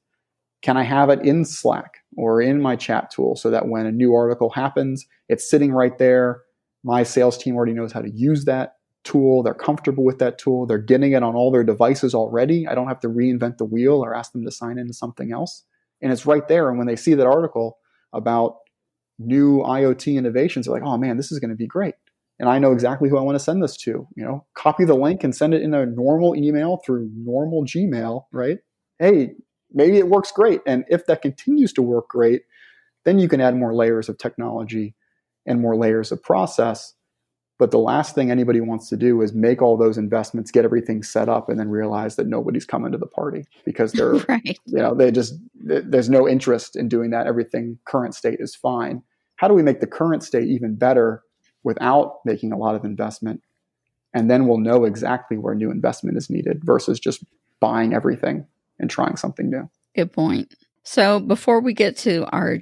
can 0.62 0.76
i 0.76 0.82
have 0.82 1.10
it 1.10 1.20
in 1.22 1.44
slack 1.44 1.98
or 2.16 2.40
in 2.40 2.60
my 2.60 2.74
chat 2.74 3.10
tool 3.10 3.36
so 3.36 3.50
that 3.50 3.68
when 3.68 3.86
a 3.86 3.92
new 3.92 4.14
article 4.14 4.50
happens 4.50 5.06
it's 5.28 5.48
sitting 5.48 5.72
right 5.72 5.98
there 5.98 6.42
my 6.84 7.02
sales 7.02 7.36
team 7.36 7.56
already 7.56 7.72
knows 7.72 7.92
how 7.92 8.00
to 8.00 8.10
use 8.10 8.44
that 8.44 8.74
tool. 9.04 9.42
They're 9.42 9.54
comfortable 9.54 10.04
with 10.04 10.18
that 10.18 10.38
tool. 10.38 10.66
They're 10.66 10.78
getting 10.78 11.12
it 11.12 11.22
on 11.22 11.34
all 11.34 11.50
their 11.50 11.64
devices 11.64 12.14
already. 12.14 12.66
I 12.66 12.74
don't 12.74 12.88
have 12.88 13.00
to 13.00 13.08
reinvent 13.08 13.58
the 13.58 13.64
wheel 13.64 14.04
or 14.04 14.14
ask 14.14 14.32
them 14.32 14.44
to 14.44 14.50
sign 14.50 14.78
into 14.78 14.92
something 14.92 15.32
else. 15.32 15.64
And 16.02 16.12
it's 16.12 16.26
right 16.26 16.46
there. 16.46 16.68
And 16.68 16.78
when 16.78 16.86
they 16.86 16.96
see 16.96 17.14
that 17.14 17.26
article 17.26 17.78
about 18.12 18.58
new 19.18 19.58
IoT 19.60 20.16
innovations, 20.16 20.66
they're 20.66 20.74
like, 20.74 20.84
oh 20.84 20.98
man, 20.98 21.16
this 21.16 21.32
is 21.32 21.38
going 21.38 21.50
to 21.50 21.56
be 21.56 21.66
great. 21.66 21.94
And 22.38 22.48
I 22.48 22.58
know 22.58 22.72
exactly 22.72 23.08
who 23.08 23.18
I 23.18 23.22
want 23.22 23.36
to 23.36 23.44
send 23.44 23.62
this 23.62 23.76
to. 23.78 24.06
You 24.14 24.24
know, 24.24 24.46
copy 24.54 24.84
the 24.84 24.94
link 24.94 25.24
and 25.24 25.34
send 25.34 25.54
it 25.54 25.62
in 25.62 25.74
a 25.74 25.86
normal 25.86 26.36
email 26.36 26.78
through 26.84 27.10
normal 27.14 27.64
Gmail, 27.64 28.24
right? 28.32 28.58
Hey, 28.98 29.32
maybe 29.72 29.98
it 29.98 30.08
works 30.08 30.30
great. 30.30 30.60
And 30.66 30.84
if 30.88 31.06
that 31.06 31.22
continues 31.22 31.72
to 31.74 31.82
work 31.82 32.08
great, 32.08 32.42
then 33.04 33.18
you 33.18 33.28
can 33.28 33.40
add 33.40 33.56
more 33.56 33.74
layers 33.74 34.08
of 34.08 34.18
technology 34.18 34.94
and 35.46 35.60
more 35.60 35.76
layers 35.76 36.12
of 36.12 36.22
process 36.22 36.94
but 37.58 37.72
the 37.72 37.78
last 37.78 38.14
thing 38.14 38.30
anybody 38.30 38.60
wants 38.60 38.88
to 38.88 38.96
do 38.96 39.20
is 39.20 39.34
make 39.34 39.60
all 39.60 39.76
those 39.76 39.98
investments, 39.98 40.52
get 40.52 40.64
everything 40.64 41.02
set 41.02 41.28
up, 41.28 41.48
and 41.48 41.58
then 41.58 41.68
realize 41.68 42.14
that 42.16 42.28
nobody's 42.28 42.64
coming 42.64 42.92
to 42.92 42.98
the 42.98 43.06
party 43.06 43.44
because 43.64 43.92
they're, 43.92 44.12
right. 44.28 44.58
you 44.64 44.78
know, 44.78 44.94
they 44.94 45.10
just, 45.10 45.34
there's 45.54 46.08
no 46.08 46.28
interest 46.28 46.76
in 46.76 46.88
doing 46.88 47.10
that. 47.10 47.26
Everything 47.26 47.76
current 47.84 48.14
state 48.14 48.38
is 48.38 48.54
fine. 48.54 49.02
How 49.36 49.48
do 49.48 49.54
we 49.54 49.62
make 49.62 49.80
the 49.80 49.88
current 49.88 50.22
state 50.22 50.48
even 50.48 50.76
better 50.76 51.22
without 51.62 52.18
making 52.24 52.52
a 52.52 52.58
lot 52.58 52.74
of 52.74 52.84
investment? 52.84 53.42
And 54.14 54.30
then 54.30 54.46
we'll 54.46 54.58
know 54.58 54.84
exactly 54.84 55.36
where 55.36 55.54
new 55.54 55.70
investment 55.70 56.16
is 56.16 56.30
needed 56.30 56.64
versus 56.64 56.98
just 56.98 57.22
buying 57.60 57.92
everything 57.92 58.46
and 58.78 58.88
trying 58.88 59.16
something 59.16 59.50
new. 59.50 59.68
Good 59.94 60.12
point. 60.12 60.54
So 60.82 61.20
before 61.20 61.60
we 61.60 61.74
get 61.74 61.96
to 61.98 62.24
our 62.26 62.58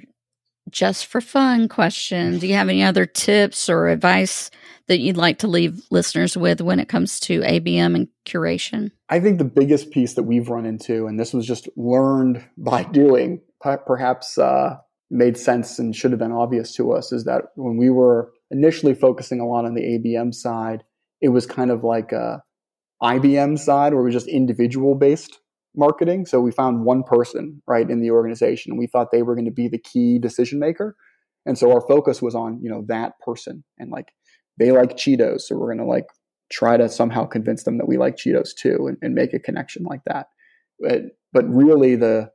just 0.69 1.05
for 1.05 1.21
fun 1.21 1.69
question, 1.69 2.39
do 2.39 2.47
you 2.47 2.55
have 2.55 2.69
any 2.69 2.83
other 2.83 3.05
tips 3.05 3.69
or 3.69 3.87
advice 3.87 4.51
that 4.87 4.99
you'd 4.99 5.17
like 5.17 5.39
to 5.39 5.47
leave 5.47 5.81
listeners 5.91 6.35
with 6.35 6.61
when 6.61 6.79
it 6.79 6.89
comes 6.89 7.19
to 7.21 7.41
ABM 7.41 7.95
and 7.95 8.07
curation? 8.25 8.91
I 9.09 9.19
think 9.19 9.37
the 9.37 9.45
biggest 9.45 9.91
piece 9.91 10.15
that 10.15 10.23
we've 10.23 10.49
run 10.49 10.65
into, 10.65 11.07
and 11.07 11.19
this 11.19 11.33
was 11.33 11.45
just 11.45 11.69
learned 11.75 12.43
by 12.57 12.83
doing, 12.91 13.41
perhaps 13.61 14.37
uh, 14.37 14.77
made 15.09 15.37
sense 15.37 15.79
and 15.79 15.95
should 15.95 16.11
have 16.11 16.19
been 16.19 16.31
obvious 16.31 16.73
to 16.75 16.91
us, 16.91 17.11
is 17.11 17.25
that 17.25 17.45
when 17.55 17.77
we 17.77 17.89
were 17.89 18.31
initially 18.51 18.93
focusing 18.93 19.39
a 19.39 19.45
lot 19.45 19.65
on 19.65 19.73
the 19.73 19.81
ABM 19.81 20.33
side, 20.33 20.83
it 21.21 21.29
was 21.29 21.45
kind 21.45 21.71
of 21.71 21.83
like 21.83 22.11
a 22.11 22.43
IBM 23.01 23.59
side 23.59 23.93
where 23.93 24.01
it 24.01 24.05
was 24.05 24.13
just 24.13 24.27
individual 24.27 24.95
based 24.95 25.39
marketing. 25.75 26.25
So 26.25 26.41
we 26.41 26.51
found 26.51 26.83
one 26.83 27.03
person, 27.03 27.61
right, 27.67 27.89
in 27.89 28.01
the 28.01 28.11
organization. 28.11 28.71
and 28.71 28.79
We 28.79 28.87
thought 28.87 29.11
they 29.11 29.21
were 29.21 29.35
going 29.35 29.45
to 29.45 29.51
be 29.51 29.67
the 29.67 29.77
key 29.77 30.19
decision 30.19 30.59
maker. 30.59 30.95
And 31.45 31.57
so 31.57 31.71
our 31.71 31.81
focus 31.87 32.21
was 32.21 32.35
on, 32.35 32.59
you 32.61 32.69
know, 32.69 32.83
that 32.87 33.13
person 33.19 33.63
and 33.77 33.91
like 33.91 34.11
they 34.59 34.71
like 34.71 34.97
Cheetos, 34.97 35.41
so 35.41 35.55
we're 35.55 35.73
going 35.73 35.85
to 35.85 35.91
like 35.91 36.07
try 36.51 36.77
to 36.77 36.89
somehow 36.89 37.25
convince 37.25 37.63
them 37.63 37.77
that 37.77 37.87
we 37.87 37.97
like 37.97 38.15
Cheetos 38.15 38.55
too 38.55 38.87
and, 38.87 38.97
and 39.01 39.13
make 39.13 39.33
a 39.33 39.39
connection 39.39 39.83
like 39.83 40.01
that. 40.05 40.27
But, 40.79 41.01
but 41.31 41.45
really 41.47 41.95
the 41.95 42.31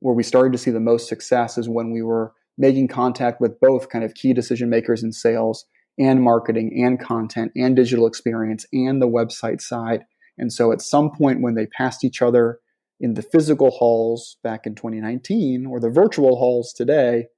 where 0.00 0.14
we 0.14 0.22
started 0.22 0.52
to 0.52 0.58
see 0.58 0.70
the 0.70 0.80
most 0.80 1.08
success 1.08 1.58
is 1.58 1.68
when 1.68 1.92
we 1.92 2.02
were 2.02 2.32
making 2.60 2.86
contact 2.86 3.40
with 3.40 3.58
both 3.58 3.88
kind 3.88 4.04
of 4.04 4.12
key 4.14 4.34
decision 4.34 4.68
makers 4.68 5.02
in 5.02 5.12
sales 5.12 5.64
and 5.98 6.22
marketing 6.22 6.84
and 6.84 7.00
content 7.00 7.50
and 7.56 7.74
digital 7.74 8.06
experience 8.06 8.66
and 8.72 9.00
the 9.00 9.08
website 9.08 9.62
side. 9.62 10.02
And 10.36 10.52
so 10.52 10.70
at 10.70 10.82
some 10.82 11.10
point 11.10 11.40
when 11.40 11.54
they 11.54 11.66
passed 11.66 12.04
each 12.04 12.20
other 12.20 12.58
in 13.00 13.14
the 13.14 13.22
physical 13.22 13.70
halls 13.70 14.36
back 14.44 14.66
in 14.66 14.74
2019 14.74 15.66
or 15.66 15.80
the 15.80 15.88
virtual 15.88 16.36
halls 16.36 16.74
today, 16.74 17.28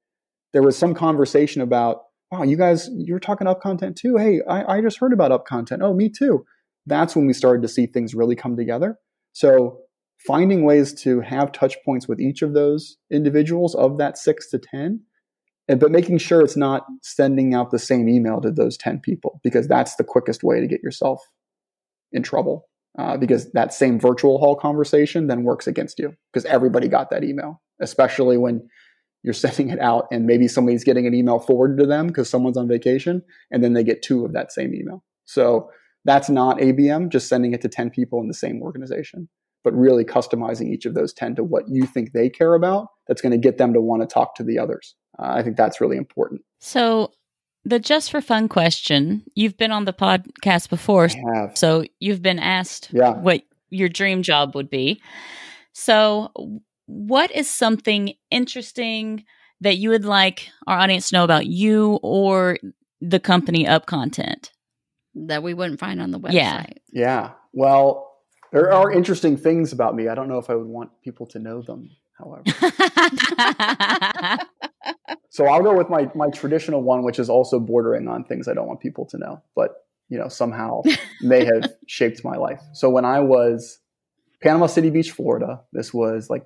there 0.53 0.63
was 0.63 0.77
some 0.77 0.93
conversation 0.93 1.63
about 1.63 2.03
wow, 2.33 2.43
you 2.43 2.57
guys, 2.57 2.89
you're 2.95 3.21
talking 3.21 3.47
UpContent 3.47 3.95
too. 3.95 4.17
Hey, 4.17 4.41
I, 4.49 4.79
I 4.79 4.81
just 4.81 4.99
heard 4.99 5.13
about 5.13 5.33
up 5.33 5.45
content. 5.45 5.83
Oh, 5.85 5.93
me 5.93 6.09
too. 6.09 6.47
that's 6.87 7.15
when 7.15 7.27
we 7.27 7.35
started 7.35 7.61
to 7.63 7.69
see 7.69 7.87
things 7.87 8.15
really 8.15 8.35
come 8.35 8.57
together. 8.57 8.99
So 9.35 9.81
finding 10.27 10.65
ways 10.65 10.95
to 11.03 11.21
have 11.21 11.53
touch 11.53 11.77
points 11.85 12.09
with 12.09 12.21
each 12.21 12.41
of 12.41 12.55
those 12.55 12.97
individuals 13.11 13.75
of 13.75 13.99
that 13.99 14.17
six 14.17 14.49
to 14.51 14.59
10, 14.59 15.03
and, 15.69 15.79
but 15.79 15.91
making 15.91 16.19
sure 16.19 16.43
it's 16.43 16.57
not 16.57 16.85
sending 17.03 17.55
out 17.55 17.71
the 17.71 17.79
same 17.79 18.09
email 18.09 18.41
to 18.41 18.51
those 18.51 18.77
10 18.77 19.01
people 19.01 19.41
because 19.43 19.69
that's 19.69 19.97
the 19.97 20.05
quickest 20.05 20.43
way 20.43 20.61
to 20.61 20.67
get 20.67 20.83
yourself 20.83 21.23
in 22.13 22.23
trouble. 22.23 22.69
Uh, 22.99 23.17
because 23.17 23.51
that 23.53 23.73
same 23.73 23.99
virtual 23.99 24.39
hall 24.39 24.55
conversation 24.55 25.27
then 25.27 25.45
works 25.45 25.67
against 25.67 25.99
you 25.99 26.15
because 26.31 26.45
everybody 26.45 26.89
got 26.89 27.09
that 27.09 27.25
email, 27.25 27.63
especially 27.81 28.37
when 28.37 28.69
you're 29.23 29.33
sending 29.33 29.71
it 29.71 29.81
out 29.81 30.07
and 30.13 30.27
maybe 30.27 30.47
somebody's 30.47 30.85
getting 30.85 31.07
an 31.07 31.15
email 31.15 31.39
forwarded 31.39 31.79
to 31.79 31.87
them 31.87 32.09
because 32.09 32.29
someone's 32.29 32.59
on 32.59 32.69
vacation 32.69 33.23
and 33.51 33.65
then 33.65 33.73
they 33.73 33.83
get 33.83 34.03
two 34.03 34.27
of 34.27 34.35
that 34.35 34.53
same 34.53 34.75
email. 34.75 35.03
So 35.25 35.71
that's 36.05 36.29
not 36.29 36.59
ABM, 36.59 37.09
just 37.09 37.29
sending 37.29 37.55
it 37.55 37.63
to 37.63 37.69
10 37.69 37.89
people 37.91 38.21
in 38.21 38.29
the 38.29 38.35
same 38.35 38.61
organization, 38.61 39.29
but 39.65 39.73
really 39.75 40.05
customizing 40.05 40.73
each 40.73 40.87
of 40.87 40.95
those 40.95 41.13
10 41.13 41.37
to 41.37 41.45
what 41.45 41.69
you 41.69 41.87
think 41.87 42.13
they 42.13 42.29
care 42.29 42.55
about 42.55 42.89
that's 43.07 43.21
going 43.21 43.33
to 43.33 43.39
get 43.39 43.59
them 43.59 43.73
to 43.73 43.81
want 43.81 44.03
to 44.03 44.07
talk 44.07 44.35
to 44.37 44.43
the 44.43 44.59
others. 44.59 44.95
Uh, 45.19 45.33
I 45.35 45.43
think 45.43 45.57
that's 45.57 45.81
really 45.81 45.97
important. 45.97 46.43
So, 46.59 47.13
the 47.65 47.79
just 47.79 48.11
for 48.11 48.21
fun 48.21 48.49
question 48.49 49.23
you've 49.37 49.57
been 49.57 49.71
on 49.71 49.85
the 49.85 49.93
podcast 49.93 50.69
before, 50.69 51.09
so 51.55 51.85
you've 52.01 52.23
been 52.23 52.41
asked 52.41 52.89
yeah. 52.93 53.13
what 53.13 53.43
your 53.71 53.89
dream 53.89 54.23
job 54.23 54.57
would 54.57 54.69
be. 54.69 55.01
So, 55.73 56.33
what 56.87 57.31
is 57.31 57.49
something 57.49 58.15
interesting 58.31 59.25
that 59.61 59.79
you 59.79 59.91
would 59.91 60.05
like 60.05 60.49
our 60.67 60.79
audience 60.79 61.11
to 61.11 61.17
know 61.17 61.25
about 61.25 61.47
you 61.47 62.01
or 62.03 62.59
the 63.01 63.21
company 63.21 63.65
UpContent 63.65 64.51
that 65.15 65.43
we 65.43 65.55
wouldn't 65.55 65.79
find 65.79 66.03
on 66.03 66.11
the 66.11 66.19
website? 66.19 66.33
Yeah. 66.33 66.67
Yeah. 66.93 67.31
Well, 67.53 68.12
there 68.53 68.73
are 68.73 68.93
interesting 68.93 69.37
things 69.37 69.73
about 69.73 69.95
me. 69.95 70.09
I 70.09 70.15
don't 70.15 70.29
know 70.29 70.39
if 70.39 70.49
I 70.51 70.55
would 70.55 70.67
want 70.67 70.91
people 71.03 71.27
to 71.27 71.39
know 71.39 71.63
them, 71.63 71.91
however. 72.19 72.45
so 75.31 75.47
I'll 75.47 75.63
go 75.63 75.77
with 75.77 75.91
my 75.91 76.11
my 76.15 76.29
traditional 76.31 76.83
one, 76.83 77.03
which 77.03 77.19
is 77.19 77.29
also 77.29 77.59
bordering 77.59 78.09
on 78.09 78.25
things 78.25 78.49
I 78.49 78.55
don't 78.55 78.67
want 78.67 78.81
people 78.81 79.07
to 79.07 79.19
know, 79.19 79.43
but 79.57 79.71
you 80.09 80.19
know 80.19 80.29
somehow 80.29 80.83
may 81.21 81.45
have 81.45 81.73
shaped 81.87 82.25
my 82.25 82.37
life. 82.37 82.61
So 82.75 82.89
when 82.91 83.05
I 83.05 83.21
was 83.21 83.81
Panama 84.43 84.67
City 84.67 84.91
Beach, 84.91 85.13
Florida. 85.13 85.61
This 85.73 85.95
was 85.95 86.29
like 86.29 86.43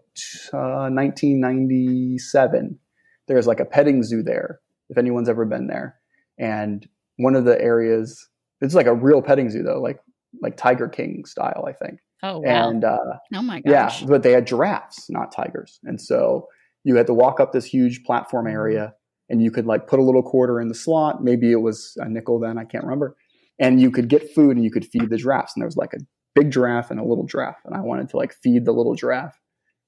uh, 0.53 0.91
1997. 0.91 2.79
There's 3.27 3.47
like 3.47 3.61
a 3.61 3.65
petting 3.65 4.03
zoo 4.03 4.23
there, 4.23 4.61
if 4.91 4.99
anyone's 4.99 5.29
ever 5.29 5.45
been 5.45 5.67
there. 5.67 5.97
And 6.39 6.87
one 7.17 7.35
of 7.35 7.45
the 7.47 7.61
areas, 7.61 8.29
it's 8.61 8.75
like 8.75 8.87
a 8.87 8.95
real 8.95 9.23
petting 9.23 9.51
zoo 9.51 9.63
though, 9.63 9.81
like 9.81 9.99
like 10.43 10.57
Tiger 10.57 10.89
King 10.89 11.25
style, 11.27 11.65
I 11.67 11.73
think. 11.73 12.01
Oh 12.23 12.39
wow! 12.39 12.71
And 12.71 12.85
uh, 12.85 12.99
oh 13.35 13.43
my 13.43 13.61
gosh! 13.61 14.01
Yeah, 14.01 14.07
but 14.09 14.23
they 14.23 14.33
had 14.33 14.47
giraffes, 14.47 15.11
not 15.11 15.33
tigers, 15.33 15.79
and 15.85 16.01
so 16.01 16.47
you 16.85 16.97
had 16.97 17.07
to 17.09 17.15
walk 17.15 17.41
up 17.41 17.53
this 17.53 17.65
huge 17.65 18.05
platform 18.05 18.47
area, 18.47 18.95
and 19.29 19.43
you 19.43 19.51
could 19.51 19.67
like 19.67 19.87
put 19.87 19.99
a 19.99 20.03
little 20.03 20.23
quarter 20.23 20.61
in 20.61 20.69
the 20.69 20.75
slot. 20.75 21.23
Maybe 21.23 21.51
it 21.53 21.61
was 21.61 21.93
a 21.97 22.09
nickel 22.09 22.39
then, 22.39 22.59
I 22.59 22.65
can't 22.65 22.85
remember. 22.85 23.17
And 23.59 23.81
you 23.81 23.91
could 23.91 24.09
get 24.09 24.35
food, 24.35 24.57
and 24.57 24.65
you 24.65 24.71
could 24.71 24.87
feed 24.87 25.11
the 25.11 25.17
giraffes. 25.17 25.53
And 25.55 25.63
there 25.63 25.67
was 25.67 25.77
like 25.77 25.93
a 25.95 26.05
big 26.35 26.51
giraffe 26.51 26.91
and 26.91 27.01
a 27.01 27.05
little 27.05 27.27
giraffe, 27.27 27.61
and 27.65 27.75
I 27.75 27.81
wanted 27.81 28.09
to 28.11 28.17
like 28.17 28.35
feed 28.43 28.65
the 28.65 28.73
little 28.73 28.95
giraffe. 28.95 29.39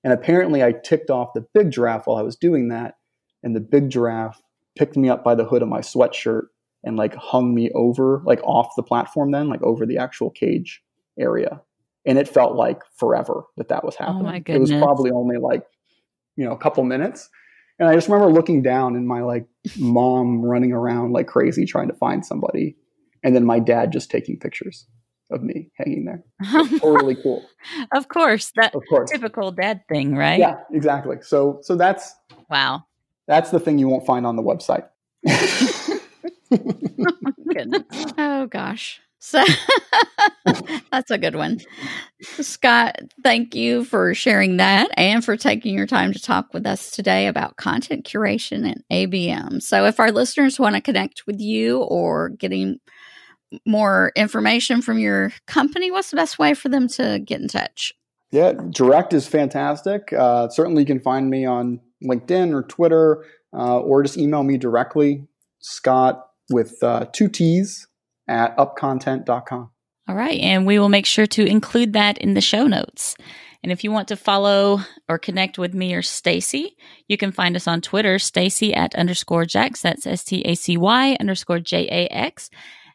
And 0.05 0.13
apparently, 0.13 0.63
I 0.63 0.73
ticked 0.73 1.11
off 1.11 1.31
the 1.35 1.47
big 1.55 1.71
giraffe 1.71 2.07
while 2.07 2.19
I 2.19 2.23
was 2.23 2.37
doing 2.37 2.69
that, 2.69 2.95
and 3.43 3.55
the 3.55 3.61
big 3.61 3.91
giraffe 3.91 4.41
picked 4.77 4.97
me 4.97 5.09
up 5.09 5.25
by 5.25 5.35
the 5.35 5.45
hood 5.45 5.63
of 5.63 5.69
my 5.69 5.81
sweatshirt 5.81 6.47
and 6.85 6.97
like 6.97 7.15
hung 7.15 7.55
me 7.55 7.71
over, 7.75 8.23
like 8.25 8.43
off 8.45 8.75
the 8.77 8.83
platform, 8.83 9.33
then 9.33 9.49
like 9.49 9.63
over 9.63 9.87
the 9.87 9.99
actual 9.99 10.31
cage 10.31 10.83
area. 11.19 11.61
And 12.07 12.19
it 12.19 12.29
felt 12.29 12.57
like 12.57 12.81
forever 12.97 13.45
that 13.57 13.69
that 13.69 13.85
was 13.85 13.97
oh 14.01 14.05
happening. 14.05 14.23
Oh 14.23 14.31
my 14.31 14.39
goodness. 14.39 14.71
It 14.71 14.75
was 14.75 14.83
probably 14.83 15.11
only 15.11 15.37
like, 15.37 15.65
you 16.37 16.45
know, 16.45 16.53
a 16.53 16.59
couple 16.59 16.85
minutes. 16.85 17.29
And 17.79 17.89
I 17.89 17.95
just 17.95 18.09
remember 18.09 18.33
looking 18.33 18.63
down 18.63 18.97
and 18.97 19.07
my 19.07 19.21
like 19.21 19.47
mom 19.79 20.43
running 20.43 20.73
around 20.73 21.13
like 21.13 21.27
crazy 21.27 21.65
trying 21.67 21.89
to 21.89 21.95
find 21.95 22.25
somebody. 22.25 22.77
And 23.23 23.35
then 23.35 23.45
my 23.45 23.59
dad 23.59 23.93
just 23.93 24.11
taking 24.11 24.39
pictures 24.39 24.87
of 25.31 25.43
me 25.43 25.71
hanging 25.77 26.05
there. 26.05 26.25
totally 26.79 27.17
cool. 27.17 27.45
Of 27.93 28.09
course, 28.09 28.53
that 28.57 28.75
of 28.75 28.83
course. 28.89 29.11
typical 29.11 29.53
dad 29.53 29.83
thing, 29.89 30.15
right? 30.15 30.39
Yeah, 30.39 30.57
exactly. 30.73 31.19
So 31.21 31.59
so 31.63 31.77
that's 31.77 32.15
wow. 32.49 32.85
That's 33.27 33.51
the 33.51 33.61
thing 33.61 33.79
you 33.79 33.89
won't 33.89 34.07
find 34.07 34.27
on 34.27 34.37
the 34.37 34.43
website. 34.43 34.87
oh, 36.53 38.13
oh 38.19 38.47
gosh. 38.47 39.01
So 39.21 39.45
that's 40.93 41.11
a 41.11 41.19
good 41.19 41.35
one. 41.35 41.61
Scott, 42.23 43.01
thank 43.23 43.55
you 43.55 43.85
for 43.85 44.15
sharing 44.15 44.59
that 44.59 44.91
and 44.97 45.25
for 45.25 45.37
taking 45.37 45.77
your 45.77 45.87
time 45.87 46.13
to 46.13 46.21
talk 46.21 46.55
with 46.55 46.67
us 46.67 46.91
today 46.91 47.27
about 47.27 47.57
content 47.57 48.07
curation 48.07 48.65
and 48.65 48.85
ABM. 48.93 49.61
So, 49.61 49.85
if 49.87 49.99
our 49.99 50.13
listeners 50.13 50.61
want 50.61 50.77
to 50.77 50.81
connect 50.81 51.27
with 51.27 51.41
you 51.41 51.83
or 51.83 52.31
getting 52.31 52.79
more 53.67 54.13
information 54.15 54.83
from 54.83 54.99
your 54.99 55.33
company, 55.47 55.91
what's 55.91 56.11
the 56.11 56.17
best 56.17 56.39
way 56.39 56.55
for 56.55 56.69
them 56.69 56.87
to 56.89 57.19
get 57.19 57.41
in 57.41 57.49
touch? 57.49 57.93
Yeah, 58.31 58.53
direct 58.71 59.13
is 59.13 59.27
fantastic. 59.27 60.13
Uh, 60.13 60.49
certainly, 60.49 60.83
you 60.83 60.87
can 60.87 61.01
find 61.01 61.29
me 61.29 61.45
on 61.45 61.81
LinkedIn 62.05 62.55
or 62.55 62.63
Twitter, 62.63 63.25
uh, 63.53 63.81
or 63.81 64.03
just 64.03 64.17
email 64.17 64.45
me 64.45 64.59
directly, 64.59 65.27
Scott 65.59 66.28
with 66.51 66.83
uh, 66.83 67.07
two 67.13 67.29
T's 67.29 67.87
at 68.29 68.57
upcontent.com. 68.57 69.71
All 70.09 70.15
right. 70.15 70.41
And 70.41 70.67
we 70.67 70.79
will 70.79 70.89
make 70.89 71.07
sure 71.07 71.27
to 71.27 71.45
include 71.45 71.93
that 71.93 72.19
in 72.19 72.35
the 72.35 72.41
show 72.41 72.67
notes. 72.67 73.15
And 73.63 73.73
if 73.73 73.83
you 73.83 73.91
want 73.91 74.09
to 74.09 74.17
follow 74.17 74.81
or 75.09 75.19
connect 75.19 75.59
with 75.59 75.75
me 75.75 75.93
or 75.95 76.03
Stacy, 76.03 76.77
you 77.09 77.17
can 77.17 77.33
find 77.33 77.57
us 77.57 77.67
on 77.67 77.81
Twitter, 77.81 78.19
Stacy 78.19 78.73
at 78.73 78.95
underscore 78.95 79.45
Jax. 79.45 79.83
That's 79.83 80.07
S 80.07 80.25
T 80.25 80.43
A 80.43 80.55
C 80.55 80.77
Y 80.77 81.17
underscore 81.19 81.59
J 81.59 81.87
A 81.89 82.07
X. 82.07 82.51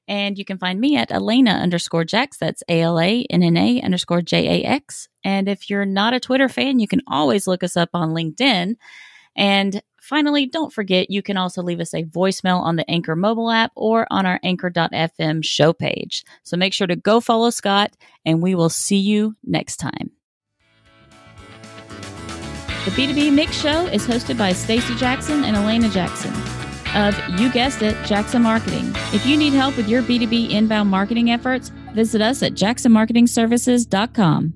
And 0.08 0.38
you 0.38 0.46
can 0.46 0.58
find 0.58 0.80
me 0.80 0.98
at 0.98 1.10
Alanna 1.10 1.62
underscore 1.62 2.04
Jax. 2.04 2.38
That's 2.38 2.64
A 2.70 2.82
L 2.82 3.00
A 3.00 3.26
N 3.30 3.44
N 3.44 3.58
A 3.58 3.82
underscore 3.82 4.22
J 4.22 4.64
A 4.64 4.66
X. 4.66 5.10
And 5.24 5.48
if 5.48 5.70
you're 5.70 5.86
not 5.86 6.14
a 6.14 6.20
Twitter 6.20 6.50
fan, 6.50 6.80
you 6.80 6.88
can 6.88 7.02
always 7.08 7.46
look 7.46 7.64
us 7.64 7.78
up 7.78 7.90
on 7.94 8.10
LinkedIn. 8.10 8.76
And 9.36 9.82
finally, 10.04 10.46
don't 10.46 10.74
forget 10.74 11.10
you 11.10 11.22
can 11.22 11.38
also 11.38 11.64
leave 11.64 11.80
us 11.80 11.94
a 11.94 12.04
voicemail 12.04 12.62
on 12.62 12.76
the 12.76 12.90
Anchor 12.90 13.16
mobile 13.16 13.50
app 13.50 13.72
or 13.76 14.06
on 14.12 14.26
our 14.26 14.40
anchor.fm 14.44 15.44
show 15.44 15.74
page. 15.74 16.24
So 16.44 16.58
make 16.58 16.74
sure 16.74 16.88
to 16.88 16.96
go 16.96 17.20
follow 17.20 17.50
Scott, 17.50 17.96
and 18.26 18.42
we 18.42 18.56
will 18.56 18.70
see 18.70 18.98
you 18.98 19.36
next 19.44 19.78
time. 19.78 20.12
The 22.86 22.92
B2B 22.92 23.34
Mix 23.34 23.60
Show 23.60 23.86
is 23.88 24.06
hosted 24.06 24.38
by 24.38 24.52
Stacy 24.52 24.94
Jackson 24.96 25.46
and 25.46 25.56
Alanna 25.56 25.92
Jackson 25.92 26.34
of, 26.96 27.18
you 27.40 27.52
guessed 27.52 27.82
it, 27.82 27.96
Jackson 28.06 28.42
Marketing. 28.42 28.92
If 29.14 29.26
you 29.26 29.38
need 29.38 29.54
help 29.54 29.78
with 29.78 29.88
your 29.88 30.04
B2B 30.04 30.52
inbound 30.52 30.90
marketing 30.90 31.32
efforts, 31.32 31.70
visit 31.94 32.22
us 32.22 32.44
at 32.44 32.54
jacksonmarketingservices.com. 32.54 34.54